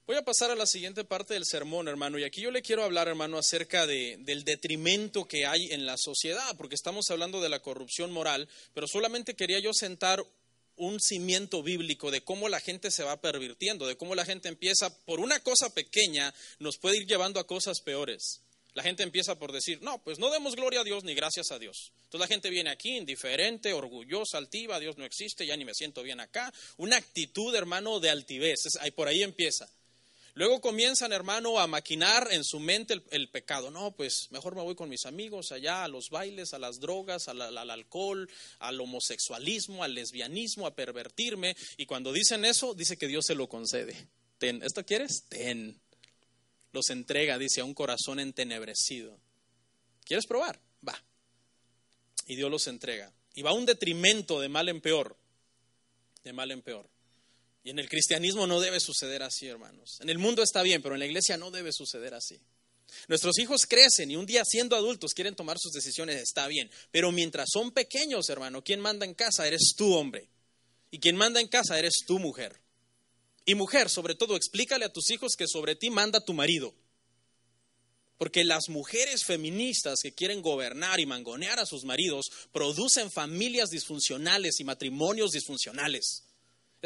Voy 0.07 0.16
a 0.16 0.24
pasar 0.24 0.53
a 0.53 0.55
la 0.55 0.66
siguiente 0.66 1.05
parte 1.05 1.34
del 1.34 1.44
sermón, 1.44 1.88
hermano, 1.88 2.16
y 2.16 2.22
aquí 2.22 2.40
yo 2.40 2.53
le 2.53 2.62
quiero 2.62 2.84
hablar, 2.84 3.09
hermano, 3.09 3.38
acerca 3.38 3.88
de, 3.88 4.16
del 4.20 4.44
detrimento 4.44 5.26
que 5.26 5.47
hay 5.47 5.72
en 5.72 5.84
la 5.84 5.97
sociedad, 5.99 6.57
porque 6.57 6.76
estamos 6.76 7.11
hablando 7.11 7.40
de 7.40 7.49
la 7.49 7.59
corrupción 7.59 8.12
moral, 8.12 8.49
pero 8.72 8.86
solamente 8.86 9.34
quería 9.34 9.59
yo 9.59 9.72
sentar 9.72 10.24
un 10.76 11.00
cimiento 11.00 11.62
bíblico 11.62 12.10
de 12.10 12.22
cómo 12.22 12.48
la 12.48 12.60
gente 12.60 12.90
se 12.90 13.02
va 13.02 13.20
pervirtiendo, 13.20 13.86
de 13.86 13.96
cómo 13.96 14.14
la 14.14 14.24
gente 14.24 14.48
empieza 14.48 14.96
por 15.04 15.20
una 15.20 15.40
cosa 15.40 15.72
pequeña, 15.74 16.34
nos 16.58 16.78
puede 16.78 16.98
ir 16.98 17.06
llevando 17.06 17.40
a 17.40 17.46
cosas 17.46 17.80
peores. 17.80 18.42
La 18.74 18.82
gente 18.82 19.02
empieza 19.02 19.38
por 19.38 19.52
decir, 19.52 19.80
no, 19.80 20.02
pues 20.04 20.18
no 20.18 20.30
demos 20.30 20.54
gloria 20.54 20.80
a 20.80 20.84
Dios 20.84 21.02
ni 21.02 21.14
gracias 21.14 21.50
a 21.50 21.58
Dios. 21.58 21.92
Entonces 22.04 22.20
la 22.20 22.26
gente 22.26 22.50
viene 22.50 22.70
aquí 22.70 22.94
indiferente, 22.96 23.72
orgullosa, 23.72 24.36
altiva, 24.36 24.78
Dios 24.78 24.98
no 24.98 25.06
existe, 25.06 25.46
ya 25.46 25.56
ni 25.56 25.64
me 25.64 25.72
siento 25.72 26.02
bien 26.02 26.20
acá. 26.20 26.52
Una 26.76 26.96
actitud, 26.96 27.54
hermano, 27.54 28.00
de 28.00 28.10
altivez, 28.10 28.56
por 28.94 29.08
ahí 29.08 29.22
empieza. 29.22 29.66
Luego 30.37 30.61
comienzan, 30.61 31.14
hermano, 31.14 31.59
a 31.59 31.66
maquinar 31.66 32.28
en 32.30 32.45
su 32.45 32.61
mente 32.61 33.03
el, 33.11 33.30
pecado. 33.30 33.70
No, 33.70 33.93
pues 33.93 34.28
mejor 34.32 34.55
me 34.55 34.61
voy 34.61 34.74
con 34.74 34.91
mis 34.91 35.07
amigos 35.07 35.51
allá 35.51 35.82
a 35.82 35.89
los 35.89 36.11
bailes, 36.11 36.53
a 36.53 36.59
las 36.59 36.78
drogas, 36.78 37.28
al, 37.28 37.41
alcohol, 37.70 38.28
al 38.59 38.78
homosexualismo, 38.78 39.82
al 39.82 39.95
lesbianismo, 39.95 40.66
a 40.66 40.74
pervertirme. 40.74 41.57
Y 41.78 41.87
cuando 41.87 42.12
dicen 42.12 42.45
eso, 42.45 42.74
dice 42.74 42.99
que 42.99 43.07
Dios 43.07 43.24
se 43.24 43.34
lo 43.34 43.49
concede. 43.49 44.09
Ten, 44.37 44.62
¿esto 44.62 44.84
quieres? 44.84 45.24
Ten. 45.30 45.80
Los 46.70 46.91
entrega, 46.91 47.39
dice, 47.39 47.62
a 47.62 47.64
un 47.64 47.72
corazón 47.72 48.20
entenebrecido. 48.20 49.18
¿Quieres 50.05 50.26
probar? 50.26 50.61
Va. 50.87 51.03
Y 52.26 52.37
Dios 52.37 52.51
los 52.51 52.66
entrega. 52.66 53.11
Y 53.34 53.41
va 53.41 53.53
a 53.53 53.55
un 53.55 53.64
detrimento 53.64 54.39
de 54.39 54.51
mal 54.51 54.68
en 54.68 54.82
peor. 54.82 55.16
De 56.24 56.34
mal 56.34 56.51
en 56.51 56.61
peor. 56.61 56.91
Y 57.66 57.70
en 57.70 57.80
el 57.80 57.88
cristianismo 57.88 58.46
no 58.46 58.60
debe 58.60 58.78
suceder 58.78 59.24
así, 59.24 59.48
hermanos. 59.48 59.98
En 60.00 60.08
el 60.08 60.18
mundo 60.18 60.40
está 60.40 60.62
bien, 60.62 60.80
pero 60.82 60.94
en 60.94 61.00
la 61.00 61.06
iglesia 61.06 61.36
no 61.36 61.50
debe 61.50 61.72
suceder 61.72 62.14
así. 62.14 62.38
Nuestros 63.08 63.40
hijos 63.40 63.66
crecen 63.66 64.08
y 64.08 64.14
un 64.14 64.24
día 64.24 64.44
siendo 64.44 64.76
adultos 64.76 65.14
quieren 65.14 65.34
tomar 65.34 65.58
sus 65.58 65.72
decisiones, 65.72 66.22
está 66.22 66.46
bien. 66.46 66.70
Pero 66.92 67.10
mientras 67.10 67.48
son 67.52 67.72
pequeños, 67.72 68.28
hermano, 68.28 68.62
quien 68.62 68.78
manda 68.78 69.04
en 69.04 69.14
casa 69.14 69.48
eres 69.48 69.74
tú, 69.76 69.92
hombre. 69.94 70.28
Y 70.92 71.00
quien 71.00 71.16
manda 71.16 71.40
en 71.40 71.48
casa 71.48 71.76
eres 71.76 72.04
tú, 72.06 72.20
mujer. 72.20 72.56
Y 73.44 73.56
mujer, 73.56 73.90
sobre 73.90 74.14
todo, 74.14 74.36
explícale 74.36 74.84
a 74.84 74.92
tus 74.92 75.10
hijos 75.10 75.34
que 75.36 75.48
sobre 75.48 75.74
ti 75.74 75.90
manda 75.90 76.20
tu 76.20 76.34
marido. 76.34 76.72
Porque 78.16 78.44
las 78.44 78.68
mujeres 78.68 79.24
feministas 79.24 79.98
que 80.04 80.14
quieren 80.14 80.40
gobernar 80.40 81.00
y 81.00 81.06
mangonear 81.06 81.58
a 81.58 81.66
sus 81.66 81.82
maridos 81.82 82.26
producen 82.52 83.10
familias 83.10 83.70
disfuncionales 83.70 84.60
y 84.60 84.64
matrimonios 84.64 85.32
disfuncionales. 85.32 86.25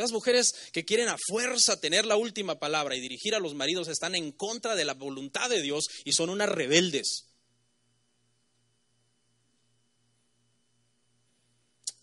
Esas 0.01 0.13
mujeres 0.13 0.55
que 0.73 0.87
quieren 0.87 1.09
a 1.09 1.19
fuerza 1.29 1.79
tener 1.79 2.07
la 2.07 2.17
última 2.17 2.59
palabra 2.59 2.97
y 2.97 3.01
dirigir 3.01 3.35
a 3.35 3.39
los 3.39 3.55
maridos 3.55 3.87
están 3.89 4.15
en 4.15 4.33
contra 4.33 4.75
de 4.75 4.87
la 4.87 4.95
voluntad 4.95 5.51
de 5.51 5.61
Dios 5.61 5.85
y 6.07 6.13
son 6.13 6.31
unas 6.31 6.49
rebeldes. 6.49 7.27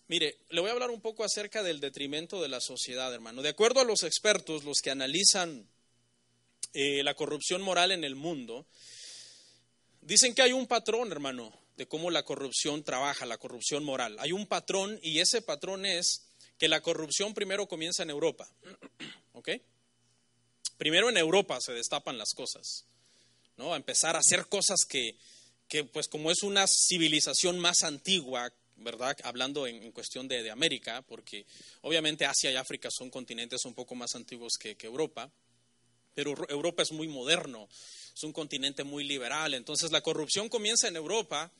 Mire, 0.06 0.38
le 0.50 0.60
voy 0.60 0.70
a 0.70 0.74
hablar 0.74 0.90
un 0.90 1.00
poco 1.00 1.24
acerca 1.24 1.64
del 1.64 1.80
detrimento 1.80 2.40
de 2.40 2.48
la 2.48 2.60
sociedad, 2.60 3.12
hermano. 3.12 3.42
De 3.42 3.48
acuerdo 3.48 3.80
a 3.80 3.84
los 3.84 4.04
expertos, 4.04 4.62
los 4.62 4.78
que 4.80 4.90
analizan 4.90 5.68
eh, 6.74 7.02
la 7.02 7.14
corrupción 7.14 7.62
moral 7.62 7.90
en 7.90 8.04
el 8.04 8.14
mundo, 8.14 8.64
dicen 10.02 10.36
que 10.36 10.42
hay 10.42 10.52
un 10.52 10.68
patrón, 10.68 11.10
hermano, 11.10 11.52
de 11.76 11.88
cómo 11.88 12.12
la 12.12 12.22
corrupción 12.22 12.84
trabaja, 12.84 13.26
la 13.26 13.38
corrupción 13.38 13.82
moral. 13.82 14.16
Hay 14.20 14.30
un 14.30 14.46
patrón 14.46 15.00
y 15.02 15.18
ese 15.18 15.42
patrón 15.42 15.84
es 15.84 16.27
que 16.58 16.68
la 16.68 16.82
corrupción 16.82 17.34
primero 17.34 17.66
comienza 17.66 18.02
en 18.02 18.10
Europa. 18.10 18.48
¿Ok? 19.32 19.50
Primero 20.76 21.08
en 21.08 21.16
Europa 21.16 21.60
se 21.60 21.72
destapan 21.72 22.18
las 22.18 22.34
cosas, 22.34 22.84
¿no? 23.56 23.74
A 23.74 23.76
empezar 23.76 24.16
a 24.16 24.20
hacer 24.20 24.46
cosas 24.46 24.80
que, 24.88 25.16
que 25.68 25.84
pues 25.84 26.08
como 26.08 26.30
es 26.30 26.42
una 26.42 26.66
civilización 26.66 27.58
más 27.58 27.82
antigua, 27.82 28.52
¿verdad? 28.76 29.16
Hablando 29.24 29.66
en, 29.66 29.90
cuestión 29.92 30.28
de, 30.28 30.50
América, 30.50 31.02
porque 31.02 31.46
obviamente 31.82 32.26
Asia 32.26 32.50
y 32.52 32.56
África 32.56 32.88
son 32.92 33.10
continentes 33.10 33.64
un 33.64 33.74
poco 33.74 33.94
más 33.94 34.14
antiguos 34.14 34.52
que, 34.58 34.76
que 34.76 34.86
Europa, 34.86 35.30
pero 36.14 36.34
Europa 36.48 36.82
es 36.82 36.92
muy 36.92 37.08
moderno, 37.08 37.68
es 38.14 38.22
un 38.22 38.32
continente 38.32 38.84
muy 38.84 39.04
liberal, 39.04 39.54
entonces 39.54 39.90
la 39.90 40.00
corrupción 40.00 40.48
comienza 40.48 40.88
en 40.88 40.96
Europa, 40.96 41.52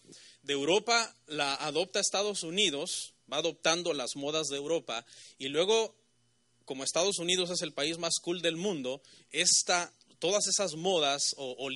de 0.43 0.53
Europa 0.53 1.15
la 1.27 1.55
adopta 1.55 2.01
Estados 2.01 2.43
Unidos, 2.43 3.15
va 3.33 3.39
adoptando 3.39 3.93
las 3.93 4.17
modas 4.17 4.49
de 4.49 4.57
Europa 4.57 5.05
y 5.39 5.49
luego, 5.49 5.95
como 6.65 6.85
Estados 6.85 7.19
Unidos 7.19 7.51
es 7.51 7.63
el 7.63 7.73
país 7.73 7.99
más 7.99 8.19
cool 8.21 8.43
del 8.43 8.57
mundo, 8.57 9.03
esta, 9.31 9.93
todas 10.19 10.47
esas 10.49 10.75
modas 10.75 11.35
o, 11.37 11.69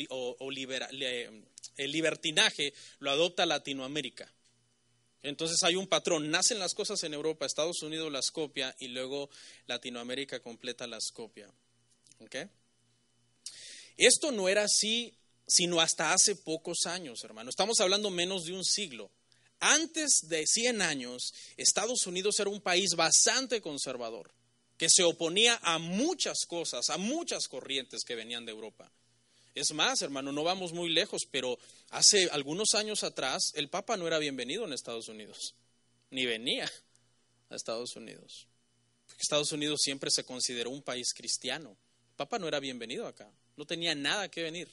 el 1.77 1.93
libertinaje 1.93 2.75
lo 2.99 3.11
adopta 3.11 3.47
Latinoamérica. 3.47 4.33
Entonces 5.23 5.63
hay 5.63 5.77
un 5.77 5.87
patrón, 5.87 6.31
nacen 6.31 6.59
las 6.59 6.75
cosas 6.75 7.03
en 7.05 7.15
Europa, 7.15 7.47
Estados 7.47 7.83
Unidos 7.83 8.11
las 8.11 8.31
copia 8.31 8.75
y 8.81 8.89
luego 8.89 9.31
Latinoamérica 9.67 10.41
completa 10.41 10.87
las 10.87 11.11
copia. 11.13 11.49
Esto 13.97 14.33
no 14.33 14.49
era 14.49 14.65
así 14.65 15.15
sino 15.47 15.81
hasta 15.81 16.13
hace 16.13 16.37
pocos 16.37 16.87
años, 16.87 17.23
hermano. 17.25 17.51
Estamos 17.51 17.81
hablando 17.81 18.11
menos 18.11 18.45
de 18.45 18.53
un 18.53 18.65
siglo. 18.65 19.11
Antes 19.65 20.27
de 20.27 20.45
100 20.45 20.83
años, 20.83 21.33
Estados 21.57 22.09
Unidos 22.09 22.41
era 22.41 22.51
un 22.51 22.61
país 22.61 22.97
bastante 22.97 23.61
conservador, 23.61 24.35
que 24.77 24.89
se 24.91 25.05
oponía 25.05 25.57
a 25.63 25.79
muchas 25.79 26.47
cosas, 26.49 26.91
a 26.91 26.99
muchas 26.99 27.47
corrientes 27.47 28.03
que 28.03 28.17
venían 28.17 28.45
de 28.45 28.51
Europa. 28.51 28.91
Es 29.55 29.73
más, 29.73 30.03
hermano, 30.03 30.33
no 30.33 30.43
vamos 30.43 30.73
muy 30.73 30.91
lejos, 30.91 31.23
pero 31.31 31.61
hace 31.91 32.29
algunos 32.33 32.75
años 32.75 33.05
atrás 33.05 33.53
el 33.55 33.69
Papa 33.69 33.97
no 33.97 34.09
era 34.09 34.19
bienvenido 34.19 34.65
en 34.65 34.73
Estados 34.73 35.07
Unidos, 35.07 35.55
ni 36.11 36.27
venía 36.27 36.69
a 37.49 37.55
Estados 37.55 37.95
Unidos. 37.95 38.49
Estados 39.21 39.53
Unidos 39.53 39.79
siempre 39.81 40.11
se 40.11 40.25
consideró 40.25 40.71
un 40.71 40.83
país 40.83 41.15
cristiano. 41.15 41.77
Papa 42.17 42.41
no 42.41 42.49
era 42.49 42.59
bienvenido 42.59 43.07
acá, 43.07 43.31
no 43.57 43.65
tenía 43.65 43.95
nada 43.95 44.29
que 44.29 44.43
venir. 44.43 44.69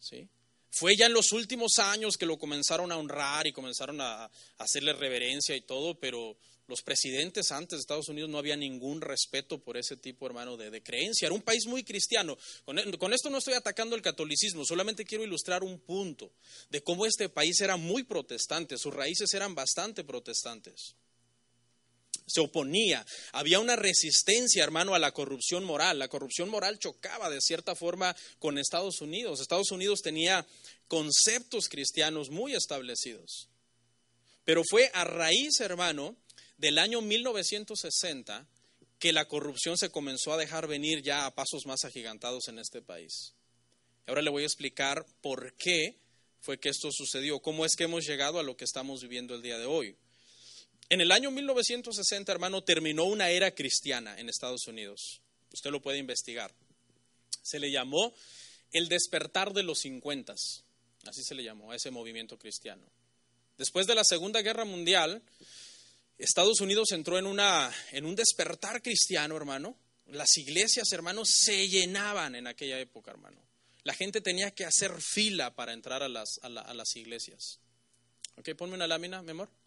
¿Sí? 0.00 0.28
Fue 0.70 0.96
ya 0.96 1.06
en 1.06 1.12
los 1.12 1.32
últimos 1.32 1.78
años 1.78 2.16
que 2.16 2.26
lo 2.26 2.38
comenzaron 2.38 2.92
a 2.92 2.96
honrar 2.96 3.46
y 3.46 3.52
comenzaron 3.52 4.00
a 4.00 4.30
hacerle 4.58 4.92
reverencia 4.92 5.56
y 5.56 5.62
todo, 5.62 5.98
pero 5.98 6.36
los 6.70 6.82
presidentes 6.82 7.50
antes 7.50 7.78
de 7.78 7.80
Estados 7.80 8.08
Unidos 8.08 8.30
no 8.30 8.38
había 8.38 8.56
ningún 8.56 9.00
respeto 9.00 9.58
por 9.58 9.76
ese 9.76 9.96
tipo, 9.96 10.24
hermano, 10.24 10.56
de, 10.56 10.82
creencia. 10.82 11.26
Era 11.26 11.34
un 11.34 11.42
país 11.42 11.66
muy 11.66 11.82
cristiano. 11.82 12.38
Con, 12.64 12.78
con, 12.92 13.12
esto 13.12 13.28
no 13.28 13.38
estoy 13.38 13.54
atacando 13.54 13.96
el 13.96 14.02
catolicismo, 14.02 14.64
solamente 14.64 15.04
quiero 15.04 15.24
ilustrar 15.24 15.64
un 15.64 15.80
punto 15.80 16.32
de 16.70 16.80
cómo 16.82 17.04
este 17.04 17.28
país 17.28 17.60
era 17.60 17.76
muy 17.76 18.04
protestante, 18.04 18.78
sus 18.78 18.94
raíces 18.94 19.34
eran 19.34 19.54
bastante 19.54 20.04
protestantes 20.04 20.94
se 22.30 22.40
oponía, 22.40 23.04
había 23.32 23.58
una 23.58 23.76
resistencia, 23.76 24.62
hermano, 24.62 24.94
a 24.94 24.98
la 24.98 25.12
corrupción 25.12 25.64
moral. 25.64 25.98
La 25.98 26.08
corrupción 26.08 26.48
moral 26.48 26.78
chocaba 26.78 27.28
de 27.28 27.40
cierta 27.40 27.74
forma 27.74 28.16
con 28.38 28.58
Estados 28.58 29.00
Unidos. 29.00 29.40
Estados 29.40 29.70
Unidos 29.70 30.00
tenía 30.02 30.46
conceptos 30.88 31.68
cristianos 31.68 32.30
muy 32.30 32.54
establecidos. 32.54 33.48
Pero 34.44 34.62
fue 34.68 34.90
a 34.94 35.04
raíz, 35.04 35.60
hermano, 35.60 36.16
del 36.56 36.78
año 36.78 37.00
1960 37.00 38.46
que 38.98 39.12
la 39.12 39.26
corrupción 39.26 39.78
se 39.78 39.90
comenzó 39.90 40.32
a 40.32 40.36
dejar 40.36 40.66
venir 40.66 41.02
ya 41.02 41.24
a 41.24 41.34
pasos 41.34 41.66
más 41.66 41.84
agigantados 41.84 42.48
en 42.48 42.58
este 42.58 42.82
país. 42.82 43.34
Ahora 44.06 44.22
le 44.22 44.30
voy 44.30 44.42
a 44.42 44.46
explicar 44.46 45.06
por 45.22 45.54
qué 45.56 45.96
fue 46.40 46.58
que 46.58 46.68
esto 46.68 46.90
sucedió, 46.92 47.40
cómo 47.40 47.64
es 47.64 47.76
que 47.76 47.84
hemos 47.84 48.06
llegado 48.06 48.38
a 48.38 48.42
lo 48.42 48.56
que 48.56 48.64
estamos 48.64 49.02
viviendo 49.02 49.34
el 49.34 49.42
día 49.42 49.58
de 49.58 49.66
hoy. 49.66 49.96
En 50.90 51.00
el 51.00 51.12
año 51.12 51.30
1960, 51.30 52.32
hermano, 52.32 52.64
terminó 52.64 53.04
una 53.04 53.30
era 53.30 53.54
cristiana 53.54 54.18
en 54.18 54.28
Estados 54.28 54.66
Unidos. 54.66 55.20
Usted 55.52 55.70
lo 55.70 55.80
puede 55.80 55.98
investigar. 55.98 56.52
Se 57.42 57.60
le 57.60 57.70
llamó 57.70 58.12
el 58.72 58.88
despertar 58.88 59.52
de 59.52 59.62
los 59.62 59.78
50. 59.78 60.32
Así 60.32 61.22
se 61.22 61.36
le 61.36 61.44
llamó 61.44 61.70
a 61.70 61.76
ese 61.76 61.92
movimiento 61.92 62.36
cristiano. 62.36 62.82
Después 63.56 63.86
de 63.86 63.94
la 63.94 64.02
Segunda 64.02 64.42
Guerra 64.42 64.64
Mundial, 64.64 65.22
Estados 66.18 66.60
Unidos 66.60 66.90
entró 66.90 67.18
en, 67.18 67.26
una, 67.26 67.72
en 67.92 68.04
un 68.04 68.16
despertar 68.16 68.82
cristiano, 68.82 69.36
hermano. 69.36 69.76
Las 70.06 70.36
iglesias, 70.38 70.90
hermano, 70.90 71.22
se 71.24 71.68
llenaban 71.68 72.34
en 72.34 72.48
aquella 72.48 72.80
época, 72.80 73.12
hermano. 73.12 73.40
La 73.84 73.94
gente 73.94 74.20
tenía 74.20 74.50
que 74.50 74.64
hacer 74.64 75.00
fila 75.00 75.54
para 75.54 75.72
entrar 75.72 76.02
a 76.02 76.08
las, 76.08 76.40
a, 76.42 76.48
a 76.48 76.74
las 76.74 76.96
iglesias. 76.96 77.60
Ok, 78.38 78.56
ponme 78.56 78.74
una 78.74 78.88
lámina, 78.88 79.22
mi 79.22 79.30
amor 79.30 79.59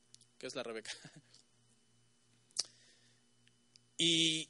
que 0.43 0.47
es 0.47 0.55
la 0.55 0.63
Rebeca. 0.63 0.91
Y 3.97 4.49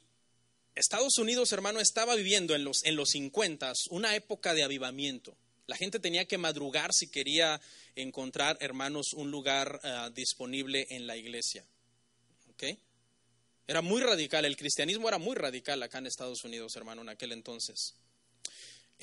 Estados 0.74 1.18
Unidos, 1.18 1.52
hermano, 1.52 1.78
estaba 1.78 2.16
viviendo 2.16 2.56
en 2.56 2.64
los, 2.64 2.82
en 2.82 2.96
los 2.96 3.10
50 3.10 3.72
una 3.90 4.16
época 4.16 4.54
de 4.54 4.64
avivamiento. 4.64 5.36
La 5.68 5.76
gente 5.76 6.00
tenía 6.00 6.24
que 6.24 6.36
madrugar 6.36 6.92
si 6.92 7.08
quería 7.08 7.60
encontrar, 7.94 8.56
hermanos, 8.58 9.12
un 9.12 9.30
lugar 9.30 9.78
ah, 9.84 10.10
disponible 10.12 10.88
en 10.90 11.06
la 11.06 11.16
iglesia. 11.16 11.64
¿Ok? 12.48 12.64
Era 13.68 13.80
muy 13.80 14.02
radical, 14.02 14.44
el 14.46 14.56
cristianismo 14.56 15.06
era 15.06 15.18
muy 15.18 15.36
radical 15.36 15.80
acá 15.80 15.98
en 15.98 16.06
Estados 16.06 16.42
Unidos, 16.42 16.74
hermano, 16.74 17.02
en 17.02 17.10
aquel 17.10 17.30
entonces. 17.30 17.94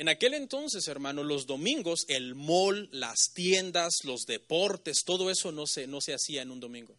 En 0.01 0.09
aquel 0.09 0.33
entonces, 0.33 0.87
hermano, 0.87 1.23
los 1.23 1.45
domingos, 1.45 2.05
el 2.07 2.33
mall, 2.33 2.89
las 2.91 3.33
tiendas, 3.35 4.03
los 4.03 4.25
deportes, 4.25 5.03
todo 5.05 5.29
eso 5.29 5.51
no 5.51 5.67
se, 5.67 5.85
no 5.85 6.01
se 6.01 6.15
hacía 6.15 6.41
en 6.41 6.49
un 6.49 6.59
domingo. 6.59 6.97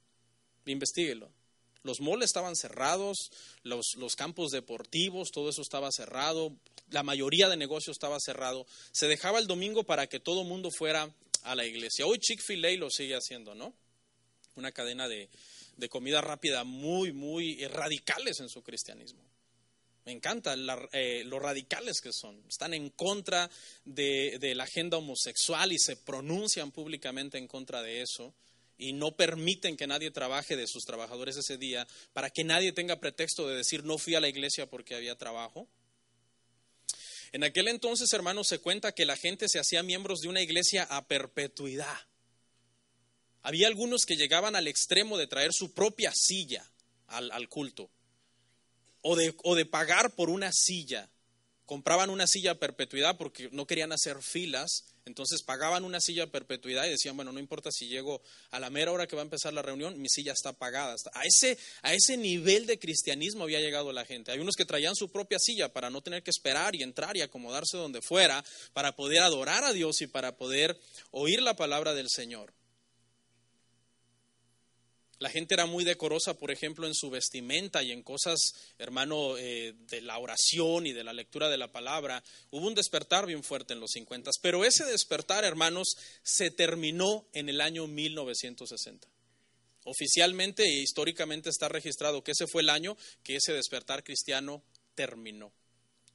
Investíguelo. 0.67 1.29
Los 1.83 2.01
malls 2.01 2.25
estaban 2.25 2.55
cerrados, 2.55 3.33
los, 3.65 3.97
los 3.97 4.15
campos 4.15 4.53
deportivos, 4.53 5.33
todo 5.33 5.51
eso 5.51 5.63
estaba 5.63 5.91
cerrado, 5.91 6.57
la 6.91 7.03
mayoría 7.03 7.49
de 7.49 7.57
negocios 7.57 7.97
estaba 7.97 8.21
cerrado. 8.21 8.69
Se 8.93 9.09
dejaba 9.09 9.41
el 9.41 9.49
domingo 9.49 9.83
para 9.83 10.07
que 10.07 10.21
todo 10.21 10.45
mundo 10.45 10.71
fuera 10.71 11.13
a 11.43 11.57
la 11.57 11.67
iglesia. 11.67 12.07
Hoy 12.07 12.21
Chick-fil-A 12.21 12.71
lo 12.77 12.89
sigue 12.89 13.17
haciendo, 13.17 13.57
¿no? 13.57 13.75
Una 14.55 14.71
cadena 14.71 15.09
de, 15.09 15.29
de 15.77 15.89
comida 15.89 16.21
rápida 16.21 16.63
muy, 16.63 17.11
muy 17.11 17.67
radicales 17.67 18.39
en 18.39 18.49
su 18.49 18.63
cristianismo. 18.63 19.25
Me 20.05 20.13
encanta 20.13 20.57
eh, 20.93 21.23
lo 21.25 21.39
radicales 21.39 22.01
que 22.01 22.13
son. 22.13 22.43
Están 22.49 22.75
en 22.75 22.91
contra 22.91 23.49
de, 23.85 24.53
la 24.57 24.65
agenda 24.65 24.97
homosexual 24.97 25.73
y 25.73 25.79
se 25.79 25.97
pronuncian 25.97 26.73
públicamente 26.73 27.39
en 27.39 27.47
contra 27.47 27.83
de 27.83 28.03
eso 28.03 28.35
y 28.79 28.93
no 28.93 29.13
permiten 29.15 29.77
que 29.77 29.87
nadie 29.87 30.11
trabaje 30.11 30.57
de 30.57 30.67
sus 30.67 30.85
trabajadores 30.85 31.37
ese 31.37 31.57
día 31.57 31.87
para 32.13 32.31
que 32.31 32.43
nadie 32.43 32.73
tenga 32.73 32.99
pretexto 32.99 33.47
de 33.47 33.57
decir 33.57 33.85
no 33.85 33.97
fui 33.97 34.17
a 34.17 34.21
la 34.21 34.29
iglesia 34.29 34.69
porque 34.69 34.97
había 34.97 35.17
trabajo. 35.17 35.69
En 37.31 37.45
aquel 37.45 37.69
entonces, 37.69 38.13
hermanos, 38.13 38.49
se 38.49 38.59
cuenta 38.59 38.93
que 38.93 39.07
la 39.07 39.17
gente 39.17 39.49
se 39.49 39.61
hacía 39.61 39.85
miembros 39.85 40.21
de 40.21 40.29
una 40.29 40.43
iglesia 40.43 40.83
a 40.83 41.07
perpetuidad. 41.07 41.97
Había 43.43 43.69
algunos 43.69 44.03
que 44.05 44.17
llegaban 44.17 44.57
al 44.57 44.67
extremo 44.67 45.17
de 45.17 45.29
traer 45.29 45.53
su 45.53 45.73
propia 45.73 46.13
silla 46.13 46.69
al 47.07 47.49
culto 47.49 47.89
o 49.03 49.17
de, 49.17 49.35
o 49.45 49.55
de 49.55 49.67
pagar 49.67 50.15
por 50.15 50.31
una 50.31 50.51
silla. 50.53 51.09
Compraban 51.67 52.11
una 52.11 52.27
silla 52.27 52.53
a 52.53 52.59
perpetuidad 52.59 53.17
porque 53.17 53.49
no 53.53 53.67
querían 53.67 53.93
hacer 53.93 54.21
filas, 54.21 54.85
entonces 55.05 55.43
pagaban 55.43 55.85
una 55.85 56.01
silla 56.01 56.25
a 56.25 56.27
perpetuidad 56.31 56.87
y 56.87 56.91
decían, 56.91 57.17
bueno, 57.17 57.33
no 57.33 57.41
importa 57.41 57.71
si 57.73 57.89
llego 57.89 58.21
a 58.51 58.61
la 58.61 58.71
mera 58.71 58.93
hora 58.93 59.07
que 59.07 59.17
va 59.17 59.23
a 59.23 59.25
empezar 59.25 59.53
la 59.53 59.63
reunión, 59.63 60.01
mi 60.01 60.09
silla 60.09 60.33
está 60.33 60.53
pagada. 60.53 60.95
A 61.13 61.23
ese, 61.25 61.59
a 61.83 61.93
ese 61.93 62.17
nivel 62.17 62.67
de 62.67 62.79
cristianismo 62.79 63.45
había 63.45 63.61
llegado 63.61 63.93
la 63.93 64.05
gente. 64.05 64.31
Hay 64.33 64.39
unos 64.39 64.55
que 64.55 64.65
traían 64.65 64.95
su 64.95 65.11
propia 65.11 65.39
silla 65.39 65.73
para 65.73 65.91
no 65.91 66.03
tener 66.03 66.23
que 66.23 66.31
esperar 66.31 66.75
y 66.75 66.83
entrar 66.83 67.17
y 67.17 67.21
acomodarse 67.21 67.77
donde 67.77 68.01
fuera, 68.01 68.45
para 68.73 68.95
poder 68.95 69.23
adorar 69.23 69.65
a 69.65 69.73
Dios 69.73 70.01
y 70.03 70.07
para 70.07 70.37
poder 70.37 70.79
oír 71.11 71.43
la 71.43 71.57
palabra 71.57 71.95
del 71.95 72.09
Señor. 72.09 72.53
La 75.23 75.31
gente 75.31 75.55
era 75.55 75.67
muy 75.67 75.85
decorosa, 75.85 76.35
por 76.35 76.51
ejemplo, 76.51 76.85
en 76.85 76.97
su 76.97 77.09
vestimenta 77.09 77.81
y 77.85 77.93
en 77.93 78.03
cosas, 78.03 78.55
hermano, 78.77 79.39
eh, 79.39 79.73
de 79.89 80.01
la 80.01 80.19
oración 80.19 80.85
y 80.85 80.93
de 80.93 81.05
la 81.05 81.13
lectura 81.13 81.49
de 81.49 81.59
la 81.59 81.71
palabra. 81.71 82.25
Hubo 82.51 82.67
un 82.67 82.75
despertar 82.75 83.25
bien 83.27 83.45
fuerte 83.45 83.73
en 83.73 83.79
los 83.79 83.93
50, 83.93 84.33
pero 84.43 84.65
ese 84.65 84.85
despertar, 84.85 85.45
hermanos, 85.45 85.95
se 86.25 86.51
terminó 86.51 87.25
en 87.35 87.49
el 87.49 87.61
año 87.61 87.87
1960. 87.87 89.07
Oficialmente 89.85 90.65
e 90.65 90.83
históricamente 90.83 91.51
está 91.51 91.69
registrado 91.69 92.25
que 92.25 92.33
ese 92.33 92.49
fue 92.49 92.63
el 92.63 92.71
año 92.71 92.97
que 93.23 93.37
ese 93.37 93.53
despertar 93.53 94.03
cristiano 94.03 94.65
terminó. 94.97 95.53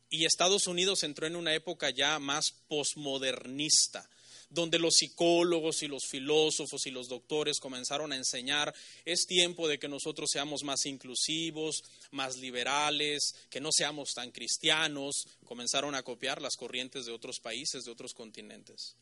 Y 0.10 0.26
Estados 0.26 0.68
Unidos 0.68 1.04
entró 1.04 1.28
en 1.28 1.38
una 1.38 1.56
época 1.56 1.92
ya 1.92 2.20
más 2.20 2.52
posmodernista 2.68 4.10
donde 4.50 4.80
los 4.80 4.96
psicólogos 4.96 5.84
y 5.84 5.88
los 5.88 6.08
filósofos 6.08 6.86
y 6.86 6.92
los 6.92 7.08
doctores 7.08 7.60
comenzaron 7.60 8.12
a 8.12 8.16
enseñar, 8.16 8.74
es 9.06 9.26
tiempo 9.26 9.68
de 9.68 9.78
que 9.78 9.88
nosotros 9.88 10.30
seamos 10.32 10.64
más 10.64 10.86
inclusivos, 10.86 11.84
más 12.12 12.38
liberales, 12.38 13.36
que 13.50 13.60
no 13.60 13.72
seamos 13.72 14.14
tan 14.14 14.32
cristianos, 14.32 15.28
comenzaron 15.46 15.96
a 15.96 16.04
copiar 16.04 16.42
las 16.42 16.56
corrientes 16.56 17.06
de 17.06 17.12
otros 17.12 17.40
países, 17.40 17.84
de 17.84 17.92
otros 17.92 18.14
continentes. 18.14 18.96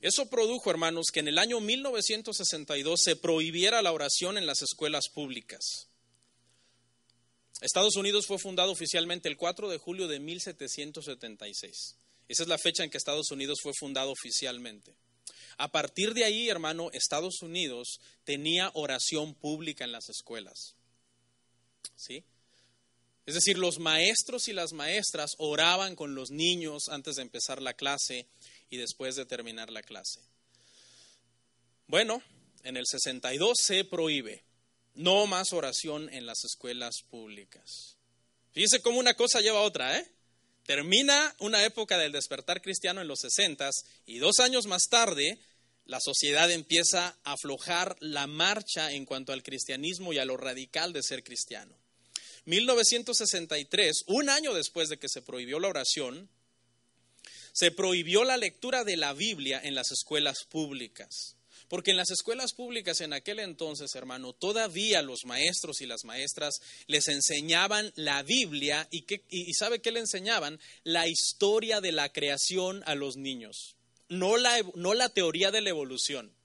Eso 0.00 0.28
produjo, 0.28 0.68
hermanos, 0.68 1.06
que 1.12 1.20
en 1.20 1.28
el 1.28 1.38
año 1.38 1.60
1962 1.60 3.00
se 3.04 3.14
prohibiera 3.14 3.82
la 3.82 3.92
oración 3.92 4.36
en 4.36 4.46
las 4.46 4.60
escuelas 4.60 5.08
públicas. 5.08 5.88
Estados 7.60 7.94
Unidos 7.94 8.26
fue 8.26 8.40
fundado 8.40 8.72
oficialmente 8.72 9.28
el 9.28 9.36
4 9.36 9.68
de 9.68 9.78
julio 9.78 10.08
de 10.08 10.18
1776. 10.18 12.01
Esa 12.28 12.42
es 12.42 12.48
la 12.48 12.58
fecha 12.58 12.84
en 12.84 12.90
que 12.90 12.98
Estados 12.98 13.30
Unidos 13.30 13.60
fue 13.62 13.72
fundado 13.78 14.10
oficialmente. 14.10 14.94
A 15.58 15.70
partir 15.70 16.14
de 16.14 16.24
ahí, 16.24 16.48
hermano, 16.48 16.90
Estados 16.92 17.42
Unidos 17.42 18.00
tenía 18.24 18.70
oración 18.74 19.34
pública 19.34 19.84
en 19.84 19.92
las 19.92 20.08
escuelas. 20.08 20.74
¿Sí? 21.96 22.24
Es 23.26 23.34
decir, 23.34 23.58
los 23.58 23.78
maestros 23.78 24.48
y 24.48 24.52
las 24.52 24.72
maestras 24.72 25.32
oraban 25.38 25.94
con 25.94 26.14
los 26.14 26.30
niños 26.30 26.88
antes 26.88 27.16
de 27.16 27.22
empezar 27.22 27.62
la 27.62 27.74
clase 27.74 28.26
y 28.70 28.78
después 28.78 29.14
de 29.14 29.26
terminar 29.26 29.70
la 29.70 29.82
clase. 29.82 30.20
Bueno, 31.86 32.22
en 32.64 32.76
el 32.76 32.86
62 32.86 33.58
se 33.60 33.84
prohíbe 33.84 34.44
no 34.94 35.26
más 35.26 35.52
oración 35.52 36.12
en 36.12 36.26
las 36.26 36.44
escuelas 36.44 37.02
públicas. 37.08 37.96
Fíjese 38.52 38.82
cómo 38.82 38.98
una 38.98 39.14
cosa 39.14 39.40
lleva 39.40 39.60
a 39.60 39.62
otra, 39.62 39.98
¿eh? 39.98 40.06
Termina 40.64 41.34
una 41.40 41.64
época 41.64 41.98
del 41.98 42.12
despertar 42.12 42.62
cristiano 42.62 43.00
en 43.00 43.08
los 43.08 43.20
sesentas 43.20 43.84
y 44.06 44.18
dos 44.18 44.38
años 44.38 44.66
más 44.66 44.88
tarde 44.88 45.38
la 45.84 45.98
sociedad 46.00 46.50
empieza 46.50 47.18
a 47.24 47.32
aflojar 47.32 47.96
la 48.00 48.26
marcha 48.26 48.92
en 48.92 49.04
cuanto 49.04 49.32
al 49.32 49.42
cristianismo 49.42 50.12
y 50.12 50.18
a 50.18 50.24
lo 50.24 50.36
radical 50.36 50.92
de 50.92 51.02
ser 51.02 51.24
cristiano. 51.24 51.76
1963, 52.44 54.04
un 54.06 54.28
año 54.28 54.54
después 54.54 54.88
de 54.88 54.98
que 54.98 55.08
se 55.08 55.22
prohibió 55.22 55.58
la 55.58 55.68
oración, 55.68 56.28
se 57.52 57.70
prohibió 57.70 58.24
la 58.24 58.36
lectura 58.36 58.84
de 58.84 58.96
la 58.96 59.12
Biblia 59.12 59.60
en 59.62 59.74
las 59.74 59.90
escuelas 59.92 60.44
públicas. 60.44 61.36
Porque 61.72 61.92
en 61.92 61.96
las 61.96 62.10
escuelas 62.10 62.52
públicas 62.52 63.00
en 63.00 63.14
aquel 63.14 63.38
entonces, 63.38 63.94
hermano, 63.94 64.34
todavía 64.34 65.00
los 65.00 65.24
maestros 65.24 65.80
y 65.80 65.86
las 65.86 66.04
maestras 66.04 66.60
les 66.86 67.08
enseñaban 67.08 67.90
la 67.96 68.22
Biblia 68.22 68.86
y, 68.90 69.54
¿sabe 69.54 69.80
qué 69.80 69.90
le 69.90 70.00
enseñaban? 70.00 70.60
La 70.84 71.08
historia 71.08 71.80
de 71.80 71.92
la 71.92 72.12
creación 72.12 72.82
a 72.84 72.94
los 72.94 73.16
niños. 73.16 73.76
No 74.10 74.36
la, 74.36 74.62
no 74.74 74.92
la 74.92 75.08
teoría 75.08 75.50
de 75.50 75.62
la 75.62 75.70
evolución, 75.70 76.36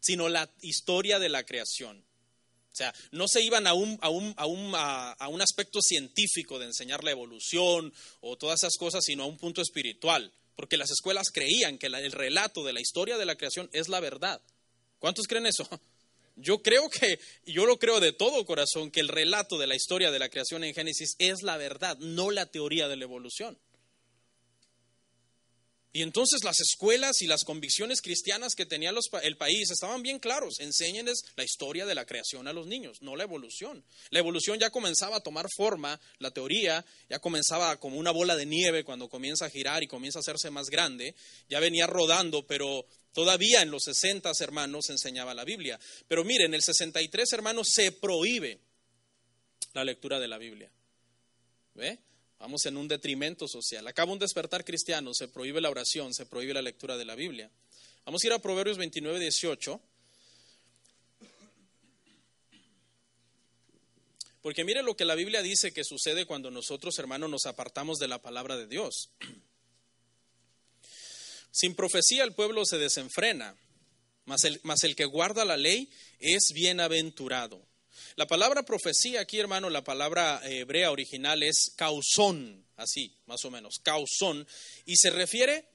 sino 0.00 0.30
la 0.30 0.50
historia 0.62 1.18
de 1.18 1.28
la 1.28 1.44
creación. 1.44 1.98
O 2.72 2.74
sea, 2.74 2.94
no 3.10 3.28
se 3.28 3.42
iban 3.42 3.66
a 3.66 3.74
un, 3.74 3.98
a, 4.00 4.08
un, 4.08 4.32
a, 4.38 4.46
un, 4.46 4.72
a 4.74 5.28
un 5.28 5.42
aspecto 5.42 5.82
científico 5.82 6.58
de 6.58 6.64
enseñar 6.64 7.04
la 7.04 7.10
evolución 7.10 7.92
o 8.22 8.38
todas 8.38 8.60
esas 8.60 8.78
cosas, 8.78 9.04
sino 9.04 9.24
a 9.24 9.26
un 9.26 9.36
punto 9.36 9.60
espiritual 9.60 10.32
porque 10.56 10.76
las 10.76 10.90
escuelas 10.90 11.30
creían 11.30 11.76
que 11.76 11.88
el 11.88 12.12
relato 12.12 12.62
de 12.64 12.72
la 12.72 12.80
historia 12.80 13.18
de 13.18 13.26
la 13.26 13.36
creación 13.36 13.68
es 13.72 13.88
la 13.88 14.00
verdad. 14.00 14.40
¿Cuántos 15.02 15.26
creen 15.26 15.46
eso? 15.46 15.68
Yo 16.36 16.62
creo 16.62 16.88
que, 16.88 17.18
yo 17.44 17.66
lo 17.66 17.78
creo 17.78 18.00
de 18.00 18.12
todo 18.12 18.46
corazón, 18.46 18.90
que 18.90 19.00
el 19.00 19.08
relato 19.08 19.58
de 19.58 19.66
la 19.66 19.74
historia 19.74 20.10
de 20.10 20.18
la 20.18 20.30
creación 20.30 20.64
en 20.64 20.72
Génesis 20.72 21.14
es 21.18 21.42
la 21.42 21.58
verdad, 21.58 21.98
no 21.98 22.30
la 22.30 22.46
teoría 22.46 22.88
de 22.88 22.96
la 22.96 23.04
evolución. 23.04 23.58
Y 25.92 26.00
entonces 26.00 26.42
las 26.42 26.58
escuelas 26.60 27.20
y 27.20 27.26
las 27.26 27.44
convicciones 27.44 28.00
cristianas 28.00 28.54
que 28.54 28.64
tenía 28.64 28.92
el 29.22 29.36
país 29.36 29.70
estaban 29.70 30.02
bien 30.02 30.18
claros. 30.18 30.58
Enséñenles 30.58 31.22
la 31.36 31.44
historia 31.44 31.84
de 31.84 31.94
la 31.94 32.06
creación 32.06 32.48
a 32.48 32.54
los 32.54 32.66
niños, 32.66 33.02
no 33.02 33.14
la 33.14 33.24
evolución. 33.24 33.84
La 34.08 34.20
evolución 34.20 34.58
ya 34.58 34.70
comenzaba 34.70 35.16
a 35.16 35.22
tomar 35.22 35.48
forma, 35.54 36.00
la 36.18 36.30
teoría 36.30 36.82
ya 37.10 37.18
comenzaba 37.18 37.78
como 37.78 37.98
una 37.98 38.10
bola 38.10 38.36
de 38.36 38.46
nieve 38.46 38.84
cuando 38.84 39.10
comienza 39.10 39.44
a 39.44 39.50
girar 39.50 39.82
y 39.82 39.86
comienza 39.86 40.18
a 40.18 40.20
hacerse 40.20 40.50
más 40.50 40.70
grande. 40.70 41.14
Ya 41.50 41.60
venía 41.60 41.86
rodando, 41.86 42.46
pero 42.46 42.86
todavía 43.12 43.62
en 43.62 43.70
los 43.70 43.84
60 43.84 44.30
hermanos 44.40 44.86
se 44.86 44.92
enseñaba 44.92 45.34
la 45.34 45.44
Biblia. 45.44 45.78
Pero 46.08 46.24
miren, 46.24 46.48
en 46.48 46.54
el 46.54 46.62
63 46.62 47.32
hermanos 47.32 47.68
se 47.72 47.92
prohíbe 47.92 48.60
la 49.74 49.84
lectura 49.84 50.18
de 50.18 50.28
la 50.28 50.38
Biblia. 50.38 50.70
¿Ve? 51.74 51.98
Vamos 52.38 52.66
en 52.66 52.76
un 52.76 52.88
detrimento 52.88 53.46
social. 53.46 53.86
Acaba 53.86 54.12
un 54.12 54.18
despertar 54.18 54.64
cristiano, 54.64 55.14
se 55.14 55.28
prohíbe 55.28 55.60
la 55.60 55.70
oración, 55.70 56.12
se 56.12 56.26
prohíbe 56.26 56.54
la 56.54 56.62
lectura 56.62 56.96
de 56.96 57.04
la 57.04 57.14
Biblia. 57.14 57.50
Vamos 58.04 58.22
a 58.22 58.26
ir 58.26 58.32
a 58.32 58.40
Proverbios 58.40 58.78
29, 58.78 59.20
18. 59.20 59.80
Porque 64.42 64.64
mire 64.64 64.82
lo 64.82 64.96
que 64.96 65.04
la 65.04 65.14
Biblia 65.14 65.40
dice 65.40 65.72
que 65.72 65.84
sucede 65.84 66.26
cuando 66.26 66.50
nosotros, 66.50 66.98
hermanos, 66.98 67.30
nos 67.30 67.46
apartamos 67.46 67.98
de 67.98 68.08
la 68.08 68.20
palabra 68.20 68.56
de 68.56 68.66
Dios. 68.66 69.10
Sin 71.52 71.74
profecía 71.74 72.24
el 72.24 72.32
pueblo 72.32 72.64
se 72.64 72.78
desenfrena, 72.78 73.54
mas 74.24 74.44
el, 74.84 74.96
que 74.96 75.04
guarda 75.04 75.44
la 75.44 75.58
ley 75.58 75.90
es 76.18 76.52
bienaventurado. 76.54 77.64
La 78.16 78.26
palabra 78.26 78.62
profecía 78.62 79.20
aquí, 79.20 79.38
hermano, 79.38 79.68
la 79.68 79.84
palabra 79.84 80.40
eh, 80.44 80.60
hebrea 80.60 80.90
original 80.90 81.42
es 81.42 81.72
causón, 81.76 82.66
así, 82.76 83.14
más 83.26 83.44
o 83.44 83.50
menos, 83.50 83.80
causón, 83.82 84.46
y 84.86 84.96
se 84.96 85.10
refiere 85.10 85.66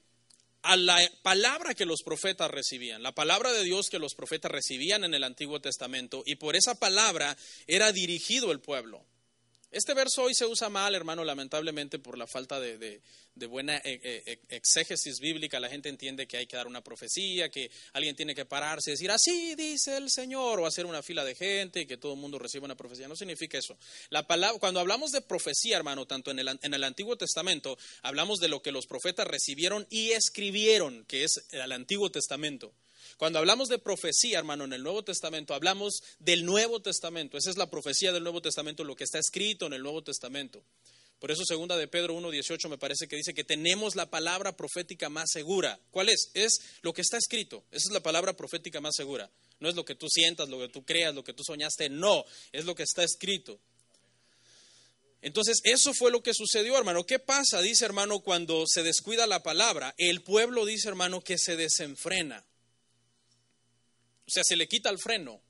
a 0.62 0.76
la 0.76 0.98
palabra 1.22 1.74
que 1.74 1.86
los 1.86 2.02
profetas 2.02 2.50
recibían, 2.50 3.02
la 3.02 3.14
palabra 3.14 3.52
de 3.52 3.62
Dios 3.62 3.86
que 3.88 4.00
los 4.00 4.14
profetas 4.14 4.50
recibían 4.50 5.04
en 5.04 5.14
el 5.14 5.22
Antiguo 5.22 5.60
Testamento, 5.60 6.24
y 6.26 6.34
por 6.34 6.56
esa 6.56 6.74
palabra 6.74 7.36
era 7.68 7.92
dirigido 7.92 8.50
el 8.50 8.60
pueblo. 8.60 9.04
Este 9.70 9.92
verso 9.92 10.22
hoy 10.22 10.34
se 10.34 10.46
usa 10.46 10.70
mal, 10.70 10.94
hermano, 10.94 11.24
lamentablemente 11.24 11.98
por 11.98 12.16
la 12.16 12.26
falta 12.26 12.58
de, 12.58 13.02
buena 13.48 13.76
eh, 13.76 14.00
eh, 14.02 14.40
exégesis 14.48 15.20
bíblica. 15.20 15.60
La 15.60 15.68
gente 15.68 15.90
entiende 15.90 16.26
que 16.26 16.38
hay 16.38 16.46
que 16.46 16.56
dar 16.56 16.66
una 16.66 16.82
profecía, 16.82 17.50
que 17.50 17.70
alguien 17.92 18.16
tiene 18.16 18.34
que 18.34 18.46
pararse 18.46 18.90
y 18.90 18.94
decir, 18.94 19.10
así 19.10 19.54
dice 19.56 19.98
el 19.98 20.10
Señor, 20.10 20.58
o 20.58 20.66
hacer 20.66 20.86
una 20.86 21.02
fila 21.02 21.22
de 21.22 21.34
gente 21.34 21.82
y 21.82 21.86
que 21.86 21.98
todo 21.98 22.14
el 22.14 22.18
mundo 22.18 22.38
reciba 22.38 22.64
una 22.64 22.76
profecía. 22.76 23.08
No 23.08 23.16
significa 23.16 23.58
eso. 23.58 23.76
La 24.08 24.26
palabra, 24.26 24.58
cuando 24.58 24.80
hablamos 24.80 25.12
de 25.12 25.20
profecía, 25.20 25.76
hermano, 25.76 26.06
tanto 26.06 26.30
en 26.30 26.38
el, 26.38 26.58
en 26.62 26.72
el 26.72 26.84
Antiguo 26.84 27.16
Testamento, 27.16 27.76
hablamos 28.00 28.40
de 28.40 28.48
lo 28.48 28.62
que 28.62 28.72
los 28.72 28.86
profetas 28.86 29.26
recibieron 29.26 29.86
y 29.90 30.12
escribieron, 30.12 31.04
que 31.04 31.24
es 31.24 31.44
el 31.50 31.72
Antiguo 31.72 32.10
Testamento. 32.10 32.72
Cuando 33.18 33.40
hablamos 33.40 33.68
de 33.68 33.80
profecía, 33.80 34.38
hermano, 34.38 34.64
en 34.64 34.72
el 34.72 34.84
Nuevo 34.84 35.02
Testamento, 35.02 35.52
hablamos 35.52 36.02
del 36.20 36.46
Nuevo 36.46 36.80
Testamento. 36.80 37.36
Esa 37.36 37.50
es 37.50 37.56
la 37.56 37.68
profecía 37.68 38.12
del 38.12 38.22
Nuevo 38.22 38.40
Testamento, 38.40 38.84
lo 38.84 38.94
que 38.94 39.02
está 39.02 39.18
escrito 39.18 39.66
en 39.66 39.72
el 39.72 39.82
Nuevo 39.82 40.02
Testamento. 40.04 40.62
Por 41.18 41.32
eso 41.32 41.44
segunda 41.44 41.76
de 41.76 41.88
Pedro 41.88 42.14
1.18 42.14 42.68
me 42.68 42.78
parece 42.78 43.08
que 43.08 43.16
dice 43.16 43.34
que 43.34 43.42
tenemos 43.42 43.96
la 43.96 44.08
palabra 44.08 44.56
profética 44.56 45.08
más 45.08 45.32
segura. 45.32 45.80
¿Cuál 45.90 46.10
es? 46.10 46.30
Es 46.34 46.60
lo 46.82 46.92
que 46.92 47.02
está 47.02 47.16
escrito. 47.16 47.64
Esa 47.72 47.88
es 47.88 47.92
la 47.92 48.04
palabra 48.04 48.36
profética 48.36 48.80
más 48.80 48.94
segura. 48.94 49.28
No 49.58 49.68
es 49.68 49.74
lo 49.74 49.84
que 49.84 49.96
tú 49.96 50.06
sientas, 50.08 50.48
lo 50.48 50.60
que 50.60 50.68
tú 50.68 50.84
creas, 50.84 51.12
lo 51.12 51.24
que 51.24 51.32
tú 51.32 51.42
soñaste. 51.42 51.88
No, 51.88 52.24
es 52.52 52.66
lo 52.66 52.76
que 52.76 52.84
está 52.84 53.02
escrito. 53.02 53.58
Entonces, 55.22 55.58
eso 55.64 55.92
fue 55.92 56.12
lo 56.12 56.22
que 56.22 56.34
sucedió, 56.34 56.78
hermano. 56.78 57.04
¿Qué 57.04 57.18
pasa, 57.18 57.60
dice 57.60 57.84
hermano, 57.84 58.20
cuando 58.20 58.64
se 58.68 58.84
descuida 58.84 59.26
la 59.26 59.42
palabra? 59.42 59.92
El 59.98 60.22
pueblo 60.22 60.64
dice, 60.64 60.86
hermano, 60.86 61.20
que 61.20 61.36
se 61.36 61.56
desenfrena. 61.56 62.44
Sea, 64.38 64.44
se 64.44 64.56
le 64.56 64.68
quita 64.68 64.90
el 64.90 64.98
freno 64.98 65.42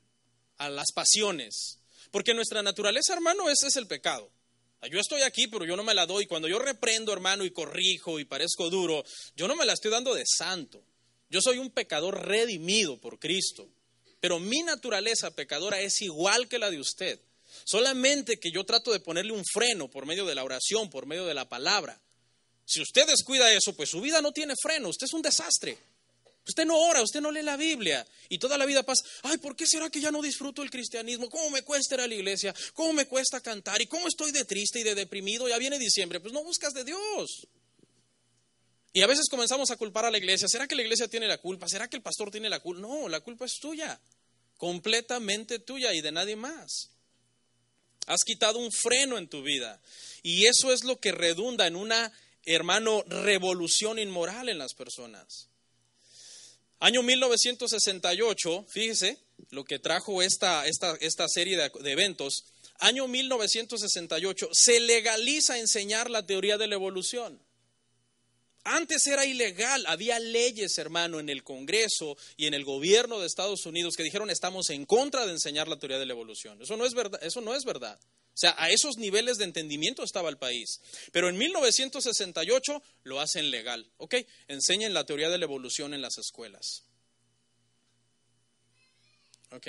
a 0.56 0.70
las 0.70 0.92
pasiones. 0.92 1.78
Porque 2.10 2.34
nuestra 2.34 2.62
naturaleza, 2.62 3.12
hermano, 3.12 3.50
ese 3.50 3.68
es 3.68 3.76
el 3.76 3.86
pecado. 3.86 4.30
Yo 4.90 5.00
estoy 5.00 5.22
aquí, 5.22 5.48
pero 5.48 5.64
yo 5.64 5.76
no 5.76 5.82
me 5.82 5.94
la 5.94 6.06
doy. 6.06 6.26
Cuando 6.26 6.48
yo 6.48 6.58
reprendo, 6.58 7.12
hermano, 7.12 7.44
y 7.44 7.50
corrijo 7.50 8.18
y 8.18 8.24
parezco 8.24 8.70
duro, 8.70 9.04
yo 9.36 9.48
no 9.48 9.56
me 9.56 9.66
la 9.66 9.74
estoy 9.74 9.90
dando 9.90 10.14
de 10.14 10.24
santo. 10.26 10.82
Yo 11.28 11.42
soy 11.42 11.58
un 11.58 11.70
pecador 11.70 12.26
redimido 12.26 12.98
por 12.98 13.18
Cristo. 13.18 13.68
Pero 14.20 14.38
mi 14.38 14.62
naturaleza 14.62 15.30
pecadora 15.32 15.80
es 15.80 16.00
igual 16.00 16.48
que 16.48 16.58
la 16.58 16.70
de 16.70 16.80
usted. 16.80 17.20
Solamente 17.64 18.38
que 18.38 18.50
yo 18.50 18.64
trato 18.64 18.92
de 18.92 19.00
ponerle 19.00 19.32
un 19.32 19.44
freno 19.44 19.90
por 19.90 20.06
medio 20.06 20.24
de 20.24 20.34
la 20.34 20.44
oración, 20.44 20.88
por 20.88 21.06
medio 21.06 21.26
de 21.26 21.34
la 21.34 21.48
palabra. 21.48 22.00
Si 22.64 22.80
usted 22.80 23.06
descuida 23.06 23.52
eso, 23.52 23.74
pues 23.74 23.90
su 23.90 24.00
vida 24.00 24.22
no 24.22 24.32
tiene 24.32 24.54
freno. 24.60 24.88
Usted 24.88 25.06
es 25.06 25.12
un 25.12 25.22
desastre. 25.22 25.76
Usted 26.48 26.64
no 26.64 26.78
ora, 26.78 27.02
usted 27.02 27.20
no 27.20 27.30
lee 27.30 27.42
la 27.42 27.58
Biblia 27.58 28.06
y 28.30 28.38
toda 28.38 28.56
la 28.56 28.64
vida 28.64 28.82
pasa, 28.82 29.04
ay, 29.22 29.36
¿por 29.36 29.54
qué 29.54 29.66
será 29.66 29.90
que 29.90 30.00
ya 30.00 30.10
no 30.10 30.22
disfruto 30.22 30.62
el 30.62 30.70
cristianismo? 30.70 31.28
¿Cómo 31.28 31.50
me 31.50 31.60
cuesta 31.60 31.96
ir 31.96 32.00
a 32.00 32.06
la 32.06 32.14
iglesia? 32.14 32.54
¿Cómo 32.72 32.94
me 32.94 33.06
cuesta 33.06 33.42
cantar? 33.42 33.82
¿Y 33.82 33.86
cómo 33.86 34.08
estoy 34.08 34.32
de 34.32 34.46
triste 34.46 34.80
y 34.80 34.82
de 34.82 34.94
deprimido? 34.94 35.46
Ya 35.46 35.58
viene 35.58 35.78
diciembre, 35.78 36.20
pues 36.20 36.32
no 36.32 36.42
buscas 36.42 36.72
de 36.72 36.84
Dios. 36.84 37.46
Y 38.94 39.02
a 39.02 39.06
veces 39.06 39.28
comenzamos 39.28 39.70
a 39.70 39.76
culpar 39.76 40.06
a 40.06 40.10
la 40.10 40.16
iglesia. 40.16 40.48
¿Será 40.48 40.66
que 40.66 40.74
la 40.74 40.80
iglesia 40.80 41.06
tiene 41.06 41.28
la 41.28 41.36
culpa? 41.36 41.68
¿Será 41.68 41.86
que 41.86 41.96
el 41.96 42.02
pastor 42.02 42.30
tiene 42.30 42.48
la 42.48 42.60
culpa? 42.60 42.80
No, 42.80 43.10
la 43.10 43.20
culpa 43.20 43.44
es 43.44 43.58
tuya, 43.60 44.00
completamente 44.56 45.58
tuya 45.58 45.92
y 45.92 46.00
de 46.00 46.12
nadie 46.12 46.34
más. 46.34 46.88
Has 48.06 48.24
quitado 48.24 48.58
un 48.58 48.72
freno 48.72 49.18
en 49.18 49.28
tu 49.28 49.42
vida. 49.42 49.82
Y 50.22 50.46
eso 50.46 50.72
es 50.72 50.82
lo 50.84 50.98
que 50.98 51.12
redunda 51.12 51.66
en 51.66 51.76
una, 51.76 52.10
hermano, 52.46 53.02
revolución 53.06 53.98
inmoral 53.98 54.48
en 54.48 54.56
las 54.56 54.72
personas. 54.72 55.50
Año 56.80 57.02
1968, 57.02 58.66
fíjese 58.68 59.18
lo 59.50 59.64
que 59.64 59.78
trajo 59.78 60.22
esta, 60.22 60.66
esta, 60.66 60.96
esta 61.00 61.28
serie 61.28 61.56
de, 61.56 61.70
de, 61.82 61.92
eventos. 61.92 62.44
Año 62.78 63.08
1968, 63.08 64.50
se 64.52 64.78
legaliza 64.80 65.58
enseñar 65.58 66.08
la 66.08 66.24
teoría 66.24 66.56
de 66.56 66.68
la 66.68 66.76
evolución. 66.76 67.40
Antes 68.64 69.06
era 69.06 69.24
ilegal, 69.24 69.84
había 69.86 70.18
leyes, 70.18 70.76
hermano, 70.78 71.20
en 71.20 71.30
el 71.30 71.42
Congreso 71.42 72.16
y 72.36 72.46
en 72.46 72.54
el 72.54 72.64
gobierno 72.64 73.18
de 73.18 73.26
Estados 73.26 73.64
Unidos 73.66 73.94
que 73.96 74.02
dijeron 74.02 74.30
estamos 74.30 74.68
en 74.70 74.84
contra 74.84 75.24
de 75.24 75.32
enseñar 75.32 75.68
la 75.68 75.78
teoría 75.78 75.98
de 75.98 76.06
la 76.06 76.12
evolución. 76.12 76.60
Eso 76.60 76.76
no 76.76 76.84
es 76.84 76.92
verdad. 76.92 77.18
Eso 77.22 77.40
no 77.40 77.54
es 77.54 77.64
verdad. 77.64 77.98
O 78.38 78.40
sea, 78.40 78.54
a 78.56 78.70
esos 78.70 78.98
niveles 78.98 79.36
de 79.38 79.44
entendimiento 79.46 80.04
estaba 80.04 80.28
el 80.28 80.38
país. 80.38 80.80
Pero 81.10 81.28
en 81.28 81.36
1968 81.36 82.82
lo 83.02 83.20
hacen 83.20 83.50
legal. 83.50 83.90
¿Ok? 83.96 84.14
Enseñen 84.46 84.94
la 84.94 85.04
teoría 85.04 85.28
de 85.28 85.38
la 85.38 85.44
evolución 85.44 85.92
en 85.92 86.02
las 86.02 86.18
escuelas. 86.18 86.84
¿Ok? 89.50 89.66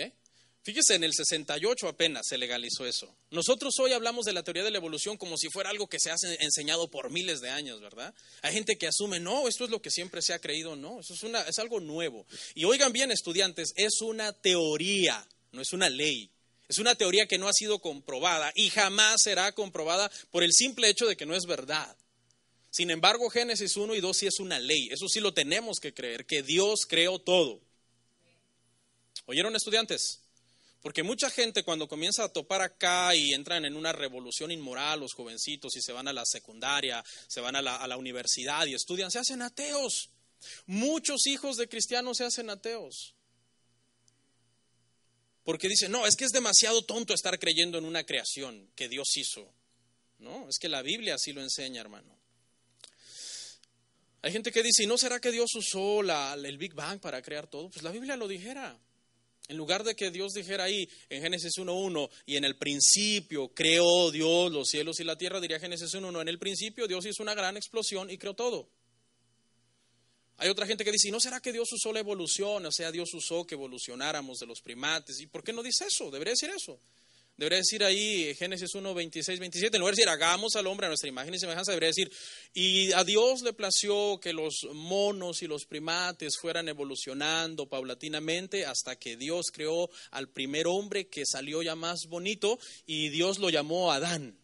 Fíjese, 0.61 0.93
en 0.93 1.03
el 1.03 1.15
68 1.15 1.88
apenas 1.88 2.28
se 2.28 2.38
legalizó 2.38 2.86
eso. 2.86 3.11
Nosotros 3.32 3.74
hoy 3.80 3.93
hablamos 3.93 4.26
de 4.26 4.34
la 4.34 4.43
teoría 4.43 4.63
de 4.63 4.70
la 4.70 4.78
evolución 4.78 5.17
como 5.17 5.36
si 5.36 5.49
fuera 5.49 5.72
algo 5.72 5.88
que 5.88 5.99
se 5.99 6.11
ha 6.11 6.15
enseñado 6.39 6.91
por 6.91 7.09
miles 7.09 7.41
de 7.41 7.49
años, 7.49 7.82
¿verdad? 7.82 8.13
Hay 8.43 8.53
gente 8.53 8.78
que 8.78 8.86
asume, 8.86 9.20
no, 9.20 9.47
esto 9.47 9.63
es 9.63 9.72
lo 9.72 9.82
que 9.82 9.89
siempre 9.89 10.22
se 10.22 10.34
ha 10.34 10.39
creído, 10.39 10.76
no, 10.76 10.99
eso 10.99 11.15
es, 11.15 11.24
una, 11.24 11.41
es 11.41 11.57
algo 11.57 11.80
nuevo. 11.80 12.28
Y 12.53 12.65
oigan 12.65 12.93
bien, 12.93 13.09
estudiantes, 13.09 13.74
es 13.78 13.99
una 14.01 14.32
teoría, 14.32 15.28
no 15.53 15.61
es 15.63 15.74
una 15.74 15.89
ley. 15.89 16.30
Es 16.70 16.78
una 16.78 16.93
teoría 16.93 17.26
que 17.26 17.39
no 17.39 17.47
ha 17.47 17.53
sido 17.53 17.80
comprobada 17.80 18.51
y 18.55 18.70
jamás 18.70 19.24
será 19.24 19.51
comprobada 19.53 20.11
por 20.30 20.43
el 20.43 20.53
simple 20.53 20.88
hecho 20.88 21.07
de 21.07 21.17
que 21.17 21.26
no 21.26 21.36
es 21.36 21.45
verdad. 21.45 21.97
Sin 22.70 22.91
embargo, 22.91 23.28
Génesis 23.32 23.76
1 23.76 23.95
y 23.95 24.01
2 24.01 24.15
sí 24.15 24.28
es 24.28 24.39
una 24.39 24.59
ley. 24.59 24.88
Eso 24.91 25.07
sí 25.07 25.20
lo 25.20 25.34
tenemos 25.34 25.80
que 25.80 25.95
creer, 25.95 26.28
que 26.28 26.43
Dios 26.43 26.86
creó 26.88 27.17
todo. 27.17 27.59
¿Oyeron 29.26 29.55
estudiantes? 29.55 30.22
Porque 30.84 31.01
mucha 31.01 31.32
gente 31.32 31.63
cuando 31.63 31.88
comienza 31.88 32.24
a 32.24 32.30
topar 32.30 32.61
acá 32.61 33.15
y 33.15 33.34
entran 33.34 33.65
en 33.65 33.76
una 33.76 33.91
revolución 33.91 34.51
inmoral, 34.51 34.99
los 34.99 35.13
jovencitos, 35.13 35.76
y 35.76 35.82
se 35.82 35.91
van 35.91 36.07
a 36.07 36.13
la 36.13 36.24
secundaria, 36.24 37.03
se 37.28 37.41
van 37.41 37.55
a 37.55 37.63
la, 37.63 37.78
a 37.78 37.88
la 37.88 37.97
universidad 37.97 38.67
y 38.67 38.76
estudian, 38.76 39.09
se 39.09 39.17
hacen 39.17 39.41
ateos. 39.41 40.11
Muchos 40.67 41.26
hijos 41.26 41.57
de 41.57 41.67
cristianos 41.67 42.17
se 42.17 42.26
hacen 42.26 42.51
ateos. 42.51 43.15
Porque 45.50 45.68
dice, 45.68 45.89
no, 45.89 46.06
es 46.06 46.16
que 46.16 46.26
es 46.26 46.32
demasiado 46.32 46.84
tonto 46.84 47.12
estar 47.12 47.39
creyendo 47.39 47.80
en 47.80 47.86
una 47.86 48.04
creación 48.04 48.70
que 48.76 48.88
Dios 48.88 49.18
hizo. 49.18 49.52
No, 50.20 50.47
es 50.47 50.60
que 50.60 50.70
la 50.70 50.84
Biblia 50.84 51.16
así 51.16 51.34
lo 51.34 51.41
enseña, 51.41 51.82
hermano. 51.82 52.16
Hay 54.22 54.32
gente 54.32 54.52
que 54.52 54.62
dice, 54.62 54.84
¿y 54.84 54.86
no 54.86 54.95
será 54.95 55.20
que 55.20 55.32
Dios 55.32 55.50
usó 55.56 56.02
el 56.02 56.58
Big 56.60 56.76
Bang 56.76 57.00
para 57.00 57.20
crear 57.24 57.47
todo? 57.47 57.72
Pues 57.72 57.82
la 57.82 57.89
Biblia 57.89 58.16
lo 58.16 58.28
dijera. 58.28 58.80
En 59.47 59.58
lugar 59.58 59.84
de 59.84 59.95
que 59.95 60.12
Dios 60.12 60.34
dijera 60.34 60.66
ahí 60.66 60.88
en 61.10 61.24
Génesis 61.24 61.54
1.1, 61.58 62.12
y 62.28 62.36
en 62.36 62.45
el 62.45 62.56
principio 62.56 63.52
creó 63.52 64.12
Dios 64.12 64.52
los 64.52 64.70
cielos 64.70 65.00
y 65.00 65.04
la 65.04 65.18
tierra, 65.18 65.41
diría 65.41 65.60
Génesis 65.60 65.91
1.1, 65.95 66.22
en 66.22 66.28
el 66.28 66.38
principio 66.38 66.88
Dios 66.88 67.08
hizo 67.08 67.24
una 67.24 67.34
gran 67.34 67.58
explosión 67.58 68.12
y 68.12 68.20
creó 68.20 68.36
todo. 68.36 68.70
Hay 70.40 70.50
otra 70.50 70.66
gente 70.66 70.86
que 70.86 70.92
dice, 70.92 71.10
¿y 71.10 71.12
no 71.12 71.20
será 71.20 71.42
que 71.42 71.52
Dios 71.52 71.72
usó 71.74 71.92
la 71.92 72.00
evolución? 72.00 72.66
O 72.66 72.72
sea, 72.72 72.92
Dios 72.92 73.14
usó 73.14 73.46
que 73.46 73.56
evolucionáramos 73.56 74.40
de 74.40 74.48
los 74.48 74.62
primates. 74.62 75.20
¿Y 75.20 75.28
por 75.28 75.44
qué 75.44 75.52
no 75.52 75.62
dice 75.62 75.86
eso? 75.88 76.10
Debería 76.10 76.32
decir 76.32 76.50
eso. 76.50 76.80
Debería 77.40 77.60
decir 77.60 77.84
ahí 77.86 78.36
Génesis 78.36 78.76
1, 78.76 78.94
26, 78.94 79.40
27, 79.40 79.78
en 79.78 79.80
lugar 79.80 79.96
de 79.96 80.02
decir 80.02 80.10
hagamos 80.10 80.58
al 80.58 80.68
hombre 80.68 80.88
a 80.88 80.90
nuestra 80.90 81.08
imagen 81.08 81.34
y 81.34 81.40
semejanza, 81.40 81.72
debería 81.72 81.88
decir, 81.88 82.12
y 82.54 82.92
a 82.92 83.06
Dios 83.06 83.44
le 83.44 83.54
plació 83.54 84.20
que 84.20 84.34
los 84.34 84.68
monos 84.74 85.42
y 85.42 85.48
los 85.48 85.64
primates 85.64 86.38
fueran 86.38 86.68
evolucionando 86.68 87.70
paulatinamente 87.70 88.66
hasta 88.66 88.98
que 88.98 89.16
Dios 89.16 89.52
creó 89.54 89.90
al 90.12 90.28
primer 90.28 90.68
hombre 90.68 91.08
que 91.08 91.26
salió 91.26 91.62
ya 91.62 91.76
más 91.76 92.08
bonito 92.10 92.60
y 92.86 93.08
Dios 93.08 93.40
lo 93.40 93.50
llamó 93.50 93.94
Adán. 93.94 94.38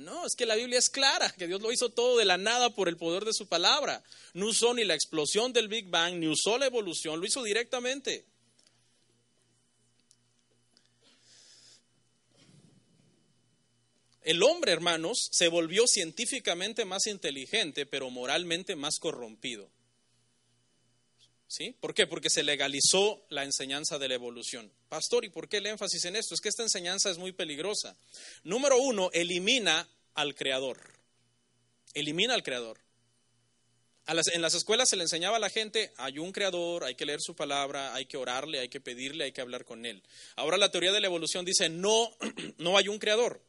No, 0.00 0.24
es 0.24 0.34
que 0.34 0.46
la 0.46 0.54
Biblia 0.54 0.78
es 0.78 0.88
clara, 0.88 1.30
que 1.30 1.46
Dios 1.46 1.60
lo 1.60 1.70
hizo 1.70 1.90
todo 1.90 2.16
de 2.16 2.24
la 2.24 2.38
nada 2.38 2.70
por 2.74 2.88
el 2.88 2.96
poder 2.96 3.24
de 3.26 3.34
su 3.34 3.46
palabra. 3.46 4.02
No 4.32 4.46
usó 4.46 4.72
ni 4.72 4.84
la 4.84 4.94
explosión 4.94 5.52
del 5.52 5.68
Big 5.68 5.88
Bang, 5.88 6.14
ni 6.14 6.26
usó 6.26 6.56
la 6.56 6.66
evolución, 6.66 7.20
lo 7.20 7.26
hizo 7.26 7.42
directamente. 7.42 8.24
El 14.22 14.42
hombre, 14.42 14.72
hermanos, 14.72 15.28
se 15.32 15.48
volvió 15.48 15.86
científicamente 15.86 16.84
más 16.84 17.06
inteligente, 17.06 17.84
pero 17.84 18.10
moralmente 18.10 18.76
más 18.76 18.98
corrompido. 18.98 19.70
¿Sí? 21.50 21.74
¿Por 21.80 21.94
qué? 21.94 22.06
Porque 22.06 22.30
se 22.30 22.44
legalizó 22.44 23.26
la 23.28 23.42
enseñanza 23.42 23.98
de 23.98 24.06
la 24.06 24.14
evolución. 24.14 24.72
Pastor, 24.88 25.24
¿y 25.24 25.30
por 25.30 25.48
qué 25.48 25.56
el 25.56 25.66
énfasis 25.66 26.04
en 26.04 26.14
esto? 26.14 26.32
Es 26.32 26.40
que 26.40 26.48
esta 26.48 26.62
enseñanza 26.62 27.10
es 27.10 27.18
muy 27.18 27.32
peligrosa. 27.32 27.96
Número 28.44 28.78
uno, 28.78 29.10
elimina 29.12 29.88
al 30.14 30.36
creador. 30.36 30.78
Elimina 31.92 32.34
al 32.34 32.44
creador. 32.44 32.78
en 34.06 34.42
las 34.42 34.54
escuelas 34.54 34.90
se 34.90 34.94
le 34.94 35.02
enseñaba 35.02 35.38
a 35.38 35.40
la 35.40 35.50
gente, 35.50 35.92
hay 35.96 36.20
un 36.20 36.30
creador, 36.30 36.84
hay 36.84 36.94
que 36.94 37.04
leer 37.04 37.20
su 37.20 37.34
palabra, 37.34 37.96
hay 37.96 38.06
que 38.06 38.16
orarle, 38.16 38.60
hay 38.60 38.68
que 38.68 38.80
pedirle, 38.80 39.24
hay 39.24 39.32
que 39.32 39.40
hablar 39.40 39.64
con 39.64 39.84
él. 39.86 40.04
Ahora 40.36 40.56
la 40.56 40.70
teoría 40.70 40.92
de 40.92 41.00
la 41.00 41.08
evolución 41.08 41.44
dice, 41.44 41.68
no, 41.68 42.16
no 42.58 42.78
hay 42.78 42.86
un 42.86 43.00
creador. 43.00 43.42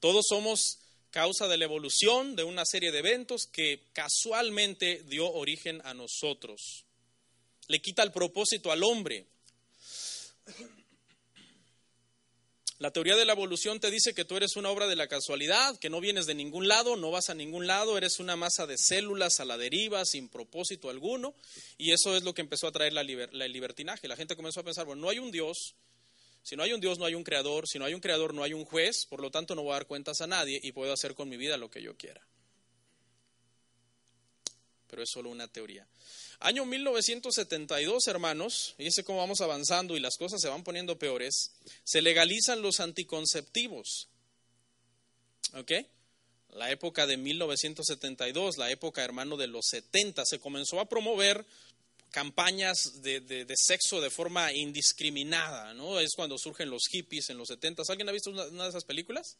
Todos 0.00 0.26
somos 0.28 0.80
causa 1.16 1.48
de 1.48 1.56
la 1.56 1.64
evolución 1.64 2.36
de 2.36 2.44
una 2.44 2.66
serie 2.66 2.92
de 2.92 2.98
eventos 2.98 3.46
que 3.50 3.84
casualmente 3.94 5.02
dio 5.08 5.32
origen 5.32 5.80
a 5.86 5.94
nosotros. 5.94 6.84
Le 7.68 7.80
quita 7.80 8.02
el 8.02 8.12
propósito 8.12 8.70
al 8.70 8.84
hombre. 8.84 9.24
La 12.80 12.90
teoría 12.90 13.16
de 13.16 13.24
la 13.24 13.32
evolución 13.32 13.80
te 13.80 13.90
dice 13.90 14.12
que 14.12 14.26
tú 14.26 14.36
eres 14.36 14.56
una 14.56 14.68
obra 14.68 14.86
de 14.86 14.94
la 14.94 15.08
casualidad, 15.08 15.78
que 15.78 15.88
no 15.88 16.02
vienes 16.02 16.26
de 16.26 16.34
ningún 16.34 16.68
lado, 16.68 16.96
no 16.96 17.10
vas 17.10 17.30
a 17.30 17.34
ningún 17.34 17.66
lado, 17.66 17.96
eres 17.96 18.20
una 18.20 18.36
masa 18.36 18.66
de 18.66 18.76
células 18.76 19.40
a 19.40 19.46
la 19.46 19.56
deriva, 19.56 20.04
sin 20.04 20.28
propósito 20.28 20.90
alguno, 20.90 21.34
y 21.78 21.92
eso 21.92 22.14
es 22.14 22.24
lo 22.24 22.34
que 22.34 22.42
empezó 22.42 22.66
a 22.66 22.72
traer 22.72 22.92
la, 22.92 23.00
el 23.00 23.52
libertinaje. 23.52 24.06
La 24.06 24.16
gente 24.16 24.36
comenzó 24.36 24.60
a 24.60 24.64
pensar, 24.64 24.84
bueno, 24.84 25.00
no 25.00 25.08
hay 25.08 25.18
un 25.18 25.30
Dios, 25.30 25.76
si 26.46 26.54
no 26.54 26.62
hay 26.62 26.72
un 26.72 26.80
Dios, 26.80 27.00
no 27.00 27.06
hay 27.06 27.16
un 27.16 27.24
creador. 27.24 27.66
Si 27.66 27.76
no 27.76 27.86
hay 27.86 27.94
un 27.94 28.00
creador, 28.00 28.32
no 28.32 28.44
hay 28.44 28.52
un 28.52 28.64
juez. 28.64 29.04
Por 29.06 29.20
lo 29.20 29.32
tanto, 29.32 29.56
no 29.56 29.64
voy 29.64 29.72
a 29.72 29.78
dar 29.78 29.86
cuentas 29.88 30.20
a 30.20 30.28
nadie 30.28 30.60
y 30.62 30.70
puedo 30.70 30.92
hacer 30.92 31.16
con 31.16 31.28
mi 31.28 31.36
vida 31.36 31.56
lo 31.56 31.72
que 31.72 31.82
yo 31.82 31.96
quiera. 31.96 32.24
Pero 34.86 35.02
es 35.02 35.10
solo 35.10 35.28
una 35.28 35.48
teoría. 35.48 35.88
Año 36.38 36.64
1972, 36.64 38.06
hermanos, 38.06 38.74
fíjense 38.76 39.02
cómo 39.02 39.18
vamos 39.18 39.40
avanzando 39.40 39.96
y 39.96 40.00
las 40.00 40.16
cosas 40.16 40.40
se 40.40 40.48
van 40.48 40.62
poniendo 40.62 40.96
peores. 41.00 41.50
Se 41.82 42.00
legalizan 42.00 42.62
los 42.62 42.78
anticonceptivos. 42.78 44.08
¿Ok? 45.54 45.72
La 46.50 46.70
época 46.70 47.08
de 47.08 47.16
1972, 47.16 48.56
la 48.56 48.70
época, 48.70 49.02
hermano, 49.02 49.36
de 49.36 49.48
los 49.48 49.66
70, 49.66 50.24
se 50.24 50.38
comenzó 50.38 50.78
a 50.78 50.88
promover 50.88 51.44
campañas 52.16 53.02
de, 53.02 53.44
sexo 53.56 54.00
de 54.00 54.08
forma 54.08 54.50
indiscriminada, 54.50 55.74
¿no? 55.74 56.00
Es 56.00 56.14
cuando 56.16 56.38
surgen 56.38 56.70
los 56.70 56.84
hippies 56.90 57.28
en 57.28 57.36
los 57.36 57.48
70. 57.48 57.82
¿Alguien 57.90 58.08
ha 58.08 58.12
visto 58.12 58.30
una, 58.30 58.46
de 58.46 58.68
esas 58.70 58.84
películas 58.84 59.36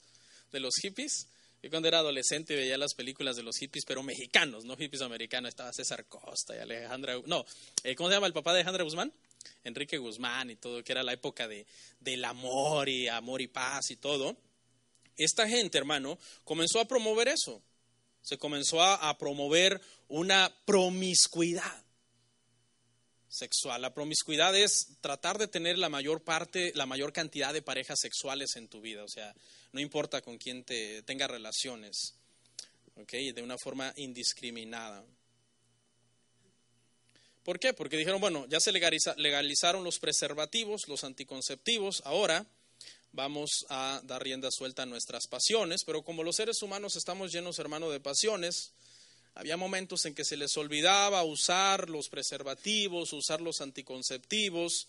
de 0.52 0.60
los 0.60 0.74
hippies? 0.82 1.26
Yo 1.62 1.70
cuando 1.70 1.88
era 1.88 2.00
adolescente 2.00 2.54
veía 2.54 2.76
las 2.76 2.92
películas 2.92 3.34
de 3.34 3.44
los 3.44 3.56
hippies, 3.56 3.86
pero 3.86 4.02
mexicanos, 4.02 4.66
no 4.66 4.76
hippies 4.76 5.00
americanos. 5.00 5.48
Estaba 5.48 5.72
César 5.72 6.04
Costa 6.04 6.54
y 6.54 6.58
Alejandra... 6.58 7.18
No, 7.24 7.46
eh, 7.82 7.94
¿cómo 7.94 8.10
se 8.10 8.16
llama 8.16 8.26
el 8.26 8.34
papá 8.34 8.52
de 8.52 8.58
Alejandra 8.58 8.84
Guzmán? 8.84 9.10
Enrique 9.64 9.96
Guzmán 9.96 10.50
y 10.50 10.56
todo, 10.56 10.84
que 10.84 10.92
era 10.92 11.02
la 11.02 11.14
época 11.14 11.48
de, 11.48 11.66
del 12.00 12.26
amor 12.26 12.90
y 12.90 13.08
amor 13.08 13.40
y 13.40 13.46
paz 13.46 13.90
y 13.90 13.96
todo. 13.96 14.36
Esta 15.16 15.48
gente, 15.48 15.78
hermano, 15.78 16.18
comenzó 16.44 16.80
a 16.80 16.84
promover 16.86 17.28
eso. 17.28 17.62
Se 18.20 18.36
comenzó 18.36 18.82
a 18.82 19.16
promover 19.16 19.80
una 20.08 20.54
promiscuidad 20.66 21.85
sexual. 23.36 23.82
La 23.82 23.94
promiscuidad 23.94 24.56
es 24.56 24.98
tratar 25.00 25.38
de 25.38 25.48
tener 25.48 25.78
la 25.78 25.88
mayor 25.88 26.22
parte, 26.22 26.72
la 26.74 26.86
mayor 26.86 27.12
cantidad 27.12 27.52
de 27.52 27.62
parejas 27.62 28.00
sexuales 28.00 28.56
en 28.56 28.68
tu 28.68 28.80
vida. 28.80 29.04
O 29.04 29.08
sea, 29.08 29.34
no 29.72 29.80
importa 29.80 30.22
con 30.22 30.38
quién 30.38 30.64
te 30.64 31.02
tenga 31.02 31.26
relaciones, 31.26 32.14
¿ok? 32.96 33.12
De 33.34 33.42
una 33.42 33.58
forma 33.58 33.92
indiscriminada. 33.96 35.04
¿Por 37.44 37.60
qué? 37.60 37.72
Porque 37.72 37.96
dijeron, 37.96 38.20
bueno, 38.20 38.46
ya 38.48 38.58
se 38.58 38.72
legalizaron 38.72 39.84
los 39.84 40.00
preservativos, 40.00 40.88
los 40.88 41.04
anticonceptivos, 41.04 42.02
ahora 42.04 42.44
vamos 43.12 43.64
a 43.68 44.00
dar 44.04 44.22
rienda 44.22 44.50
suelta 44.50 44.82
a 44.82 44.86
nuestras 44.86 45.28
pasiones, 45.28 45.84
pero 45.84 46.02
como 46.02 46.24
los 46.24 46.36
seres 46.36 46.60
humanos 46.62 46.96
estamos 46.96 47.32
llenos, 47.32 47.58
hermano, 47.60 47.88
de 47.88 48.00
pasiones, 48.00 48.72
había 49.36 49.58
momentos 49.58 50.06
en 50.06 50.14
que 50.14 50.24
se 50.24 50.38
les 50.38 50.56
olvidaba 50.56 51.22
usar 51.22 51.90
los 51.90 52.08
preservativos, 52.08 53.12
usar 53.12 53.42
los 53.42 53.60
anticonceptivos. 53.60 54.88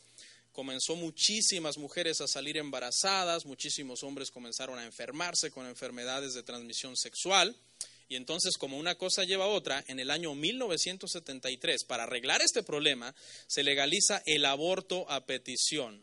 Comenzó 0.53 0.95
muchísimas 0.95 1.77
mujeres 1.77 2.21
a 2.21 2.27
salir 2.27 2.55
embarazadas, 2.55 3.45
muchísimos 3.45 4.03
hombres 4.03 4.31
comenzaron 4.31 4.79
a 4.79 4.85
enfermarse 4.85 5.51
con 5.51 5.67
enfermedades 5.67 6.33
de 6.33 6.43
transmisión 6.43 6.95
sexual. 6.95 7.57
Y 8.07 8.15
entonces, 8.15 8.57
como 8.57 8.77
una 8.77 8.95
cosa 8.95 9.25
lleva 9.25 9.43
a 9.43 9.49
otra, 9.49 9.83
en 9.87 9.99
el 9.99 10.09
año 10.09 10.33
1973, 10.33 11.83
para 11.83 12.03
arreglar 12.03 12.41
este 12.41 12.63
problema, 12.63 13.13
se 13.47 13.63
legaliza 13.63 14.23
el 14.25 14.45
aborto 14.45 15.11
a 15.11 15.25
petición. 15.25 16.01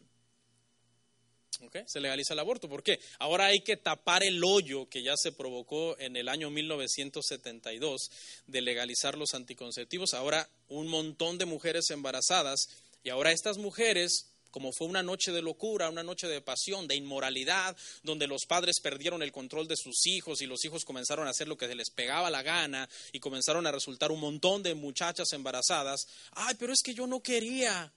Se 1.86 2.00
legaliza 2.00 2.34
el 2.34 2.40
aborto. 2.40 2.68
¿Por 2.68 2.82
qué? 2.82 2.98
Ahora 3.18 3.46
hay 3.46 3.60
que 3.60 3.76
tapar 3.76 4.22
el 4.22 4.42
hoyo 4.44 4.88
que 4.88 5.02
ya 5.02 5.16
se 5.16 5.32
provocó 5.32 5.98
en 5.98 6.16
el 6.16 6.28
año 6.28 6.50
1972 6.50 8.10
de 8.46 8.60
legalizar 8.60 9.16
los 9.16 9.34
anticonceptivos. 9.34 10.14
Ahora 10.14 10.48
un 10.68 10.88
montón 10.88 11.38
de 11.38 11.44
mujeres 11.44 11.90
embarazadas 11.90 12.68
y 13.02 13.10
ahora 13.10 13.32
estas 13.32 13.58
mujeres 13.58 14.30
como 14.54 14.70
fue 14.70 14.86
una 14.86 15.02
noche 15.02 15.32
de 15.32 15.42
locura, 15.42 15.90
una 15.90 16.04
noche 16.04 16.28
de 16.28 16.40
pasión, 16.40 16.86
de 16.86 16.94
inmoralidad, 16.94 17.76
donde 18.04 18.28
los 18.28 18.46
padres 18.46 18.76
perdieron 18.80 19.20
el 19.20 19.32
control 19.32 19.66
de 19.66 19.74
sus 19.76 20.06
hijos 20.06 20.42
y 20.42 20.46
los 20.46 20.64
hijos 20.64 20.84
comenzaron 20.84 21.26
a 21.26 21.30
hacer 21.30 21.48
lo 21.48 21.56
que 21.56 21.66
se 21.66 21.74
les 21.74 21.90
pegaba 21.90 22.30
la 22.30 22.44
gana 22.44 22.88
y 23.10 23.18
comenzaron 23.18 23.66
a 23.66 23.72
resultar 23.72 24.12
un 24.12 24.20
montón 24.20 24.62
de 24.62 24.76
muchachas 24.76 25.32
embarazadas. 25.32 26.06
Ay, 26.30 26.54
pero 26.56 26.72
es 26.72 26.82
que 26.84 26.94
yo 26.94 27.08
no 27.08 27.20
quería 27.20 27.92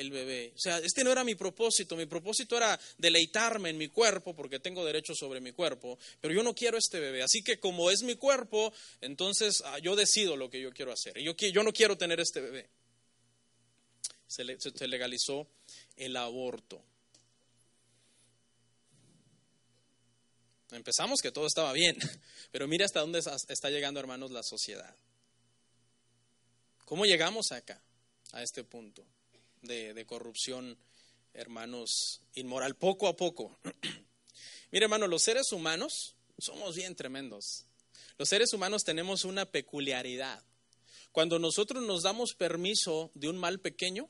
el 0.00 0.10
bebé. 0.10 0.52
O 0.56 0.58
sea, 0.58 0.78
este 0.78 1.04
no 1.04 1.12
era 1.12 1.24
mi 1.24 1.34
propósito. 1.34 1.94
Mi 1.94 2.06
propósito 2.06 2.56
era 2.56 2.78
deleitarme 2.98 3.70
en 3.70 3.78
mi 3.78 3.88
cuerpo 3.88 4.34
porque 4.34 4.58
tengo 4.58 4.84
derecho 4.84 5.14
sobre 5.14 5.40
mi 5.40 5.52
cuerpo, 5.52 5.98
pero 6.20 6.34
yo 6.34 6.42
no 6.42 6.54
quiero 6.54 6.78
este 6.78 6.98
bebé. 6.98 7.22
Así 7.22 7.42
que 7.42 7.60
como 7.60 7.90
es 7.90 8.02
mi 8.02 8.16
cuerpo, 8.16 8.72
entonces 9.00 9.62
ah, 9.66 9.78
yo 9.78 9.94
decido 9.94 10.36
lo 10.36 10.50
que 10.50 10.60
yo 10.60 10.72
quiero 10.72 10.92
hacer. 10.92 11.18
Y 11.18 11.24
yo, 11.24 11.34
yo 11.36 11.62
no 11.62 11.72
quiero 11.72 11.96
tener 11.96 12.18
este 12.20 12.40
bebé. 12.40 12.68
Se, 14.26 14.44
se 14.58 14.88
legalizó 14.88 15.46
el 15.96 16.16
aborto. 16.16 16.82
Empezamos 20.70 21.20
que 21.20 21.32
todo 21.32 21.46
estaba 21.46 21.72
bien, 21.72 21.96
pero 22.52 22.68
mira 22.68 22.86
hasta 22.86 23.00
dónde 23.00 23.18
está 23.18 23.70
llegando, 23.70 24.00
hermanos, 24.00 24.30
la 24.30 24.42
sociedad. 24.42 24.94
¿Cómo 26.84 27.04
llegamos 27.04 27.52
acá, 27.52 27.80
a 28.32 28.42
este 28.42 28.64
punto? 28.64 29.04
De, 29.62 30.04
corrupción, 30.06 30.78
hermanos, 31.34 32.22
inmoral, 32.34 32.76
poco 32.76 33.08
a 33.08 33.16
poco. 33.16 33.58
Mire, 34.70 34.84
hermano, 34.84 35.06
los 35.06 35.22
seres 35.22 35.52
humanos 35.52 36.14
somos 36.38 36.76
bien 36.76 36.94
tremendos. 36.94 37.66
Los 38.18 38.28
seres 38.28 38.52
humanos 38.52 38.84
tenemos 38.84 39.24
una 39.24 39.46
peculiaridad. 39.46 40.42
Cuando 41.12 41.38
nosotros 41.38 41.82
nos 41.82 42.02
damos 42.02 42.34
permiso 42.34 43.10
de 43.14 43.28
un 43.28 43.36
mal 43.36 43.60
pequeño, 43.60 44.08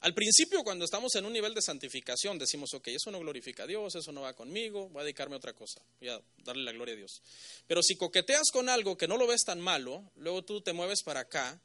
Al 0.00 0.14
principio, 0.14 0.62
cuando 0.62 0.84
estamos 0.84 1.14
en 1.14 1.24
un 1.24 1.32
nivel 1.32 1.54
de 1.54 1.62
santificación, 1.62 2.38
decimos, 2.38 2.74
ok, 2.74 2.88
eso 2.88 3.10
no 3.10 3.18
glorifica 3.18 3.64
a 3.64 3.66
Dios, 3.66 3.94
eso 3.94 4.12
no 4.12 4.20
va 4.20 4.34
conmigo, 4.34 4.88
voy 4.90 5.00
a 5.00 5.04
dedicarme 5.04 5.34
a 5.34 5.38
otra 5.38 5.54
cosa, 5.54 5.80
voy 5.98 6.10
a 6.10 6.20
darle 6.44 6.64
la 6.64 6.72
gloria 6.72 6.94
a 6.94 6.98
Dios. 6.98 7.22
Pero 7.66 7.82
si 7.82 7.96
coqueteas 7.96 8.50
con 8.52 8.68
algo 8.68 8.96
que 8.96 9.08
no 9.08 9.16
lo 9.16 9.26
ves 9.26 9.42
tan 9.44 9.58
malo, 9.58 10.12
luego 10.16 10.44
tú 10.44 10.60
te 10.60 10.74
mueves 10.74 11.02
para 11.02 11.20
acá 11.20 11.60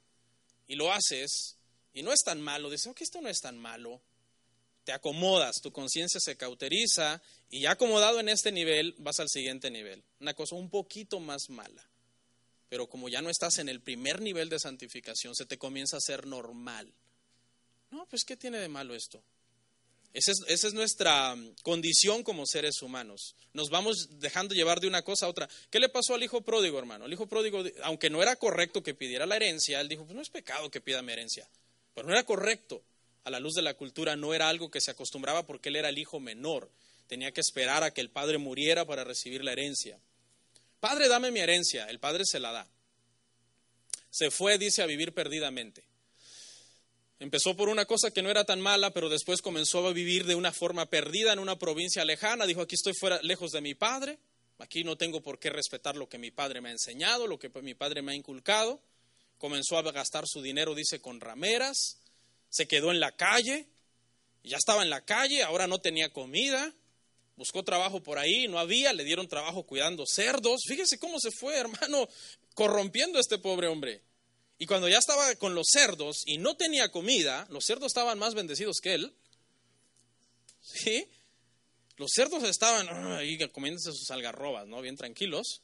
y 0.65 0.76
lo 0.76 0.91
haces 0.91 1.57
y 1.94 2.04
no 2.04 2.12
es 2.14 2.24
tan 2.24 2.42
malo, 2.42 2.70
dices, 2.70 2.88
ok, 2.88 3.02
esto 3.02 3.22
no 3.22 3.30
es 3.30 3.39
tan 3.39 3.58
malo, 3.58 4.02
te 4.84 4.92
acomodas, 4.92 5.62
tu 5.62 5.72
conciencia 5.72 6.20
se 6.20 6.38
cauteriza 6.38 7.22
y 7.50 7.62
ya 7.62 7.72
acomodado 7.72 8.20
en 8.20 8.30
este 8.30 8.52
nivel 8.52 8.96
vas 8.98 9.20
al 9.20 9.30
siguiente 9.30 9.70
nivel, 9.70 10.04
una 10.20 10.34
cosa 10.34 10.56
un 10.56 10.70
poquito 10.70 11.20
más 11.20 11.50
mala. 11.50 11.88
Pero 12.70 12.88
como 12.88 13.10
ya 13.10 13.22
no 13.22 13.30
estás 13.30 13.58
en 13.58 13.68
el 13.68 13.82
primer 13.82 14.22
nivel 14.22 14.48
de 14.48 14.58
santificación, 14.58 15.36
se 15.36 15.46
te 15.46 15.58
comienza 15.58 15.98
a 15.98 16.00
hacer 16.00 16.26
normal. 16.26 16.94
No, 17.92 18.08
pues 18.08 18.24
¿qué 18.24 18.38
tiene 18.38 18.60
de 18.60 18.70
malo 18.70 18.96
esto? 18.96 19.22
Esa 20.14 20.32
es, 20.48 20.74
nuestra 20.74 21.36
mm, 21.36 21.56
condición 21.64 22.24
como 22.24 22.46
seres 22.46 22.82
humanos. 22.82 23.36
Nos 23.54 23.70
vamos 23.70 24.08
dejando 24.20 24.54
llevar 24.54 24.80
de 24.80 24.88
una 24.88 25.04
cosa 25.04 25.26
a 25.26 25.30
otra. 25.30 25.50
¿Qué 25.70 25.80
le 25.80 25.89
pasó 25.89 26.16
al 26.16 26.24
hijo 26.24 26.42
pródigo, 26.42 26.80
hermano? 26.80 27.06
El 27.06 27.14
hijo 27.14 27.28
pródigo, 27.28 27.64
aunque 27.84 28.10
no 28.10 28.22
era 28.22 28.36
correcto 28.36 28.84
que 28.84 28.94
pidiera 28.94 29.26
la 29.26 29.38
herencia, 29.38 29.80
él 29.80 29.88
dijo, 29.88 30.06
pues 30.06 30.16
no 30.16 30.22
es 30.22 30.30
pecado 30.30 30.70
que 30.70 30.82
pida 30.82 31.02
mi 31.02 31.14
herencia. 31.14 31.48
Pero 31.94 32.08
no 32.08 32.14
era 32.14 32.24
correcto. 32.24 32.84
A 33.24 33.30
la 33.30 33.39
luz 33.39 33.54
de 33.54 33.62
la 33.62 33.76
cultura 33.76 34.16
no 34.16 34.34
era 34.34 34.50
algo 34.50 34.72
que 34.72 34.82
se 34.82 34.92
acostumbraba 34.92 35.46
porque 35.46 35.70
él 35.70 35.76
era 35.76 35.89
el 35.89 35.98
hijo 35.98 36.20
menor. 36.20 36.72
Tenía 37.08 37.32
que 37.32 37.42
esperar 37.42 37.84
a 37.84 37.92
que 37.92 38.02
el 38.02 38.10
padre 38.10 38.38
muriera 38.38 38.86
para 38.86 39.04
recibir 39.04 39.44
la 39.44 39.52
herencia. 39.52 40.00
Padre, 40.80 41.08
dame 41.08 41.30
mi 41.32 41.39
herencia. 41.39 41.89
El 41.89 42.00
padre 42.00 42.24
se 42.26 42.39
la 42.39 42.52
da. 42.52 42.68
Se 44.10 44.32
fue, 44.32 44.58
dice, 44.58 44.82
a 44.82 44.88
vivir 44.88 45.14
perdidamente. 45.14 45.84
Empezó 47.20 47.56
por 47.56 47.70
una 47.70 47.86
cosa 47.86 48.10
que 48.10 48.24
no 48.24 48.32
era 48.32 48.46
tan 48.46 48.60
mala, 48.60 48.92
pero 48.92 49.08
después 49.08 49.44
comenzó 49.44 49.86
a 49.86 49.94
vivir 49.94 50.26
de 50.26 50.34
una 50.34 50.52
forma 50.52 50.88
perdida 50.88 51.32
en 51.32 51.38
una 51.38 51.60
provincia 51.60 52.04
lejana. 52.04 52.48
Dijo, 52.48 52.62
aquí 52.62 52.74
estoy 52.74 52.94
fuera, 52.94 53.20
lejos 53.22 53.52
de 53.52 53.62
mi 53.62 53.76
padre, 53.76 54.18
aquí 54.58 54.84
no 54.84 54.98
tengo 54.98 55.22
por 55.22 55.38
qué 55.38 55.52
respetar 55.52 55.96
lo 55.96 56.10
que 56.10 56.18
mi 56.18 56.32
padre 56.32 56.62
me 56.62 56.70
ha 56.70 56.72
enseñado, 56.72 57.28
lo 57.28 57.38
que 57.38 57.50
mi 57.62 57.76
padre 57.76 58.02
me 58.02 58.14
ha 58.14 58.16
inculcado. 58.16 58.82
Comenzó 59.42 59.76
a 59.76 59.92
gastar 59.92 60.26
su 60.28 60.39
dinero, 60.44 60.76
dice, 60.76 61.02
con 61.02 61.20
rameras. 61.20 61.98
Se 62.48 62.68
quedó 62.68 62.92
en 62.92 63.00
la 63.00 63.16
calle, 63.16 63.66
ya 64.44 64.58
estaba 64.58 64.84
en 64.84 64.92
la 64.92 65.04
calle, 65.04 65.42
ahora 65.42 65.66
no 65.66 65.80
tenía 65.80 66.14
comida. 66.14 66.72
Buscó 67.38 67.64
trabajo 67.64 68.04
por 68.04 68.20
ahí, 68.20 68.48
no 68.48 68.60
había, 68.60 68.94
le 68.94 69.04
dieron 69.04 69.28
trabajo 69.28 69.64
cuidando 69.64 70.04
cerdos. 70.06 70.62
Fíjese 70.68 71.00
cómo 71.00 71.20
se 71.20 71.32
fue, 71.32 71.56
hermano, 71.58 72.08
corrompiendo 72.54 73.18
a 73.18 73.22
este 73.22 73.39
pobre 73.39 73.68
hombre. 73.68 74.04
Y 74.60 74.68
cuando 74.68 74.88
ya 74.88 75.00
estaba 75.00 75.34
con 75.38 75.56
los 75.56 75.66
cerdos 75.74 76.22
y 76.28 76.38
no 76.38 76.56
tenía 76.56 76.92
comida, 76.92 77.48
los 77.50 77.66
cerdos 77.66 77.88
estaban 77.88 78.20
más 78.20 78.36
bendecidos 78.36 78.78
que 78.80 78.94
él. 78.94 79.12
¿Sí? 80.62 81.08
Los 81.98 82.12
cerdos 82.14 82.44
estaban 82.44 82.88
ahí 83.14 83.39
comiéndose 83.48 83.92
sus 83.92 84.12
algarrobas, 84.12 84.68
¿no? 84.68 84.82
Bien 84.82 84.98
tranquilos. 84.98 85.64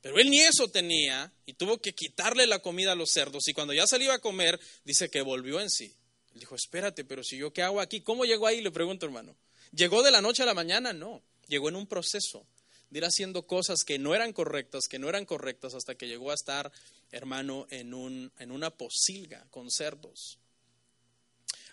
Pero 0.00 0.18
él 0.18 0.30
ni 0.30 0.40
eso 0.40 0.68
tenía 0.68 1.32
y 1.44 1.54
tuvo 1.54 1.78
que 1.78 1.92
quitarle 1.92 2.46
la 2.46 2.60
comida 2.60 2.92
a 2.92 2.94
los 2.94 3.10
cerdos. 3.10 3.48
Y 3.48 3.52
cuando 3.52 3.74
ya 3.74 3.86
salió 3.86 4.12
a 4.12 4.20
comer, 4.20 4.58
dice 4.84 5.10
que 5.10 5.22
volvió 5.22 5.60
en 5.60 5.70
sí. 5.70 5.94
Él 6.34 6.40
dijo, 6.40 6.54
espérate, 6.54 7.04
pero 7.04 7.24
si 7.24 7.36
yo 7.36 7.52
qué 7.52 7.62
hago 7.62 7.80
aquí, 7.80 8.00
¿cómo 8.00 8.24
llegó 8.24 8.46
ahí? 8.46 8.60
Le 8.60 8.70
pregunto, 8.70 9.06
hermano. 9.06 9.36
¿Llegó 9.72 10.02
de 10.02 10.10
la 10.10 10.22
noche 10.22 10.44
a 10.44 10.46
la 10.46 10.54
mañana? 10.54 10.92
No. 10.92 11.22
Llegó 11.48 11.68
en 11.68 11.76
un 11.76 11.86
proceso 11.86 12.46
de 12.90 12.98
ir 12.98 13.04
haciendo 13.04 13.46
cosas 13.46 13.84
que 13.84 13.98
no 13.98 14.14
eran 14.14 14.32
correctas, 14.32 14.86
que 14.88 14.98
no 14.98 15.08
eran 15.08 15.24
correctas, 15.24 15.74
hasta 15.74 15.94
que 15.94 16.06
llegó 16.06 16.30
a 16.30 16.34
estar, 16.34 16.72
hermano, 17.10 17.66
en, 17.70 17.92
un, 17.92 18.32
en 18.38 18.50
una 18.50 18.70
posilga 18.70 19.46
con 19.50 19.70
cerdos. 19.70 20.38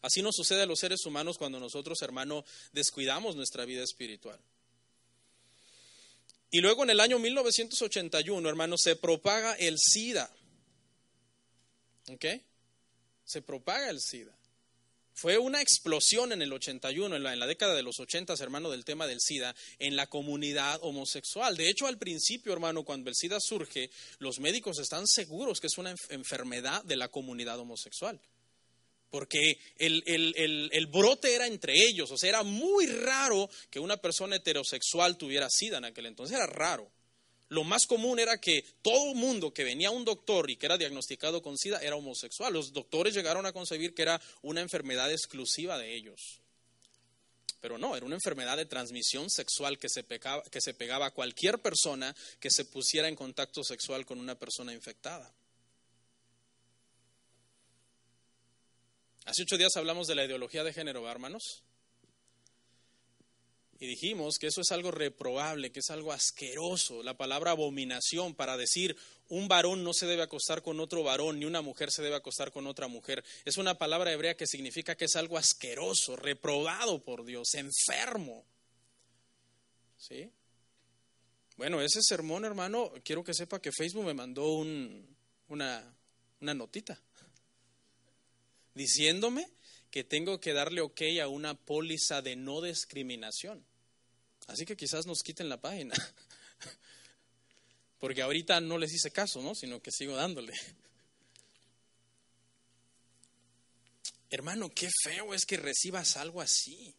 Así 0.02 0.22
nos 0.22 0.36
sucede 0.36 0.64
a 0.64 0.66
los 0.66 0.80
seres 0.80 1.06
humanos 1.06 1.38
cuando 1.38 1.60
nosotros, 1.60 2.02
hermano, 2.02 2.44
descuidamos 2.74 3.36
nuestra 3.36 3.66
vida 3.66 3.84
espiritual. 3.84 4.40
Y 6.56 6.62
luego 6.62 6.84
en 6.84 6.90
el 6.90 7.02
año 7.02 7.20
1981, 7.20 8.48
hermano, 8.48 8.78
se 8.78 8.96
propaga 8.96 9.56
el 9.56 9.78
SIDA. 9.78 10.34
¿Ok? 12.08 12.26
Se 13.26 13.42
propaga 13.42 13.90
el 13.90 14.00
SIDA. 14.00 14.34
Fue 15.14 15.38
una 15.38 15.62
explosión 15.62 16.32
en 16.32 16.42
el 16.42 16.54
81, 16.54 17.14
en 17.14 17.24
la, 17.24 17.34
en 17.34 17.40
la, 17.40 17.46
década 17.46 17.76
de 17.76 17.84
los 17.84 18.00
80, 18.00 18.36
hermano, 18.40 18.72
del 18.72 18.86
tema 18.86 19.06
del 19.06 19.20
SIDA 19.20 19.54
en 19.80 19.98
la 19.98 20.08
comunidad 20.08 20.80
homosexual. 20.82 21.58
De 21.58 21.68
hecho, 21.68 21.88
al 21.88 21.98
principio, 21.98 22.54
hermano, 22.54 22.86
cuando 22.86 23.10
el 23.10 23.18
SIDA 23.18 23.42
surge, 23.42 23.90
los 24.20 24.40
médicos 24.40 24.80
están 24.80 25.08
seguros 25.08 25.60
que 25.60 25.68
es 25.68 25.78
una 25.78 25.94
enfermedad 26.08 26.86
de 26.86 26.96
la 26.96 27.10
comunidad 27.10 27.60
homosexual. 27.60 28.18
Porque 29.16 29.58
el, 29.78 30.88
brote 30.92 31.34
era 31.34 31.48
entre 31.48 31.74
ellos, 31.74 32.12
o 32.12 32.18
sea, 32.18 32.28
era 32.28 32.44
muy 32.44 32.86
raro 32.86 33.50
que 33.70 33.80
una 33.80 33.96
persona 33.96 34.36
heterosexual 34.36 35.16
tuviera 35.16 35.48
SIDA 35.50 35.78
en 35.78 35.86
aquel 35.86 36.08
entonces, 36.08 36.36
era 36.36 36.46
raro. 36.46 36.92
Lo 37.48 37.64
más 37.64 37.86
común 37.86 38.20
era 38.20 38.42
que 38.42 38.66
todo 38.82 39.14
mundo 39.14 39.54
que 39.54 39.64
venía 39.64 39.88
a 39.88 39.92
un 39.92 40.04
doctor 40.04 40.52
y 40.52 40.58
que 40.58 40.66
era 40.66 40.78
diagnosticado 40.78 41.42
con 41.42 41.58
SIDA 41.58 41.80
era 41.80 41.96
homosexual. 41.96 42.52
Los 42.52 42.74
doctores 42.74 43.14
llegaron 43.14 43.46
a 43.46 43.54
concebir 43.54 43.94
que 43.94 44.02
era 44.02 44.22
una 44.42 44.60
enfermedad 44.60 45.10
exclusiva 45.10 45.78
de 45.78 45.96
ellos. 45.96 46.42
Pero 47.62 47.78
no, 47.78 47.96
era 47.96 48.06
una 48.06 48.16
enfermedad 48.16 48.58
de 48.58 48.66
transmisión 48.66 49.30
sexual 49.30 49.80
que 49.80 49.88
se, 49.88 50.04
que 50.04 50.60
se 50.60 50.74
pegaba 50.74 51.06
a 51.06 51.12
cualquier 51.12 51.60
persona 51.60 52.14
que 52.42 52.52
se 52.52 52.66
pusiera 52.66 53.08
en 53.08 53.16
contacto 53.16 53.64
sexual 53.64 54.06
con 54.06 54.20
una 54.20 54.38
persona 54.38 54.74
infectada. 54.74 55.34
Hace 59.26 59.42
ocho 59.42 59.58
días 59.58 59.76
hablamos 59.76 60.06
de 60.06 60.14
la 60.14 60.24
ideología 60.24 60.64
de 60.64 60.72
género, 60.72 61.10
hermanos. 61.10 61.64
Y 63.80 63.88
dijimos 63.88 64.38
que 64.38 64.48
eso 64.48 64.62
es 64.62 64.72
algo 64.72 64.92
reprobable, 64.92 65.72
que 65.72 65.80
es 65.80 65.90
algo 65.90 66.14
asqueroso. 66.14 67.02
La 67.02 67.18
palabra 67.18 67.52
abominación 67.52 68.36
para 68.36 68.56
decir 68.56 68.96
un 69.28 69.48
varón 69.48 69.84
no 69.84 69.94
se 69.94 70.06
debe 70.06 70.22
acostar 70.22 70.62
con 70.62 70.80
otro 70.80 71.02
varón, 71.02 71.40
ni 71.40 71.46
una 71.46 71.64
mujer 71.64 71.92
se 71.92 72.04
debe 72.04 72.16
acostar 72.16 72.52
con 72.52 72.68
otra 72.68 72.88
mujer. 72.88 73.26
Es 73.46 73.58
una 73.58 73.80
palabra 73.80 74.12
hebrea 74.14 74.38
que 74.38 74.46
significa 74.46 74.96
que 74.96 75.06
es 75.06 75.16
algo 75.16 75.40
asqueroso, 75.40 76.16
reprobado 76.16 77.04
por 77.04 77.26
Dios, 77.26 77.56
enfermo. 77.56 78.46
¿Sí? 79.98 80.32
Bueno, 81.58 81.82
ese 81.82 82.02
sermón, 82.04 82.46
hermano, 82.46 82.94
quiero 83.04 83.24
que 83.24 83.34
sepa 83.34 83.60
que 83.60 83.72
Facebook 83.72 84.06
me 84.06 84.14
mandó 84.14 84.46
una, 85.48 85.98
una 86.40 86.54
notita 86.54 87.02
diciéndome 88.76 89.50
que 89.90 90.04
tengo 90.04 90.40
que 90.40 90.54
darle 90.54 90.82
ok 90.82 91.02
a 91.24 91.28
una 91.28 91.56
póliza 91.56 92.22
de 92.22 92.36
no 92.36 92.62
discriminación. 92.62 93.66
Así 94.48 94.66
que 94.66 94.78
quizás 94.78 95.08
nos 95.08 95.24
quiten 95.24 95.50
la 95.50 95.60
página. 95.60 95.96
Porque 98.00 98.22
ahorita 98.22 98.60
no 98.60 98.78
les 98.78 98.94
hice 98.94 99.10
caso, 99.10 99.42
¿no? 99.42 99.56
Sino 99.56 99.82
que 99.82 99.92
sigo 99.92 100.16
dándole. 100.16 100.54
Hermano, 104.30 104.70
qué 104.70 104.90
feo 105.04 105.34
es 105.34 105.46
que 105.46 105.58
recibas 105.58 106.18
algo 106.18 106.42
así. 106.42 106.96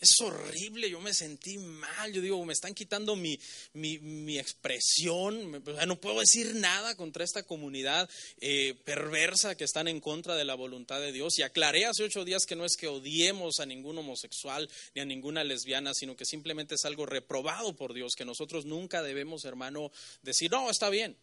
Es 0.00 0.20
horrible, 0.20 0.88
yo 0.88 1.00
me 1.00 1.12
sentí 1.12 1.58
mal, 1.58 2.12
yo 2.12 2.22
digo, 2.22 2.44
me 2.44 2.52
están 2.52 2.72
quitando 2.72 3.16
mi, 3.16 3.36
mi, 3.72 4.38
expresión, 4.38 5.60
no 5.88 6.00
puedo 6.00 6.20
decir 6.20 6.54
nada 6.54 6.94
contra 6.94 7.24
esta 7.24 7.42
comunidad 7.42 8.08
eh, 8.40 8.74
perversa 8.84 9.56
que 9.56 9.64
están 9.64 9.88
en 9.88 10.00
contra 10.00 10.36
de 10.36 10.44
la 10.44 10.54
voluntad 10.54 11.00
de 11.00 11.10
Dios. 11.10 11.36
Y 11.38 11.42
aclaré 11.42 11.84
hace 11.86 12.04
ocho 12.04 12.24
días 12.24 12.46
que 12.46 12.54
no 12.54 12.64
es 12.64 12.76
que 12.76 12.86
odiemos 12.86 13.58
a 13.58 13.66
ningún 13.66 13.98
homosexual 13.98 14.70
ni 14.94 15.00
a 15.00 15.04
ninguna 15.04 15.42
lesbiana, 15.42 15.92
sino 15.94 16.14
que 16.14 16.24
simplemente 16.24 16.76
es 16.76 16.84
algo 16.84 17.04
reprobado 17.04 17.74
por 17.74 17.92
Dios, 17.92 18.14
que 18.16 18.24
nosotros 18.24 18.66
nunca 18.66 19.02
debemos, 19.02 19.44
hermano, 19.44 19.90
decir, 20.22 20.52
no, 20.52 20.70
está 20.70 20.90
bien. 20.90 21.16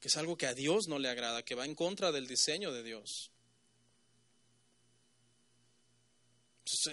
Que 0.00 0.08
es 0.08 0.16
algo 0.16 0.36
que 0.36 0.46
a 0.46 0.54
Dios 0.54 0.88
no 0.88 0.98
le 0.98 1.08
agrada, 1.08 1.44
que 1.44 1.54
va 1.54 1.66
en 1.66 1.76
contra 1.76 2.10
del 2.10 2.26
diseño 2.26 2.72
de 2.72 2.82
Dios. 2.82 3.30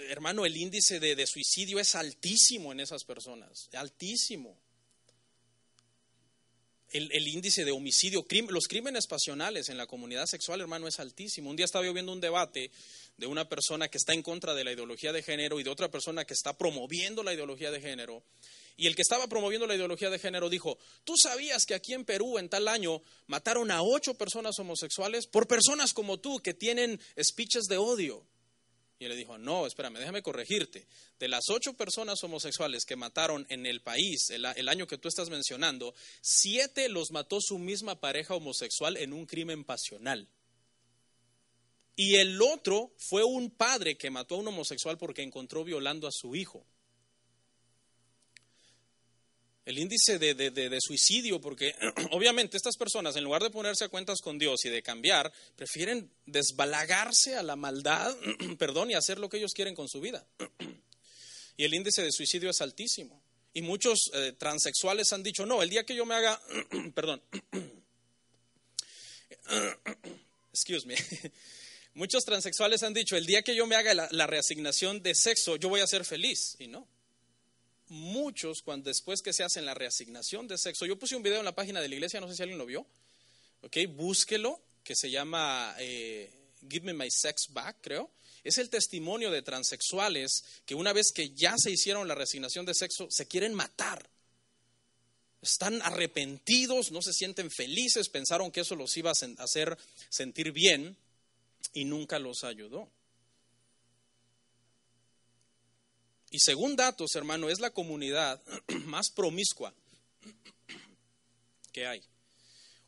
Hermano, 0.08 0.46
el 0.46 0.56
índice 0.56 1.00
de, 1.00 1.26
suicidio 1.26 1.80
es 1.80 1.94
altísimo 1.94 2.72
en 2.72 2.80
esas 2.80 3.04
personas, 3.04 3.68
altísimo. 3.72 4.58
El, 6.90 7.28
índice 7.28 7.66
de 7.66 7.70
homicidio, 7.70 8.24
los 8.48 8.66
crímenes 8.66 9.06
pasionales 9.06 9.68
en 9.68 9.76
la 9.76 9.86
comunidad 9.86 10.24
sexual, 10.24 10.62
hermano, 10.62 10.88
es 10.88 10.98
altísimo. 11.00 11.50
Un 11.50 11.56
día 11.56 11.66
estaba 11.66 11.84
yo 11.84 11.92
viendo 11.92 12.12
un 12.12 12.20
debate 12.20 12.70
de 13.18 13.26
una 13.26 13.46
persona 13.46 13.88
que 13.88 13.98
está 13.98 14.14
en 14.14 14.22
contra 14.22 14.54
de 14.54 14.64
la 14.64 14.72
ideología 14.72 15.12
de 15.12 15.22
género 15.22 15.60
y 15.60 15.64
de 15.64 15.70
otra 15.70 15.90
persona 15.90 16.24
que 16.24 16.32
está 16.32 16.56
promoviendo 16.56 17.22
la 17.22 17.34
ideología 17.34 17.70
de 17.70 17.82
género. 17.82 18.22
Y 18.78 18.86
el 18.86 18.94
que 18.94 19.02
estaba 19.02 19.26
promoviendo 19.26 19.66
la 19.66 19.74
ideología 19.74 20.08
de 20.08 20.18
género 20.18 20.48
dijo, 20.48 20.78
¿tú 21.04 21.14
sabías 21.16 21.66
que 21.66 21.74
aquí 21.74 21.92
en 21.92 22.04
Perú 22.04 22.38
en 22.38 22.48
tal 22.48 22.68
año 22.68 23.02
mataron 23.26 23.70
a 23.70 23.82
ocho 23.82 24.14
personas 24.14 24.58
homosexuales 24.58 25.26
por 25.26 25.46
personas 25.46 25.92
como 25.92 26.20
tú 26.20 26.38
que 26.38 26.54
tienen 26.54 26.98
speeches 27.20 27.64
de 27.64 27.76
odio? 27.76 28.24
Y 29.00 29.04
él 29.04 29.10
le 29.10 29.16
dijo, 29.16 29.38
no, 29.38 29.64
espérame, 29.64 29.98
déjame 29.98 30.22
corregirte. 30.22 30.86
De 31.20 31.28
las 31.28 31.50
ocho 31.50 31.74
personas 31.74 32.22
homosexuales 32.24 32.84
que 32.84 32.96
mataron 32.96 33.46
en 33.48 33.64
el 33.64 33.80
país 33.80 34.30
el, 34.30 34.68
año 34.68 34.88
que 34.88 34.98
tú 34.98 35.06
estás 35.06 35.30
mencionando, 35.30 35.94
siete 36.20 36.88
los 36.88 37.12
mató 37.12 37.40
su 37.40 37.58
misma 37.58 38.00
pareja 38.00 38.34
homosexual 38.34 38.96
en 38.96 39.12
un 39.12 39.26
crimen 39.26 39.62
pasional. 39.62 40.28
Y 41.94 42.16
el 42.16 42.42
otro 42.42 42.92
fue 42.98 43.22
un 43.22 43.50
padre 43.50 43.96
que 43.96 44.10
mató 44.10 44.34
a 44.34 44.38
un 44.38 44.48
homosexual 44.48 44.98
porque 44.98 45.22
encontró 45.22 45.62
violando 45.62 46.08
a 46.08 46.12
su 46.12 46.34
hijo. 46.34 46.66
El 49.68 49.78
índice 49.78 50.18
de, 50.18 50.32
de, 50.34 50.80
suicidio, 50.80 51.42
porque 51.42 51.74
obviamente 52.12 52.56
estas 52.56 52.78
personas, 52.78 53.16
en 53.16 53.24
lugar 53.24 53.42
de 53.42 53.50
ponerse 53.50 53.84
a 53.84 53.90
cuentas 53.90 54.20
con 54.22 54.38
Dios 54.38 54.64
y 54.64 54.70
de 54.70 54.82
cambiar, 54.82 55.30
prefieren 55.56 56.10
desbalagarse 56.24 57.36
a 57.36 57.42
la 57.42 57.54
maldad, 57.54 58.16
perdón, 58.58 58.90
y 58.90 58.94
hacer 58.94 59.18
lo 59.18 59.28
que 59.28 59.36
ellos 59.36 59.52
quieren 59.52 59.74
con 59.74 59.86
su 59.86 60.00
vida. 60.00 60.26
Y 61.58 61.64
el 61.64 61.74
índice 61.74 62.02
de 62.02 62.12
suicidio 62.12 62.50
es 62.50 62.60
altísimo. 62.62 63.20
Y 63.52 63.62
muchos 63.62 64.10
eh, 64.14 64.32
transexuales 64.38 65.12
han 65.12 65.24
dicho, 65.24 65.44
no, 65.44 65.60
el 65.60 65.68
día 65.68 65.84
que 65.84 65.96
yo 65.96 66.06
me 66.06 66.14
haga, 66.14 66.40
perdón, 66.94 67.20
excuse 70.50 70.86
me, 70.86 70.94
muchos 71.94 72.24
transexuales 72.24 72.82
han 72.84 72.94
dicho, 72.94 73.16
el 73.16 73.26
día 73.26 73.42
que 73.42 73.54
yo 73.54 73.66
me 73.66 73.76
haga 73.76 73.92
la, 73.92 74.26
reasignación 74.26 75.02
de 75.02 75.14
sexo, 75.14 75.56
yo 75.56 75.68
voy 75.68 75.80
a 75.80 75.86
ser 75.86 76.06
feliz. 76.06 76.56
Y 76.58 76.68
no. 76.68 76.88
Muchos, 77.88 78.62
cuando 78.62 78.88
después 78.88 79.22
que 79.22 79.32
se 79.32 79.44
hacen 79.44 79.64
la 79.64 79.74
reasignación 79.74 80.46
de 80.46 80.58
sexo, 80.58 80.86
yo 80.86 80.98
puse 80.98 81.16
un 81.16 81.22
video 81.22 81.38
en 81.38 81.44
la 81.44 81.54
página 81.54 81.80
de 81.80 81.88
la 81.88 81.94
iglesia, 81.94 82.20
no 82.20 82.28
sé 82.28 82.34
si 82.34 82.42
alguien 82.42 82.58
lo 82.58 82.66
vio, 82.66 82.86
ok, 83.62 83.76
búsquelo, 83.94 84.60
que 84.84 84.94
se 84.94 85.10
llama 85.10 85.74
eh, 85.78 86.30
Give 86.68 86.86
Me 86.86 87.04
My 87.04 87.10
Sex 87.10 87.48
Back, 87.50 87.78
creo. 87.80 88.10
Es 88.44 88.58
el 88.58 88.70
testimonio 88.70 89.30
de 89.30 89.42
transexuales 89.42 90.44
que 90.64 90.74
una 90.74 90.92
vez 90.92 91.12
que 91.12 91.30
ya 91.30 91.54
se 91.58 91.70
hicieron 91.70 92.08
la 92.08 92.14
resignación 92.14 92.64
de 92.64 92.74
sexo, 92.74 93.08
se 93.10 93.26
quieren 93.26 93.54
matar. 93.54 94.08
Están 95.42 95.80
arrepentidos, 95.82 96.90
no 96.90 97.02
se 97.02 97.12
sienten 97.12 97.50
felices, 97.50 98.08
pensaron 98.08 98.50
que 98.50 98.60
eso 98.60 98.74
los 98.74 98.96
iba 98.96 99.10
a 99.10 99.44
hacer 99.44 99.76
sentir 100.08 100.52
bien 100.52 100.96
y 101.74 101.84
nunca 101.84 102.18
los 102.18 102.44
ayudó. 102.44 102.90
Y 106.30 106.38
según 106.40 106.76
datos, 106.76 107.14
hermano, 107.14 107.48
es 107.48 107.60
la 107.60 107.70
comunidad 107.70 108.42
más 108.86 109.10
promiscua 109.10 109.74
que 111.72 111.86
hay. 111.86 112.02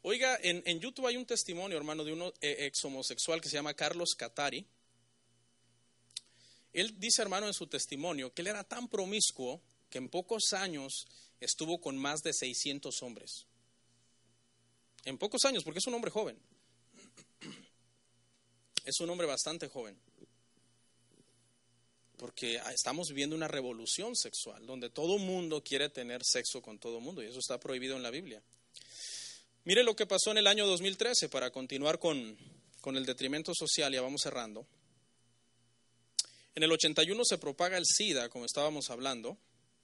Oiga, 0.03 0.39
en, 0.43 0.81
YouTube 0.81 1.07
hay 1.07 1.17
un 1.17 1.27
testimonio, 1.27 1.77
hermano, 1.77 2.05
de 2.05 2.13
un 2.13 2.23
eh, 2.41 2.57
ex 2.67 2.85
homosexual 2.85 3.41
que 3.41 3.49
se 3.49 3.57
llama 3.57 3.75
Carlos 3.75 4.15
Catari. 4.17 4.67
Él 6.73 6.99
dice, 6.99 7.21
hermano, 7.21 7.47
en 7.47 7.55
su 7.55 7.67
testimonio 7.67 8.33
que 8.33 8.43
él 8.43 8.49
era 8.49 8.65
tan 8.65 8.89
promiscuo 8.89 9.61
que 9.91 9.99
en 9.99 10.09
pocos 10.09 10.53
años 10.53 11.07
estuvo 11.41 11.81
con 11.81 11.99
más 11.99 12.21
de 12.21 12.33
600 12.33 13.03
hombres. 13.03 13.47
En 15.05 15.19
pocos 15.19 15.45
años, 15.45 15.65
porque 15.65 15.79
es 15.79 15.87
un 15.87 15.95
hombre 15.95 16.11
joven. 16.11 16.39
Es 18.83 18.99
un 19.01 19.11
hombre 19.11 19.27
bastante 19.27 19.69
joven. 19.69 20.01
Porque 22.21 22.61
estamos 22.75 23.09
viviendo 23.09 23.35
una 23.35 23.49
revolución 23.49 24.15
sexual, 24.15 24.67
donde 24.67 24.91
todo 24.91 25.17
mundo 25.17 25.65
quiere 25.65 25.89
tener 25.89 26.21
sexo 26.23 26.61
con 26.61 26.79
todo 26.79 27.01
mundo, 27.01 27.23
y 27.23 27.27
eso 27.27 27.39
está 27.39 27.59
prohibido 27.59 27.97
en 27.97 28.03
la 28.03 28.11
Biblia. 28.11 28.43
Mire 29.65 29.83
lo 29.83 29.97
que 29.97 30.05
pasó 30.05 30.31
en 30.31 30.37
el 30.37 30.47
año 30.47 30.67
2013, 30.67 31.31
para 31.31 31.51
continuar 31.51 31.99
con, 31.99 32.37
con 32.83 32.99
el 32.99 33.07
detrimento 33.07 33.55
social, 33.55 33.91
ya 33.95 34.03
vamos 34.03 34.21
cerrando. 34.21 34.67
En 36.55 36.63
el 36.63 36.71
81 36.71 37.25
se 37.25 37.39
propaga 37.39 37.79
el 37.79 37.87
SIDA, 37.87 38.29
como 38.29 38.45
estábamos 38.45 38.91
hablando, 38.91 39.39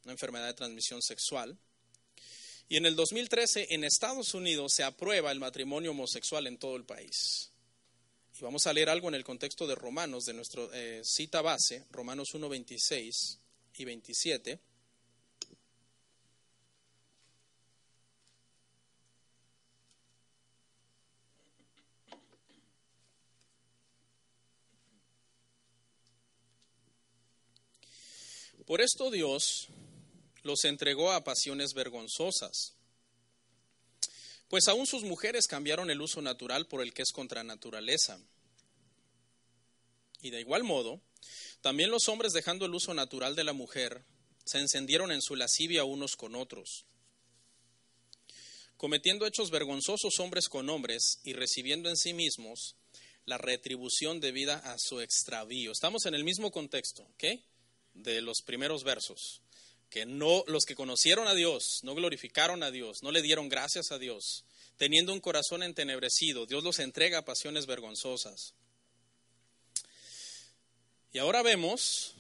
una 0.05 0.13
enfermedad 0.13 0.49
de 0.49 0.53
transmisión 0.53 1.01
sexual. 1.01 1.57
Y 2.69 2.77
en 2.77 2.85
el 2.85 2.97
2013 2.97 3.69
en 3.71 3.83
Estados 3.83 4.35
Unidos 4.35 4.75
se 4.77 4.85
aprueba 4.85 5.33
el 5.33 5.41
matrimonio 5.41 5.93
homosexual 5.93 6.47
en 6.49 6.59
todo 6.59 6.77
el 6.77 6.85
país. 6.85 7.51
Y 8.39 8.45
vamos 8.45 8.67
a 8.67 8.73
leer 8.73 8.91
algo 8.91 9.09
en 9.09 9.15
el 9.15 9.25
contexto 9.25 9.67
de 9.67 9.75
Romanos, 9.75 10.27
de 10.27 10.35
nuestra 10.35 10.63
eh, 10.75 11.01
cita 11.03 11.41
base, 11.41 11.87
Romanos 11.91 12.35
1, 12.35 12.49
26 12.49 13.41
y 13.79 13.85
27. 13.87 14.61
Por 28.67 28.83
esto 28.83 29.11
Dios 29.11 29.69
los 30.43 30.65
entregó 30.65 31.13
a 31.13 31.25
pasiones 31.25 31.73
vergonzosas, 31.73 32.76
pues 34.49 34.69
aún 34.69 34.87
sus 34.87 35.03
mujeres 35.03 35.47
cambiaron 35.47 35.91
el 35.91 36.01
uso 36.01 36.23
natural 36.23 36.67
por 36.67 36.83
el 36.83 36.93
que 36.93 37.03
es 37.03 37.13
contra 37.13 37.45
naturaleza. 37.45 38.19
Y 40.21 40.31
de 40.31 40.41
igual 40.41 40.65
modo, 40.65 41.01
también 41.61 41.91
los 41.91 42.09
hombres 42.09 42.33
dejando 42.33 42.67
el 42.67 42.75
uso 42.75 42.95
natural 42.95 43.37
de 43.37 43.45
la 43.45 43.53
mujer, 43.53 44.05
se 44.45 44.59
encendieron 44.59 45.11
en 45.13 45.23
su 45.23 45.35
lascivia 45.35 45.85
unos 45.85 46.17
con 46.17 46.35
otros, 46.35 46.87
cometiendo 48.77 49.27
hechos 49.27 49.51
vergonzosos 49.51 50.21
hombres 50.21 50.49
con 50.49 50.71
hombres 50.71 51.21
y 51.25 51.33
recibiendo 51.33 51.89
en 51.89 51.97
sí 51.97 52.15
mismos 52.15 52.77
la 53.25 53.39
retribución 53.39 54.21
debida 54.21 54.59
a 54.59 54.77
su 54.79 55.01
extravío. 55.01 55.73
Estamos 55.73 56.07
en 56.07 56.15
el 56.15 56.23
mismo 56.23 56.53
contexto, 56.53 57.03
¿ok? 57.03 57.25
de 57.97 58.21
los 58.21 58.43
primeros 58.43 58.85
versos, 58.85 59.41
que 59.91 60.07
no 60.07 60.45
los 60.47 60.65
que 60.65 60.75
conocieron 60.75 61.29
a 61.29 61.35
Dios, 61.35 61.81
no 61.83 61.95
glorificaron 61.95 62.63
a 62.63 62.71
Dios, 62.71 63.03
no 63.03 63.13
le 63.13 63.23
dieron 63.23 63.49
gracias 63.49 63.93
a 63.93 63.99
Dios, 63.99 64.45
teniendo 64.77 65.13
un 65.13 65.21
corazón 65.21 65.63
entenebrecido, 65.63 66.47
Dios 66.47 66.65
los 66.65 66.79
entrega 66.79 67.19
a 67.19 67.25
pasiones 67.25 67.67
vergonzosas. 67.67 68.55
Y 71.13 71.19
ahora 71.19 71.43
vemos 71.43 72.15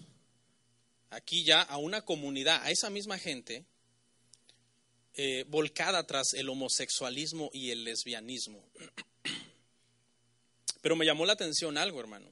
aquí 1.10 1.44
ya 1.44 1.60
a 1.60 1.76
una 1.76 2.02
comunidad, 2.02 2.62
a 2.62 2.70
esa 2.70 2.88
misma 2.88 3.18
gente, 3.18 3.64
eh, 5.14 5.44
volcada 5.48 6.06
tras 6.06 6.34
el 6.34 6.48
homosexualismo 6.48 7.50
y 7.52 7.70
el 7.70 7.84
lesbianismo. 7.84 8.64
Pero 10.82 10.94
me 10.94 11.06
llamó 11.06 11.26
la 11.26 11.32
atención 11.32 11.78
algo, 11.78 12.00
hermano, 12.00 12.30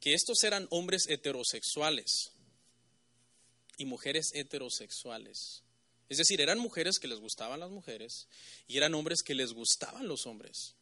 que 0.00 0.14
estos 0.14 0.44
eran 0.44 0.66
hombres 0.70 1.06
heterosexuales 1.08 2.33
y 3.76 3.84
mujeres 3.84 4.30
heterosexuales. 4.34 5.62
Es 6.08 6.18
decir, 6.18 6.40
eran 6.40 6.58
mujeres 6.58 6.98
que 6.98 7.08
les 7.08 7.18
gustaban 7.18 7.60
las 7.60 7.70
mujeres 7.70 8.28
y 8.66 8.76
eran 8.76 8.94
hombres 8.94 9.22
que 9.22 9.34
les 9.34 9.52
gustaban 9.52 10.06
los 10.06 10.26
hombres. 10.26 10.74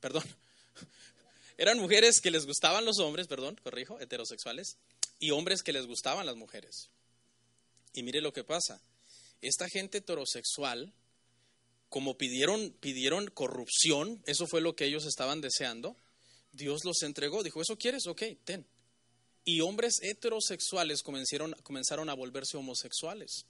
Perdón. 0.00 0.24
Eran 1.58 1.78
mujeres 1.78 2.20
que 2.20 2.30
les 2.30 2.46
gustaban 2.46 2.84
los 2.84 2.98
hombres, 2.98 3.28
perdón, 3.28 3.60
corrijo, 3.62 4.00
heterosexuales, 4.00 4.78
y 5.20 5.30
hombres 5.30 5.62
que 5.62 5.72
les 5.72 5.86
gustaban 5.86 6.26
las 6.26 6.34
mujeres. 6.34 6.88
Y 7.92 8.02
mire 8.02 8.20
lo 8.20 8.32
que 8.32 8.42
pasa. 8.42 8.80
Esta 9.42 9.68
gente 9.68 9.98
heterosexual, 9.98 10.92
como 11.88 12.16
pidieron, 12.16 12.72
pidieron 12.80 13.28
corrupción, 13.28 14.22
eso 14.26 14.46
fue 14.46 14.62
lo 14.62 14.74
que 14.74 14.86
ellos 14.86 15.04
estaban 15.04 15.40
deseando, 15.40 15.94
Dios 16.52 16.84
los 16.84 17.02
entregó. 17.02 17.42
Dijo, 17.44 17.60
¿eso 17.60 17.76
quieres? 17.76 18.06
Ok, 18.06 18.22
ten 18.44 18.66
y 19.44 19.60
hombres 19.60 20.00
heterosexuales 20.02 21.02
comenzaron, 21.02 21.52
comenzaron 21.62 22.08
a 22.08 22.14
volverse 22.14 22.56
homosexuales. 22.56 23.46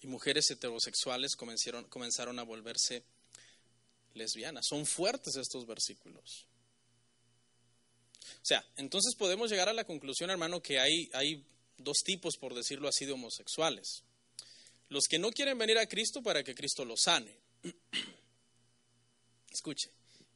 Y 0.00 0.06
mujeres 0.06 0.50
heterosexuales 0.50 1.36
comenzaron, 1.36 1.84
comenzaron 1.84 2.38
a 2.38 2.42
volverse 2.42 3.04
lesbianas. 4.14 4.66
Son 4.68 4.84
fuertes 4.84 5.36
estos 5.36 5.66
versículos. 5.66 6.46
O 8.20 8.44
sea, 8.44 8.64
entonces 8.76 9.14
podemos 9.14 9.50
llegar 9.50 9.68
a 9.68 9.72
la 9.72 9.84
conclusión, 9.84 10.30
hermano, 10.30 10.60
que 10.60 10.78
hay, 10.78 11.08
hay 11.12 11.46
dos 11.78 11.98
tipos, 12.04 12.36
por 12.36 12.54
decirlo 12.54 12.88
así, 12.88 13.06
de 13.06 13.12
homosexuales. 13.12 14.02
Los 14.88 15.04
que 15.08 15.18
no 15.18 15.30
quieren 15.30 15.56
venir 15.56 15.78
a 15.78 15.86
Cristo 15.86 16.22
para 16.22 16.42
que 16.42 16.54
Cristo 16.54 16.84
los 16.84 17.02
sane. 17.02 17.34
Escuche. 19.50 19.90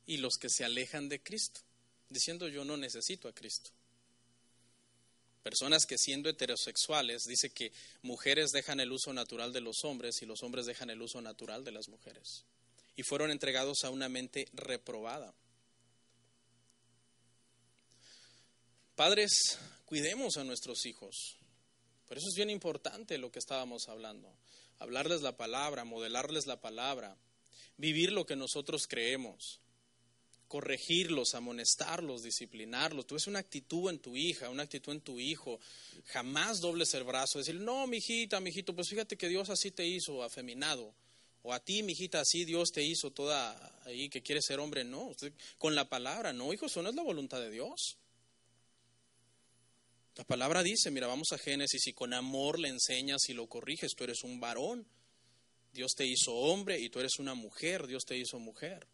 Y 0.06 0.18
los 0.18 0.34
que 0.40 0.48
se 0.48 0.64
alejan 0.64 1.08
de 1.08 1.20
Cristo 1.20 1.65
diciendo 2.08 2.48
yo 2.48 2.64
no 2.64 2.76
necesito 2.76 3.28
a 3.28 3.32
Cristo. 3.32 3.70
Personas 5.42 5.86
que 5.86 5.96
siendo 5.96 6.28
heterosexuales 6.28 7.22
dice 7.22 7.50
que 7.50 7.72
mujeres 8.02 8.50
dejan 8.50 8.80
el 8.80 8.90
uso 8.90 9.12
natural 9.12 9.52
de 9.52 9.60
los 9.60 9.84
hombres 9.84 10.20
y 10.20 10.26
los 10.26 10.42
hombres 10.42 10.66
dejan 10.66 10.90
el 10.90 11.00
uso 11.00 11.20
natural 11.20 11.64
de 11.64 11.70
las 11.70 11.88
mujeres. 11.88 12.44
Y 12.96 13.04
fueron 13.04 13.30
entregados 13.30 13.84
a 13.84 13.90
una 13.90 14.08
mente 14.08 14.48
reprobada. 14.52 15.32
Padres, 18.96 19.58
cuidemos 19.84 20.36
a 20.36 20.42
nuestros 20.42 20.84
hijos. 20.84 21.36
Por 22.08 22.16
eso 22.16 22.26
es 22.28 22.34
bien 22.34 22.50
importante 22.50 23.18
lo 23.18 23.30
que 23.30 23.38
estábamos 23.38 23.88
hablando. 23.88 24.36
Hablarles 24.78 25.22
la 25.22 25.36
palabra, 25.36 25.84
modelarles 25.84 26.46
la 26.46 26.60
palabra, 26.60 27.16
vivir 27.76 28.10
lo 28.10 28.26
que 28.26 28.34
nosotros 28.34 28.86
creemos 28.88 29.60
corregirlos, 30.48 31.34
amonestarlos, 31.34 32.22
disciplinarlos. 32.22 33.06
Tú 33.06 33.14
ves 33.14 33.26
una 33.26 33.40
actitud 33.40 33.90
en 33.90 33.98
tu 33.98 34.16
hija, 34.16 34.48
una 34.48 34.62
actitud 34.62 34.92
en 34.92 35.00
tu 35.00 35.18
hijo. 35.18 35.60
Jamás 36.06 36.60
dobles 36.60 36.94
el 36.94 37.04
brazo, 37.04 37.38
decir, 37.38 37.56
no, 37.56 37.86
mi 37.86 37.98
hijita, 37.98 38.40
mi 38.40 38.50
hijito, 38.50 38.74
pues 38.74 38.88
fíjate 38.88 39.16
que 39.16 39.28
Dios 39.28 39.50
así 39.50 39.70
te 39.70 39.86
hizo, 39.86 40.22
afeminado 40.22 40.94
O 41.42 41.52
a 41.52 41.60
ti, 41.60 41.82
mijita, 41.82 42.20
así 42.20 42.44
Dios 42.44 42.70
te 42.72 42.82
hizo 42.82 43.10
toda 43.10 43.80
ahí 43.84 44.08
que 44.08 44.22
quiere 44.22 44.42
ser 44.42 44.60
hombre. 44.60 44.84
No, 44.84 45.12
con 45.58 45.74
la 45.74 45.88
palabra, 45.88 46.32
no, 46.32 46.52
hijo, 46.52 46.66
eso 46.66 46.82
no 46.82 46.90
es 46.90 46.94
la 46.94 47.02
voluntad 47.02 47.40
de 47.40 47.50
Dios. 47.50 47.98
La 50.16 50.24
palabra 50.24 50.62
dice, 50.62 50.90
mira, 50.90 51.06
vamos 51.06 51.32
a 51.32 51.38
Génesis 51.38 51.86
y 51.88 51.92
con 51.92 52.14
amor 52.14 52.58
le 52.58 52.68
enseñas 52.68 53.28
y 53.28 53.34
lo 53.34 53.48
corriges, 53.48 53.94
tú 53.94 54.04
eres 54.04 54.22
un 54.24 54.40
varón, 54.40 54.86
Dios 55.74 55.92
te 55.94 56.06
hizo 56.06 56.32
hombre 56.32 56.80
y 56.80 56.88
tú 56.88 57.00
eres 57.00 57.18
una 57.18 57.34
mujer, 57.34 57.86
Dios 57.86 58.04
te 58.06 58.16
hizo 58.16 58.38
mujer. 58.38 58.88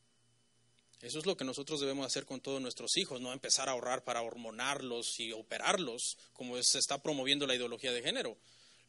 Eso 1.02 1.18
es 1.18 1.26
lo 1.26 1.36
que 1.36 1.44
nosotros 1.44 1.80
debemos 1.80 2.06
hacer 2.06 2.24
con 2.24 2.40
todos 2.40 2.62
nuestros 2.62 2.96
hijos, 2.96 3.20
no 3.20 3.32
empezar 3.32 3.68
a 3.68 3.72
ahorrar 3.72 4.04
para 4.04 4.22
hormonarlos 4.22 5.18
y 5.18 5.32
operarlos, 5.32 6.16
como 6.32 6.62
se 6.62 6.78
está 6.78 7.02
promoviendo 7.02 7.44
la 7.44 7.56
ideología 7.56 7.92
de 7.92 8.02
género. 8.02 8.38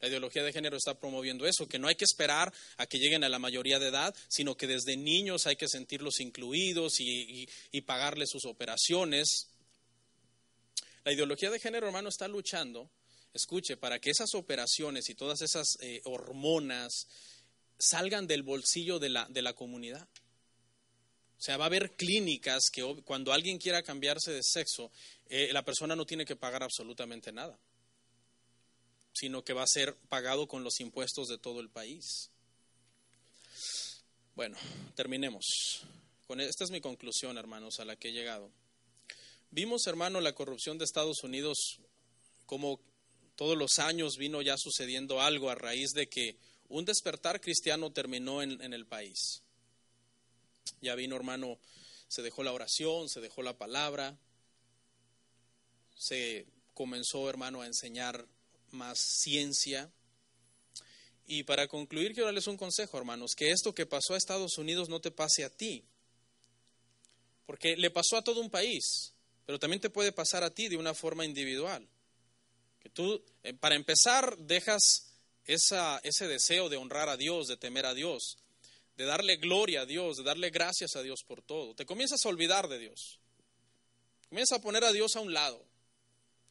La 0.00 0.06
ideología 0.06 0.44
de 0.44 0.52
género 0.52 0.76
está 0.76 0.96
promoviendo 0.96 1.44
eso, 1.44 1.66
que 1.66 1.80
no 1.80 1.88
hay 1.88 1.96
que 1.96 2.04
esperar 2.04 2.52
a 2.76 2.86
que 2.86 2.98
lleguen 2.98 3.24
a 3.24 3.28
la 3.28 3.40
mayoría 3.40 3.80
de 3.80 3.88
edad, 3.88 4.14
sino 4.28 4.56
que 4.56 4.68
desde 4.68 4.96
niños 4.96 5.48
hay 5.48 5.56
que 5.56 5.66
sentirlos 5.66 6.20
incluidos 6.20 7.00
y, 7.00 7.48
pagarles 7.84 8.30
sus 8.30 8.44
operaciones. 8.44 9.48
La 11.02 11.12
ideología 11.12 11.50
de 11.50 11.58
género, 11.58 11.86
hermano, 11.88 12.10
está 12.10 12.28
luchando, 12.28 12.90
escuche, 13.32 13.76
para 13.76 13.98
que 13.98 14.10
esas 14.10 14.34
operaciones 14.36 15.08
y 15.10 15.16
todas 15.16 15.42
esas 15.42 15.66
eh, 15.80 16.00
hormonas 16.04 17.08
salgan 17.76 18.28
del 18.28 18.44
bolsillo 18.44 19.00
de 19.00 19.08
la, 19.08 19.26
de 19.28 19.42
la 19.42 19.54
comunidad. 19.54 20.08
Sea, 21.44 21.58
va 21.58 21.64
a 21.64 21.66
haber 21.66 21.90
clínicas 21.90 22.70
que 22.72 22.82
cuando 23.04 23.30
alguien 23.30 23.58
quiera 23.58 23.82
cambiarse 23.82 24.32
de 24.32 24.42
sexo, 24.42 24.90
eh, 25.26 25.50
la 25.52 25.62
persona 25.62 25.94
no 25.94 26.06
tiene 26.06 26.24
que 26.24 26.36
pagar 26.36 26.62
absolutamente 26.62 27.32
nada, 27.32 27.58
sino 29.12 29.44
que 29.44 29.52
va 29.52 29.62
a 29.62 29.66
ser 29.66 29.94
pagado 30.08 30.48
con 30.48 30.64
los 30.64 30.80
impuestos 30.80 31.28
de 31.28 31.36
todo 31.36 31.60
el 31.60 31.68
país. 31.68 32.30
Bueno, 34.34 34.56
terminemos. 34.94 35.82
E, 36.30 36.44
esta 36.44 36.64
es 36.64 36.70
mi 36.70 36.80
conclusión, 36.80 37.36
hermanos, 37.36 37.78
a 37.78 37.84
la 37.84 37.96
que 37.96 38.08
he 38.08 38.12
llegado. 38.12 38.50
Vimos, 39.50 39.86
hermano, 39.86 40.22
la 40.22 40.34
corrupción 40.34 40.78
de 40.78 40.86
Estados 40.86 41.24
Unidos, 41.24 41.78
como 42.46 42.80
todos 43.36 43.58
los 43.58 43.80
años 43.80 44.16
vino 44.16 44.40
ya 44.40 44.56
sucediendo 44.56 45.20
algo 45.20 45.50
a 45.50 45.56
raíz 45.56 45.90
de 45.90 46.08
que 46.08 46.38
un 46.70 46.86
despertar 46.86 47.42
cristiano 47.42 47.92
terminó 47.92 48.40
en, 48.40 48.72
el 48.72 48.86
país. 48.86 49.42
Ya 50.80 50.94
vino, 50.94 51.16
hermano, 51.16 51.58
se 52.08 52.22
dejó 52.22 52.42
la 52.42 52.52
oración, 52.52 53.08
se 53.08 53.20
dejó 53.20 53.42
la 53.42 53.56
palabra, 53.56 54.18
se 55.96 56.46
comenzó, 56.74 57.28
hermano, 57.28 57.62
a 57.62 57.66
enseñar 57.66 58.26
más 58.70 58.98
ciencia. 58.98 59.90
Y 61.26 61.44
para 61.44 61.68
concluir, 61.68 62.12
quiero 62.12 62.26
darles 62.26 62.46
un 62.46 62.56
consejo, 62.56 62.98
hermanos, 62.98 63.32
que 63.36 63.50
esto 63.50 63.74
que 63.74 63.86
pasó 63.86 64.14
a 64.14 64.18
Estados 64.18 64.58
Unidos 64.58 64.88
no 64.88 65.00
te 65.00 65.10
pase 65.10 65.44
a 65.44 65.50
ti, 65.50 65.84
porque 67.46 67.76
le 67.76 67.90
pasó 67.90 68.16
a 68.16 68.24
todo 68.24 68.40
un 68.40 68.50
país 68.50 69.14
pero 69.46 69.58
también 69.58 69.80
te 69.80 69.90
puede 69.90 70.12
pasar 70.12 70.42
a 70.42 70.50
ti 70.50 70.68
de 70.68 70.76
una 70.76 70.94
forma 70.94 71.24
individual. 71.24 71.86
Que 72.80 72.88
tú, 72.88 73.22
eh, 73.42 73.54
para 73.54 73.74
empezar, 73.74 74.36
dejas 74.38 75.10
ese 75.46 76.26
deseo 76.26 76.68
de 76.68 76.76
honrar 76.76 77.08
a 77.08 77.16
Dios, 77.16 77.46
de 77.48 77.58
temer 77.58 77.84
a 77.84 77.94
Dios, 77.94 78.38
de 78.96 79.04
darle 79.04 79.36
gloria 79.36 79.82
a 79.82 79.86
Dios, 79.86 80.18
de 80.18 80.22
darle 80.22 80.50
gracias 80.50 80.96
a 80.96 81.02
Dios 81.02 81.22
por 81.24 81.42
todo. 81.42 81.74
Te 81.74 81.86
comienzas 81.86 82.24
a 82.24 82.28
olvidar 82.28 82.68
de 82.68 82.78
Dios. 82.78 83.18
Comienzas 84.28 84.58
a 84.58 84.62
poner 84.62 84.84
a 84.84 84.92
Dios 84.92 85.16
a 85.16 85.20
un 85.20 85.32
lado. 85.32 85.64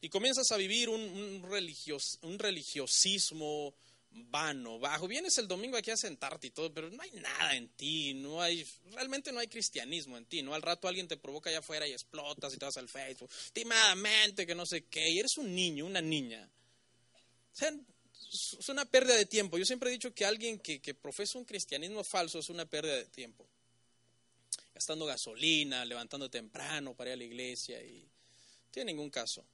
Y 0.00 0.08
comienzas 0.10 0.50
a 0.52 0.56
vivir 0.58 0.90
un, 0.90 1.00
un, 1.00 2.38
religiosismo 2.38 3.74
vano, 4.10 4.78
bajo. 4.78 5.08
Vienes 5.08 5.38
el 5.38 5.48
domingo 5.48 5.78
aquí 5.78 5.90
a 5.90 5.96
sentarte 5.96 6.48
y 6.48 6.50
todo, 6.50 6.72
pero 6.72 6.90
no 6.90 7.02
hay 7.02 7.10
nada 7.12 7.56
en 7.56 7.68
ti, 7.70 8.12
no 8.12 8.42
hay, 8.42 8.66
realmente 8.92 9.32
no 9.32 9.40
hay 9.40 9.48
cristianismo 9.48 10.18
en 10.18 10.26
ti, 10.26 10.42
¿no? 10.42 10.54
Al 10.54 10.60
rato 10.60 10.88
alguien 10.88 11.08
te 11.08 11.16
provoca 11.16 11.48
allá 11.48 11.60
afuera 11.60 11.88
y 11.88 11.92
explotas 11.92 12.52
y 12.52 12.58
te 12.58 12.66
vas 12.66 12.76
al 12.76 12.88
Facebook, 12.88 13.30
timadamente, 13.54 14.46
que 14.46 14.54
no 14.54 14.66
sé 14.66 14.84
qué, 14.84 15.08
y 15.10 15.18
eres 15.18 15.38
un 15.38 15.54
niño, 15.54 15.86
una 15.86 16.02
niña. 16.02 16.50
O 17.52 17.56
sea, 17.56 17.72
es 18.32 18.68
una 18.68 18.84
pérdida 18.84 19.16
de 19.16 19.26
tiempo. 19.26 19.58
Yo 19.58 19.64
siempre 19.64 19.90
he 19.90 19.92
dicho 19.92 20.14
que 20.14 20.24
alguien 20.24 20.58
que, 20.58 20.94
profesa 20.94 21.38
un 21.38 21.44
cristianismo 21.44 22.04
falso 22.04 22.38
es 22.38 22.48
una 22.48 22.66
pérdida 22.66 22.96
de 22.96 23.06
tiempo. 23.06 23.46
Gastando 24.74 25.06
gasolina, 25.06 25.84
levantando 25.84 26.28
temprano 26.28 26.94
para 26.94 27.10
ir 27.10 27.14
a 27.14 27.16
la 27.16 27.24
iglesia 27.24 27.82
y 27.82 28.00
no 28.00 28.70
tiene 28.70 28.92
ningún 28.92 29.10
caso. 29.10 29.44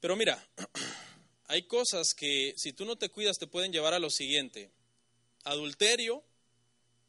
Pero 0.00 0.16
mira, 0.16 0.44
hay 1.46 1.62
cosas 1.66 2.14
que 2.14 2.54
si 2.56 2.72
tú 2.72 2.84
no 2.84 2.96
te 2.96 3.10
cuidas 3.10 3.38
te 3.38 3.46
pueden 3.46 3.72
llevar 3.72 3.94
a 3.94 3.98
lo 3.98 4.10
siguiente. 4.10 4.70
Adulterio, 5.44 6.24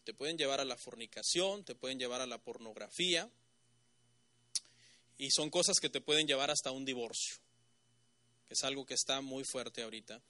te 0.03 0.13
pueden 0.13 0.37
llevar 0.37 0.59
a 0.59 0.65
la 0.65 0.77
fornicación, 0.77 1.63
te 1.63 1.75
pueden 1.75 1.99
llevar 1.99 2.21
a 2.21 2.27
la 2.27 2.37
pornografía 2.37 3.29
y 5.19 5.31
son 5.31 5.49
cosas 5.49 5.79
que 5.79 5.89
te 5.89 6.01
pueden 6.01 6.25
llevar 6.25 6.49
hasta 6.49 6.71
un 6.71 6.85
divorcio, 6.85 7.35
es 8.49 8.63
algo 8.63 8.85
que 8.85 8.95
está 8.95 9.21
muy 9.21 9.43
fuerte 9.43 9.83
ahorita. 9.83 10.21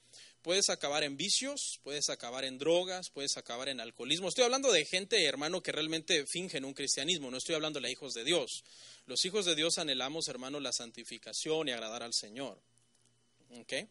Puedes 0.42 0.70
acabar 0.70 1.02
en 1.04 1.16
vicios, 1.16 1.80
puedes 1.82 2.10
acabar 2.10 2.44
en 2.44 2.58
drogas, 2.58 3.10
puedes 3.10 3.36
acabar 3.36 3.68
en 3.68 3.80
alcoholismo. 3.80 4.28
Estoy 4.28 4.44
hablando 4.44 4.70
de 4.72 4.84
gente, 4.84 5.24
hermano, 5.24 5.62
que 5.62 5.72
realmente 5.72 6.26
fingen 6.26 6.64
un 6.64 6.74
cristianismo, 6.74 7.30
no 7.30 7.38
estoy 7.38 7.54
hablando 7.54 7.80
de 7.80 7.90
hijos 7.90 8.14
de 8.14 8.24
Dios. 8.24 8.64
Los 9.06 9.24
hijos 9.24 9.44
de 9.46 9.54
Dios 9.54 9.78
anhelamos, 9.78 10.28
hermano, 10.28 10.60
la 10.60 10.72
santificación 10.72 11.68
y 11.68 11.72
agradar 11.72 12.02
al 12.02 12.14
Señor. 12.14 12.60
¿Okay? 13.60 13.88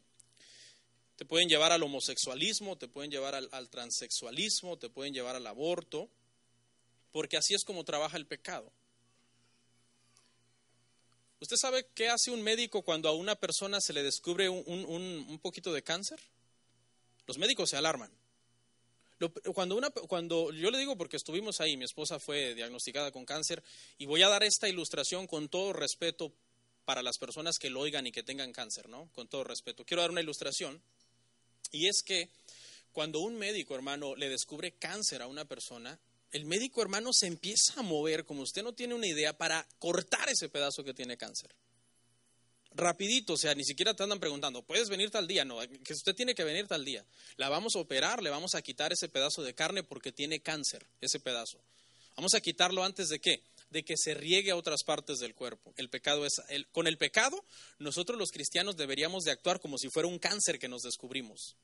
Te 1.19 1.25
pueden 1.25 1.49
llevar 1.49 1.73
al 1.73 1.83
homosexualismo, 1.83 2.77
te 2.77 2.87
pueden 2.87 3.11
llevar 3.11 3.35
al, 3.35 3.69
transexualismo, 3.69 4.77
te 4.77 4.89
pueden 4.89 5.13
llevar 5.13 5.35
al 5.35 5.45
aborto, 5.47 6.09
porque 7.11 7.35
así 7.35 7.53
es 7.53 7.65
como 7.65 7.83
trabaja 7.83 8.15
el 8.15 8.25
pecado. 8.25 8.71
¿Usted 11.41 11.55
sabe 11.55 11.87
qué 11.95 12.09
hace 12.09 12.31
un 12.31 12.41
médico 12.41 12.81
cuando 12.81 13.07
a 13.07 13.13
una 13.13 13.35
persona 13.35 13.79
se 13.79 13.93
le 13.93 14.03
descubre 14.03 14.49
un, 14.49 15.39
poquito 15.41 15.71
de 15.71 15.81
cáncer? 15.81 16.19
Los 17.27 17.37
médicos 17.37 17.69
se 17.69 17.77
alarman. 17.77 18.11
Cuando, 19.53 19.75
una, 19.75 19.89
cuando 19.89 20.51
yo 20.51 20.71
le 20.71 20.77
digo 20.77 20.97
porque 20.97 21.17
estuvimos 21.17 21.59
ahí, 21.59 21.77
mi 21.77 21.85
esposa 21.85 22.19
fue 22.19 22.55
diagnosticada 22.55 23.11
con 23.11 23.25
cáncer 23.25 23.63
y 23.97 24.05
voy 24.05 24.21
a 24.23 24.29
dar 24.29 24.43
esta 24.43 24.69
ilustración 24.69 25.27
con 25.27 25.49
todo 25.49 25.73
respeto 25.73 26.31
para 26.85 27.03
las 27.03 27.17
personas 27.17 27.59
que 27.59 27.69
lo 27.69 27.81
oigan 27.81 28.07
y 28.07 28.11
que 28.11 28.23
tengan 28.23 28.51
cáncer, 28.51 28.89
¿no? 28.89 29.09
Con 29.13 29.27
todo 29.27 29.43
respeto. 29.43 29.85
Quiero 29.85 30.01
dar 30.01 30.11
una 30.11 30.21
ilustración. 30.21 30.81
Y 31.71 31.87
es 31.87 32.01
que 32.01 32.29
cuando 32.91 33.19
un 33.19 33.37
médico, 33.37 33.75
hermano, 33.75 34.15
le 34.15 34.27
descubre 34.27 34.73
cáncer 34.73 35.21
a 35.21 35.27
una 35.27 35.45
persona, 35.45 35.99
el 36.31 36.45
médico, 36.45 36.81
hermano, 36.81 37.11
se 37.13 37.27
empieza 37.27 37.73
a 37.77 37.81
mover, 37.81 38.25
como 38.25 38.41
usted 38.41 38.63
no 38.63 38.73
tiene 38.73 38.93
una 38.93 39.07
idea, 39.07 39.37
para 39.37 39.67
cortar 39.79 40.29
ese 40.29 40.49
pedazo 40.49 40.83
que 40.83 40.93
tiene 40.93 41.17
cáncer. 41.17 41.53
Rapidito, 42.71 43.33
o 43.33 43.37
sea, 43.37 43.55
ni 43.55 43.63
siquiera 43.63 43.95
te 43.95 44.03
andan 44.03 44.19
preguntando, 44.19 44.61
¿puedes 44.61 44.89
venir 44.89 45.09
tal 45.09 45.27
día? 45.27 45.43
No, 45.43 45.59
que 45.59 45.93
usted 45.93 46.13
tiene 46.13 46.35
que 46.35 46.43
venir 46.43 46.67
tal 46.67 46.85
día. 46.85 47.03
La 47.35 47.49
vamos 47.49 47.75
a 47.75 47.79
operar, 47.79 48.21
le 48.21 48.29
vamos 48.29 48.53
a 48.53 48.61
quitar 48.61 48.93
ese 48.93 49.09
pedazo 49.09 49.41
de 49.41 49.55
carne 49.55 49.83
porque 49.83 50.11
tiene 50.11 50.39
cáncer, 50.39 50.85
ese 51.01 51.19
pedazo. 51.19 51.59
Vamos 52.15 52.35
a 52.35 52.41
quitarlo 52.41 52.83
antes 52.83 53.09
de 53.09 53.19
qué? 53.19 53.41
De 53.71 53.83
que 53.83 53.95
se 53.97 54.13
riegue 54.13 54.51
a 54.51 54.55
otras 54.55 54.83
partes 54.83 55.17
del 55.17 55.33
cuerpo. 55.33 55.73
El 55.77 55.89
pecado 55.89 56.25
es, 56.25 56.33
con 56.71 56.85
el 56.85 56.97
pecado, 56.97 57.43
nosotros 57.79 58.19
los 58.19 58.29
cristianos 58.29 58.77
deberíamos 58.77 59.23
de 59.23 59.31
actuar 59.31 59.59
como 59.59 59.77
si 59.77 59.89
fuera 59.89 60.07
un 60.07 60.19
cáncer 60.19 60.59
que 60.59 60.67
nos 60.67 60.83
descubrimos. 60.83 61.55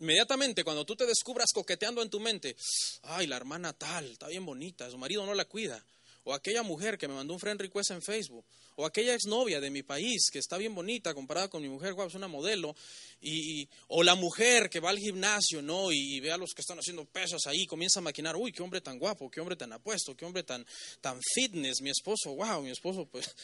Inmediatamente, 0.00 0.64
cuando 0.64 0.84
tú 0.84 0.96
te 0.96 1.06
descubras 1.06 1.50
coqueteando 1.52 2.02
en 2.02 2.08
tu 2.08 2.20
mente, 2.20 2.56
ay, 3.02 3.26
la 3.26 3.36
hermana 3.36 3.74
tal, 3.74 4.10
está 4.10 4.28
bien 4.28 4.46
bonita, 4.46 4.90
su 4.90 4.96
marido 4.96 5.26
no 5.26 5.34
la 5.34 5.44
cuida. 5.44 5.84
O 6.24 6.34
aquella 6.34 6.62
mujer 6.62 6.98
que 6.98 7.08
me 7.08 7.14
mandó 7.14 7.34
un 7.34 7.40
friend 7.40 7.60
request 7.60 7.90
en 7.92 8.02
Facebook. 8.02 8.44
O 8.76 8.86
aquella 8.86 9.14
exnovia 9.14 9.60
de 9.60 9.68
mi 9.68 9.82
país 9.82 10.30
que 10.30 10.38
está 10.38 10.56
bien 10.56 10.74
bonita 10.74 11.12
comparada 11.12 11.48
con 11.48 11.60
mi 11.60 11.68
mujer, 11.68 11.92
guau, 11.92 12.08
es 12.08 12.14
una 12.14 12.28
modelo. 12.28 12.74
Y, 13.20 13.68
o 13.88 14.02
la 14.02 14.14
mujer 14.14 14.70
que 14.70 14.80
va 14.80 14.90
al 14.90 14.98
gimnasio, 14.98 15.60
¿no? 15.60 15.92
Y, 15.92 16.20
ve 16.20 16.32
a 16.32 16.38
los 16.38 16.52
que 16.54 16.62
están 16.62 16.78
haciendo 16.78 17.04
pesas 17.04 17.46
ahí, 17.46 17.66
comienza 17.66 18.00
a 18.00 18.02
maquinar, 18.02 18.36
uy, 18.36 18.52
qué 18.52 18.62
hombre 18.62 18.80
tan 18.80 18.98
guapo, 18.98 19.30
qué 19.30 19.40
hombre 19.40 19.56
tan 19.56 19.72
apuesto, 19.72 20.16
qué 20.16 20.24
hombre 20.24 20.44
tan, 20.44 20.64
tan 21.00 21.20
fitness, 21.34 21.82
mi 21.82 21.90
esposo, 21.90 22.34
wow, 22.34 22.62
mi 22.62 22.70
esposo, 22.70 23.06
pues. 23.06 23.34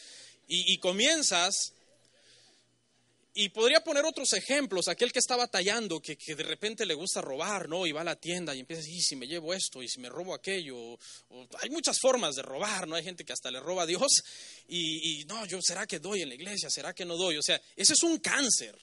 Y, 0.47 0.73
y 0.73 0.77
comienzas 0.77 1.73
y 3.39 3.49
podría 3.49 3.83
poner 3.83 4.03
otros 4.03 4.33
ejemplos, 4.33 4.87
aquel 4.87 5.11
que 5.11 5.19
está 5.19 5.35
batallando, 5.35 6.01
que, 6.01 6.17
que, 6.17 6.33
de 6.33 6.41
repente 6.41 6.87
le 6.87 6.95
gusta 6.95 7.21
robar, 7.21 7.69
¿no? 7.69 7.85
Y 7.85 7.91
va 7.91 8.01
a 8.01 8.03
la 8.03 8.15
tienda 8.15 8.55
y 8.55 8.61
empieza 8.61 8.81
decir, 8.81 8.99
si 8.99 9.15
me 9.15 9.27
llevo 9.27 9.53
esto 9.53 9.83
y 9.83 9.87
si 9.87 9.99
me 9.99 10.09
robo 10.09 10.33
aquello. 10.33 10.97
hay 11.61 11.69
muchas 11.69 11.99
formas 12.01 12.33
de 12.33 12.41
robar, 12.41 12.87
¿no? 12.87 12.95
Hay 12.95 13.03
gente 13.03 13.23
que 13.23 13.33
hasta 13.33 13.51
le 13.51 13.59
roba 13.59 13.83
a 13.83 13.85
Dios 13.85 14.07
y, 14.67 15.21
y, 15.21 15.25
no, 15.25 15.45
yo, 15.45 15.59
¿será 15.61 15.85
que 15.85 15.99
doy 15.99 16.23
en 16.23 16.29
la 16.29 16.35
iglesia? 16.35 16.71
¿Será 16.71 16.95
que 16.95 17.05
no 17.05 17.15
doy? 17.15 17.37
O 17.37 17.43
sea, 17.43 17.61
ese 17.75 17.93
es 17.93 18.01
un 18.01 18.17
cáncer. 18.17 18.75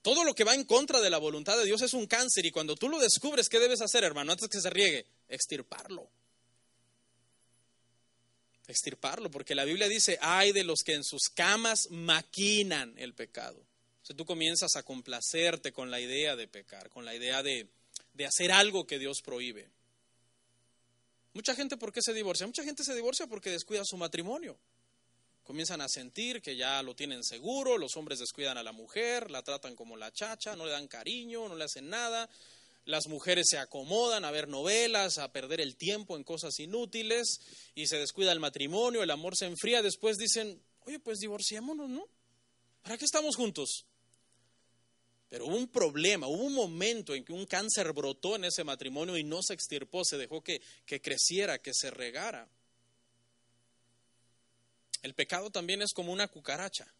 Todo 0.00 0.22
lo 0.22 0.32
que 0.32 0.44
va 0.44 0.54
en 0.54 0.62
contra 0.62 1.00
de 1.00 1.10
la 1.10 1.18
voluntad 1.18 1.58
de 1.58 1.64
Dios 1.64 1.82
es 1.82 1.94
un 1.94 2.06
cáncer 2.06 2.46
y 2.46 2.52
cuando 2.52 2.76
tú 2.76 2.88
lo 2.88 3.00
descubres, 3.00 3.48
¿qué 3.48 3.58
debes 3.58 3.80
hacer, 3.80 4.04
hermano? 4.04 4.30
Antes 4.30 4.48
que 4.48 4.60
se 4.60 4.70
riegue, 4.70 5.04
extirparlo 5.28 6.08
extirparlo, 8.68 9.30
porque 9.30 9.54
la 9.54 9.64
Biblia 9.64 9.88
dice, 9.88 10.18
hay 10.20 10.52
de 10.52 10.62
los 10.62 10.82
que 10.84 10.94
en 10.94 11.02
sus 11.02 11.30
camas 11.34 11.88
maquinan 11.90 12.94
el 12.98 13.14
pecado. 13.14 13.66
Sea, 14.02 14.14
tú 14.14 14.24
comienzas 14.24 14.76
a 14.76 14.82
complacerte 14.82 15.72
con 15.72 15.90
la 15.90 16.00
idea 16.00 16.36
de 16.36 16.46
pecar, 16.46 16.88
con 16.90 17.04
la 17.04 17.14
idea 17.14 17.42
de, 17.42 17.68
de 18.14 18.26
hacer 18.26 18.52
algo 18.52 18.86
que 18.86 18.98
Dios 18.98 19.22
prohíbe. 19.22 19.68
Mucha 21.32 21.54
gente, 21.54 21.76
¿por 21.76 21.92
qué 21.92 22.02
se 22.02 22.12
divorcia? 22.12 22.46
Mucha 22.46 22.62
gente 22.62 22.84
se 22.84 22.94
divorcia 22.94 23.26
porque 23.26 23.50
descuida 23.50 23.82
su 23.84 23.96
matrimonio. 23.96 24.58
Comienzan 25.44 25.80
a 25.80 25.88
sentir 25.88 26.42
que 26.42 26.56
ya 26.56 26.82
lo 26.82 26.94
tienen 26.94 27.24
seguro, 27.24 27.78
los 27.78 27.96
hombres 27.96 28.18
descuidan 28.18 28.58
a 28.58 28.62
la 28.62 28.72
mujer, 28.72 29.30
la 29.30 29.42
tratan 29.42 29.74
como 29.76 29.96
la 29.96 30.12
chacha, 30.12 30.56
no 30.56 30.66
le 30.66 30.72
dan 30.72 30.88
cariño, 30.88 31.48
no 31.48 31.56
le 31.56 31.64
hacen 31.64 31.88
nada. 31.88 32.28
Las 32.88 33.06
mujeres 33.06 33.48
se 33.50 33.58
acomodan 33.58 34.24
a 34.24 34.30
ver 34.30 34.48
novelas, 34.48 35.18
a 35.18 35.30
perder 35.30 35.60
el 35.60 35.76
tiempo 35.76 36.16
en 36.16 36.24
cosas 36.24 36.58
inútiles 36.58 37.38
y 37.74 37.86
se 37.86 37.98
descuida 37.98 38.32
el 38.32 38.40
matrimonio, 38.40 39.02
el 39.02 39.10
amor 39.10 39.36
se 39.36 39.44
enfría. 39.44 39.82
Después 39.82 40.16
dicen, 40.16 40.62
oye, 40.86 40.98
pues 40.98 41.18
divorciémonos, 41.18 41.90
¿no? 41.90 42.08
¿Para 42.80 42.96
qué 42.96 43.04
estamos 43.04 43.36
juntos? 43.36 43.84
Pero 45.28 45.44
hubo 45.44 45.56
un 45.56 45.68
problema, 45.68 46.28
hubo 46.28 46.42
un 46.42 46.54
momento 46.54 47.14
en 47.14 47.26
que 47.26 47.34
un 47.34 47.44
cáncer 47.44 47.92
brotó 47.92 48.36
en 48.36 48.46
ese 48.46 48.64
matrimonio 48.64 49.18
y 49.18 49.22
no 49.22 49.42
se 49.42 49.52
extirpó, 49.52 50.02
se 50.02 50.16
dejó 50.16 50.42
que, 50.42 50.62
que 50.86 51.02
creciera, 51.02 51.58
que 51.58 51.74
se 51.74 51.90
regara. 51.90 52.48
El 55.02 55.12
pecado 55.12 55.50
también 55.50 55.82
es 55.82 55.92
como 55.92 56.10
una 56.10 56.26
cucaracha. 56.28 56.90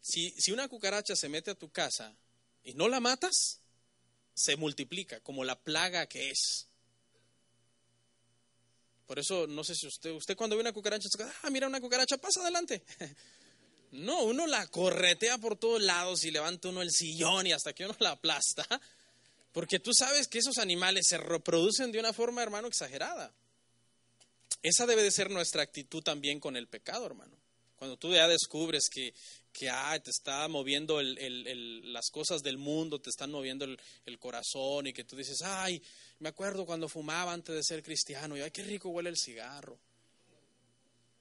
Si, 0.00 0.30
si 0.30 0.50
una 0.50 0.66
cucaracha 0.66 1.14
se 1.14 1.28
mete 1.28 1.50
a 1.50 1.54
tu 1.54 1.70
casa 1.70 2.16
y 2.64 2.72
no 2.72 2.88
la 2.88 2.98
matas, 2.98 3.61
se 4.42 4.56
multiplica 4.56 5.20
como 5.20 5.44
la 5.44 5.60
plaga 5.60 6.06
que 6.06 6.30
es. 6.30 6.66
Por 9.06 9.18
eso, 9.18 9.46
no 9.46 9.62
sé 9.62 9.74
si 9.74 9.86
usted, 9.86 10.10
usted 10.10 10.36
cuando 10.36 10.56
ve 10.56 10.62
una 10.62 10.72
cucaracha, 10.72 11.08
ah, 11.42 11.50
mira 11.50 11.66
una 11.66 11.80
cucaracha, 11.80 12.16
pasa 12.18 12.40
adelante. 12.40 12.82
No, 13.92 14.22
uno 14.22 14.46
la 14.46 14.66
corretea 14.68 15.36
por 15.36 15.58
todos 15.58 15.82
lados 15.82 16.24
y 16.24 16.30
levanta 16.30 16.70
uno 16.70 16.80
el 16.80 16.90
sillón 16.90 17.46
y 17.46 17.52
hasta 17.52 17.74
que 17.74 17.84
uno 17.84 17.94
la 17.98 18.12
aplasta, 18.12 18.66
porque 19.52 19.80
tú 19.80 19.92
sabes 19.92 20.28
que 20.28 20.38
esos 20.38 20.56
animales 20.56 21.04
se 21.06 21.18
reproducen 21.18 21.92
de 21.92 22.00
una 22.00 22.14
forma, 22.14 22.42
hermano, 22.42 22.68
exagerada. 22.68 23.34
Esa 24.62 24.86
debe 24.86 25.02
de 25.02 25.10
ser 25.10 25.30
nuestra 25.30 25.62
actitud 25.62 26.02
también 26.02 26.40
con 26.40 26.56
el 26.56 26.68
pecado, 26.68 27.04
hermano. 27.04 27.36
Cuando 27.76 27.98
tú 27.98 28.14
ya 28.14 28.26
descubres 28.28 28.88
que, 28.90 29.12
que 29.52 29.68
ah, 29.68 29.98
te 30.02 30.10
está 30.10 30.48
moviendo 30.48 30.98
el, 31.00 31.92
las 31.92 32.10
cosas 32.10 32.42
del 32.42 32.58
mundo, 32.58 33.00
te 33.00 33.10
están 33.10 33.30
moviendo 33.30 33.64
el, 33.64 34.18
corazón 34.18 34.86
y 34.86 34.92
que 34.92 35.04
tú 35.04 35.16
dices, 35.16 35.42
ay, 35.42 35.82
me 36.20 36.28
acuerdo 36.28 36.64
cuando 36.64 36.88
fumaba 36.88 37.32
antes 37.32 37.54
de 37.54 37.62
ser 37.62 37.82
cristiano 37.82 38.36
y 38.36 38.40
ay, 38.40 38.50
qué 38.50 38.62
rico 38.62 38.88
huele 38.88 39.10
el 39.10 39.16
cigarro. 39.16 39.78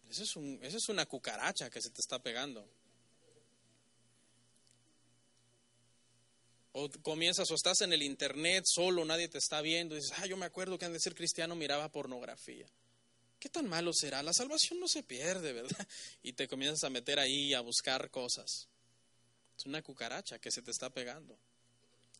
Eso 0.10 0.24
es, 0.24 0.36
un, 0.36 0.60
eso 0.62 0.78
es 0.78 0.90
una 0.90 1.06
cucaracha 1.06 1.70
que 1.70 1.82
se 1.82 1.90
te 1.90 2.02
está 2.02 2.20
pegando. 2.20 2.68
O 6.74 6.90
comienzas 7.02 7.50
o 7.52 7.56
estás 7.56 7.82
en 7.82 7.92
el 7.92 8.02
internet 8.02 8.66
solo, 8.66 9.04
nadie 9.04 9.28
te 9.28 9.38
está 9.38 9.62
viendo, 9.62 9.96
y 9.96 10.00
dices, 10.00 10.18
ah, 10.18 10.26
yo 10.26 10.38
me 10.38 10.46
acuerdo 10.46 10.78
que 10.78 10.86
antes 10.86 11.02
de 11.02 11.10
ser 11.10 11.16
cristiano 11.16 11.56
miraba 11.56 11.90
pornografía. 11.90 12.66
¿Qué 13.42 13.50
tan 13.50 13.68
malo 13.68 13.92
será? 13.92 14.22
La 14.22 14.34
salvación 14.34 14.80
no 14.80 14.88
se 14.88 15.02
pierde, 15.02 15.52
¿verdad? 15.52 15.88
Y 16.22 16.34
te 16.34 16.48
comienzas 16.48 16.84
a 16.84 16.92
meter 16.92 17.18
ahí 17.18 17.56
a 17.56 17.62
buscar 17.62 18.12
cosas. 18.12 18.68
Es 19.58 19.66
una 19.66 19.82
cucaracha 19.82 20.38
que 20.38 20.52
se 20.52 20.62
te 20.62 20.70
está 20.70 20.92
pegando. 20.92 21.36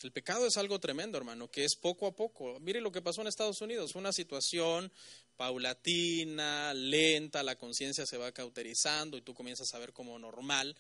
El 0.02 0.12
pecado 0.12 0.48
es 0.48 0.58
algo 0.58 0.80
tremendo, 0.80 1.20
hermano, 1.20 1.52
que 1.52 1.64
es 1.64 1.76
poco 1.76 2.08
a 2.08 2.16
poco. 2.16 2.60
Mire 2.60 2.82
lo 2.82 2.92
que 2.92 3.04
pasó 3.04 3.22
en 3.22 3.28
Estados 3.28 3.62
Unidos, 3.62 3.94
una 3.94 4.12
situación 4.12 4.92
paulatina, 5.38 6.74
lenta, 6.74 7.44
la 7.44 7.56
conciencia 7.56 8.08
se 8.08 8.18
va 8.18 8.32
cauterizando 8.32 9.16
y 9.16 9.22
tú 9.22 9.36
comienzas 9.36 9.72
a 9.76 9.78
ver 9.80 9.94
como 9.94 10.18
normal 10.18 10.76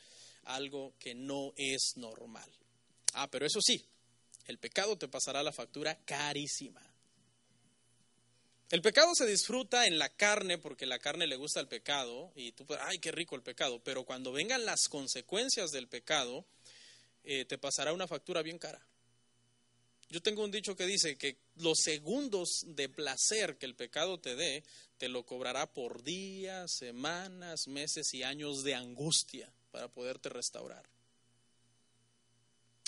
algo 0.45 0.95
que 0.97 1.13
no 1.13 1.53
es 1.55 1.93
normal. 1.97 2.49
Ah, 3.13 3.29
pero 3.29 3.45
eso 3.45 3.61
sí, 3.61 3.85
el 4.47 4.57
pecado 4.57 4.97
te 4.97 5.07
pasará 5.07 5.43
la 5.43 5.53
factura 5.53 6.03
carísima. 6.03 6.81
El 8.71 8.81
pecado 8.81 9.13
se 9.13 9.27
disfruta 9.27 9.85
en 9.85 9.99
la 9.99 10.07
carne 10.07 10.57
porque 10.57 10.85
la 10.85 10.97
carne 10.97 11.27
le 11.27 11.35
gusta 11.35 11.59
el 11.59 11.67
pecado 11.67 12.31
y 12.35 12.53
tú, 12.53 12.65
ay, 12.79 12.99
qué 12.99 13.11
rico 13.11 13.35
el 13.35 13.43
pecado, 13.43 13.83
pero 13.83 14.05
cuando 14.05 14.31
vengan 14.31 14.65
las 14.65 14.87
consecuencias 14.87 15.71
del 15.71 15.89
pecado, 15.89 16.45
eh, 17.25 17.43
te 17.43 17.57
pasará 17.57 17.91
una 17.91 18.07
factura 18.07 18.41
bien 18.41 18.57
cara. 18.57 18.81
Yo 20.09 20.21
tengo 20.21 20.45
un 20.45 20.51
dicho 20.51 20.77
que 20.77 20.85
dice 20.85 21.17
que 21.17 21.37
los 21.57 21.79
segundos 21.79 22.63
de 22.65 22.87
placer 22.87 23.57
que 23.57 23.65
el 23.65 23.75
pecado 23.75 24.21
te 24.21 24.37
dé, 24.37 24.63
te 24.97 25.09
lo 25.09 25.25
cobrará 25.25 25.73
por 25.73 26.01
días, 26.01 26.71
semanas, 26.73 27.67
meses 27.67 28.13
y 28.13 28.23
años 28.23 28.63
de 28.63 28.75
angustia 28.75 29.51
para 29.71 29.89
poderte 29.89 30.29
restaurar. 30.29 30.85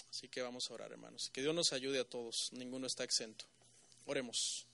Así 0.09 0.29
que 0.29 0.41
vamos 0.41 0.69
a 0.69 0.75
orar, 0.75 0.91
hermanos. 0.93 1.29
Que 1.33 1.41
Dios 1.41 1.53
nos 1.53 1.73
ayude 1.73 1.99
a 1.99 2.05
todos. 2.05 2.49
Ninguno 2.53 2.87
está 2.87 3.03
exento. 3.03 3.45
Oremos. 4.05 4.67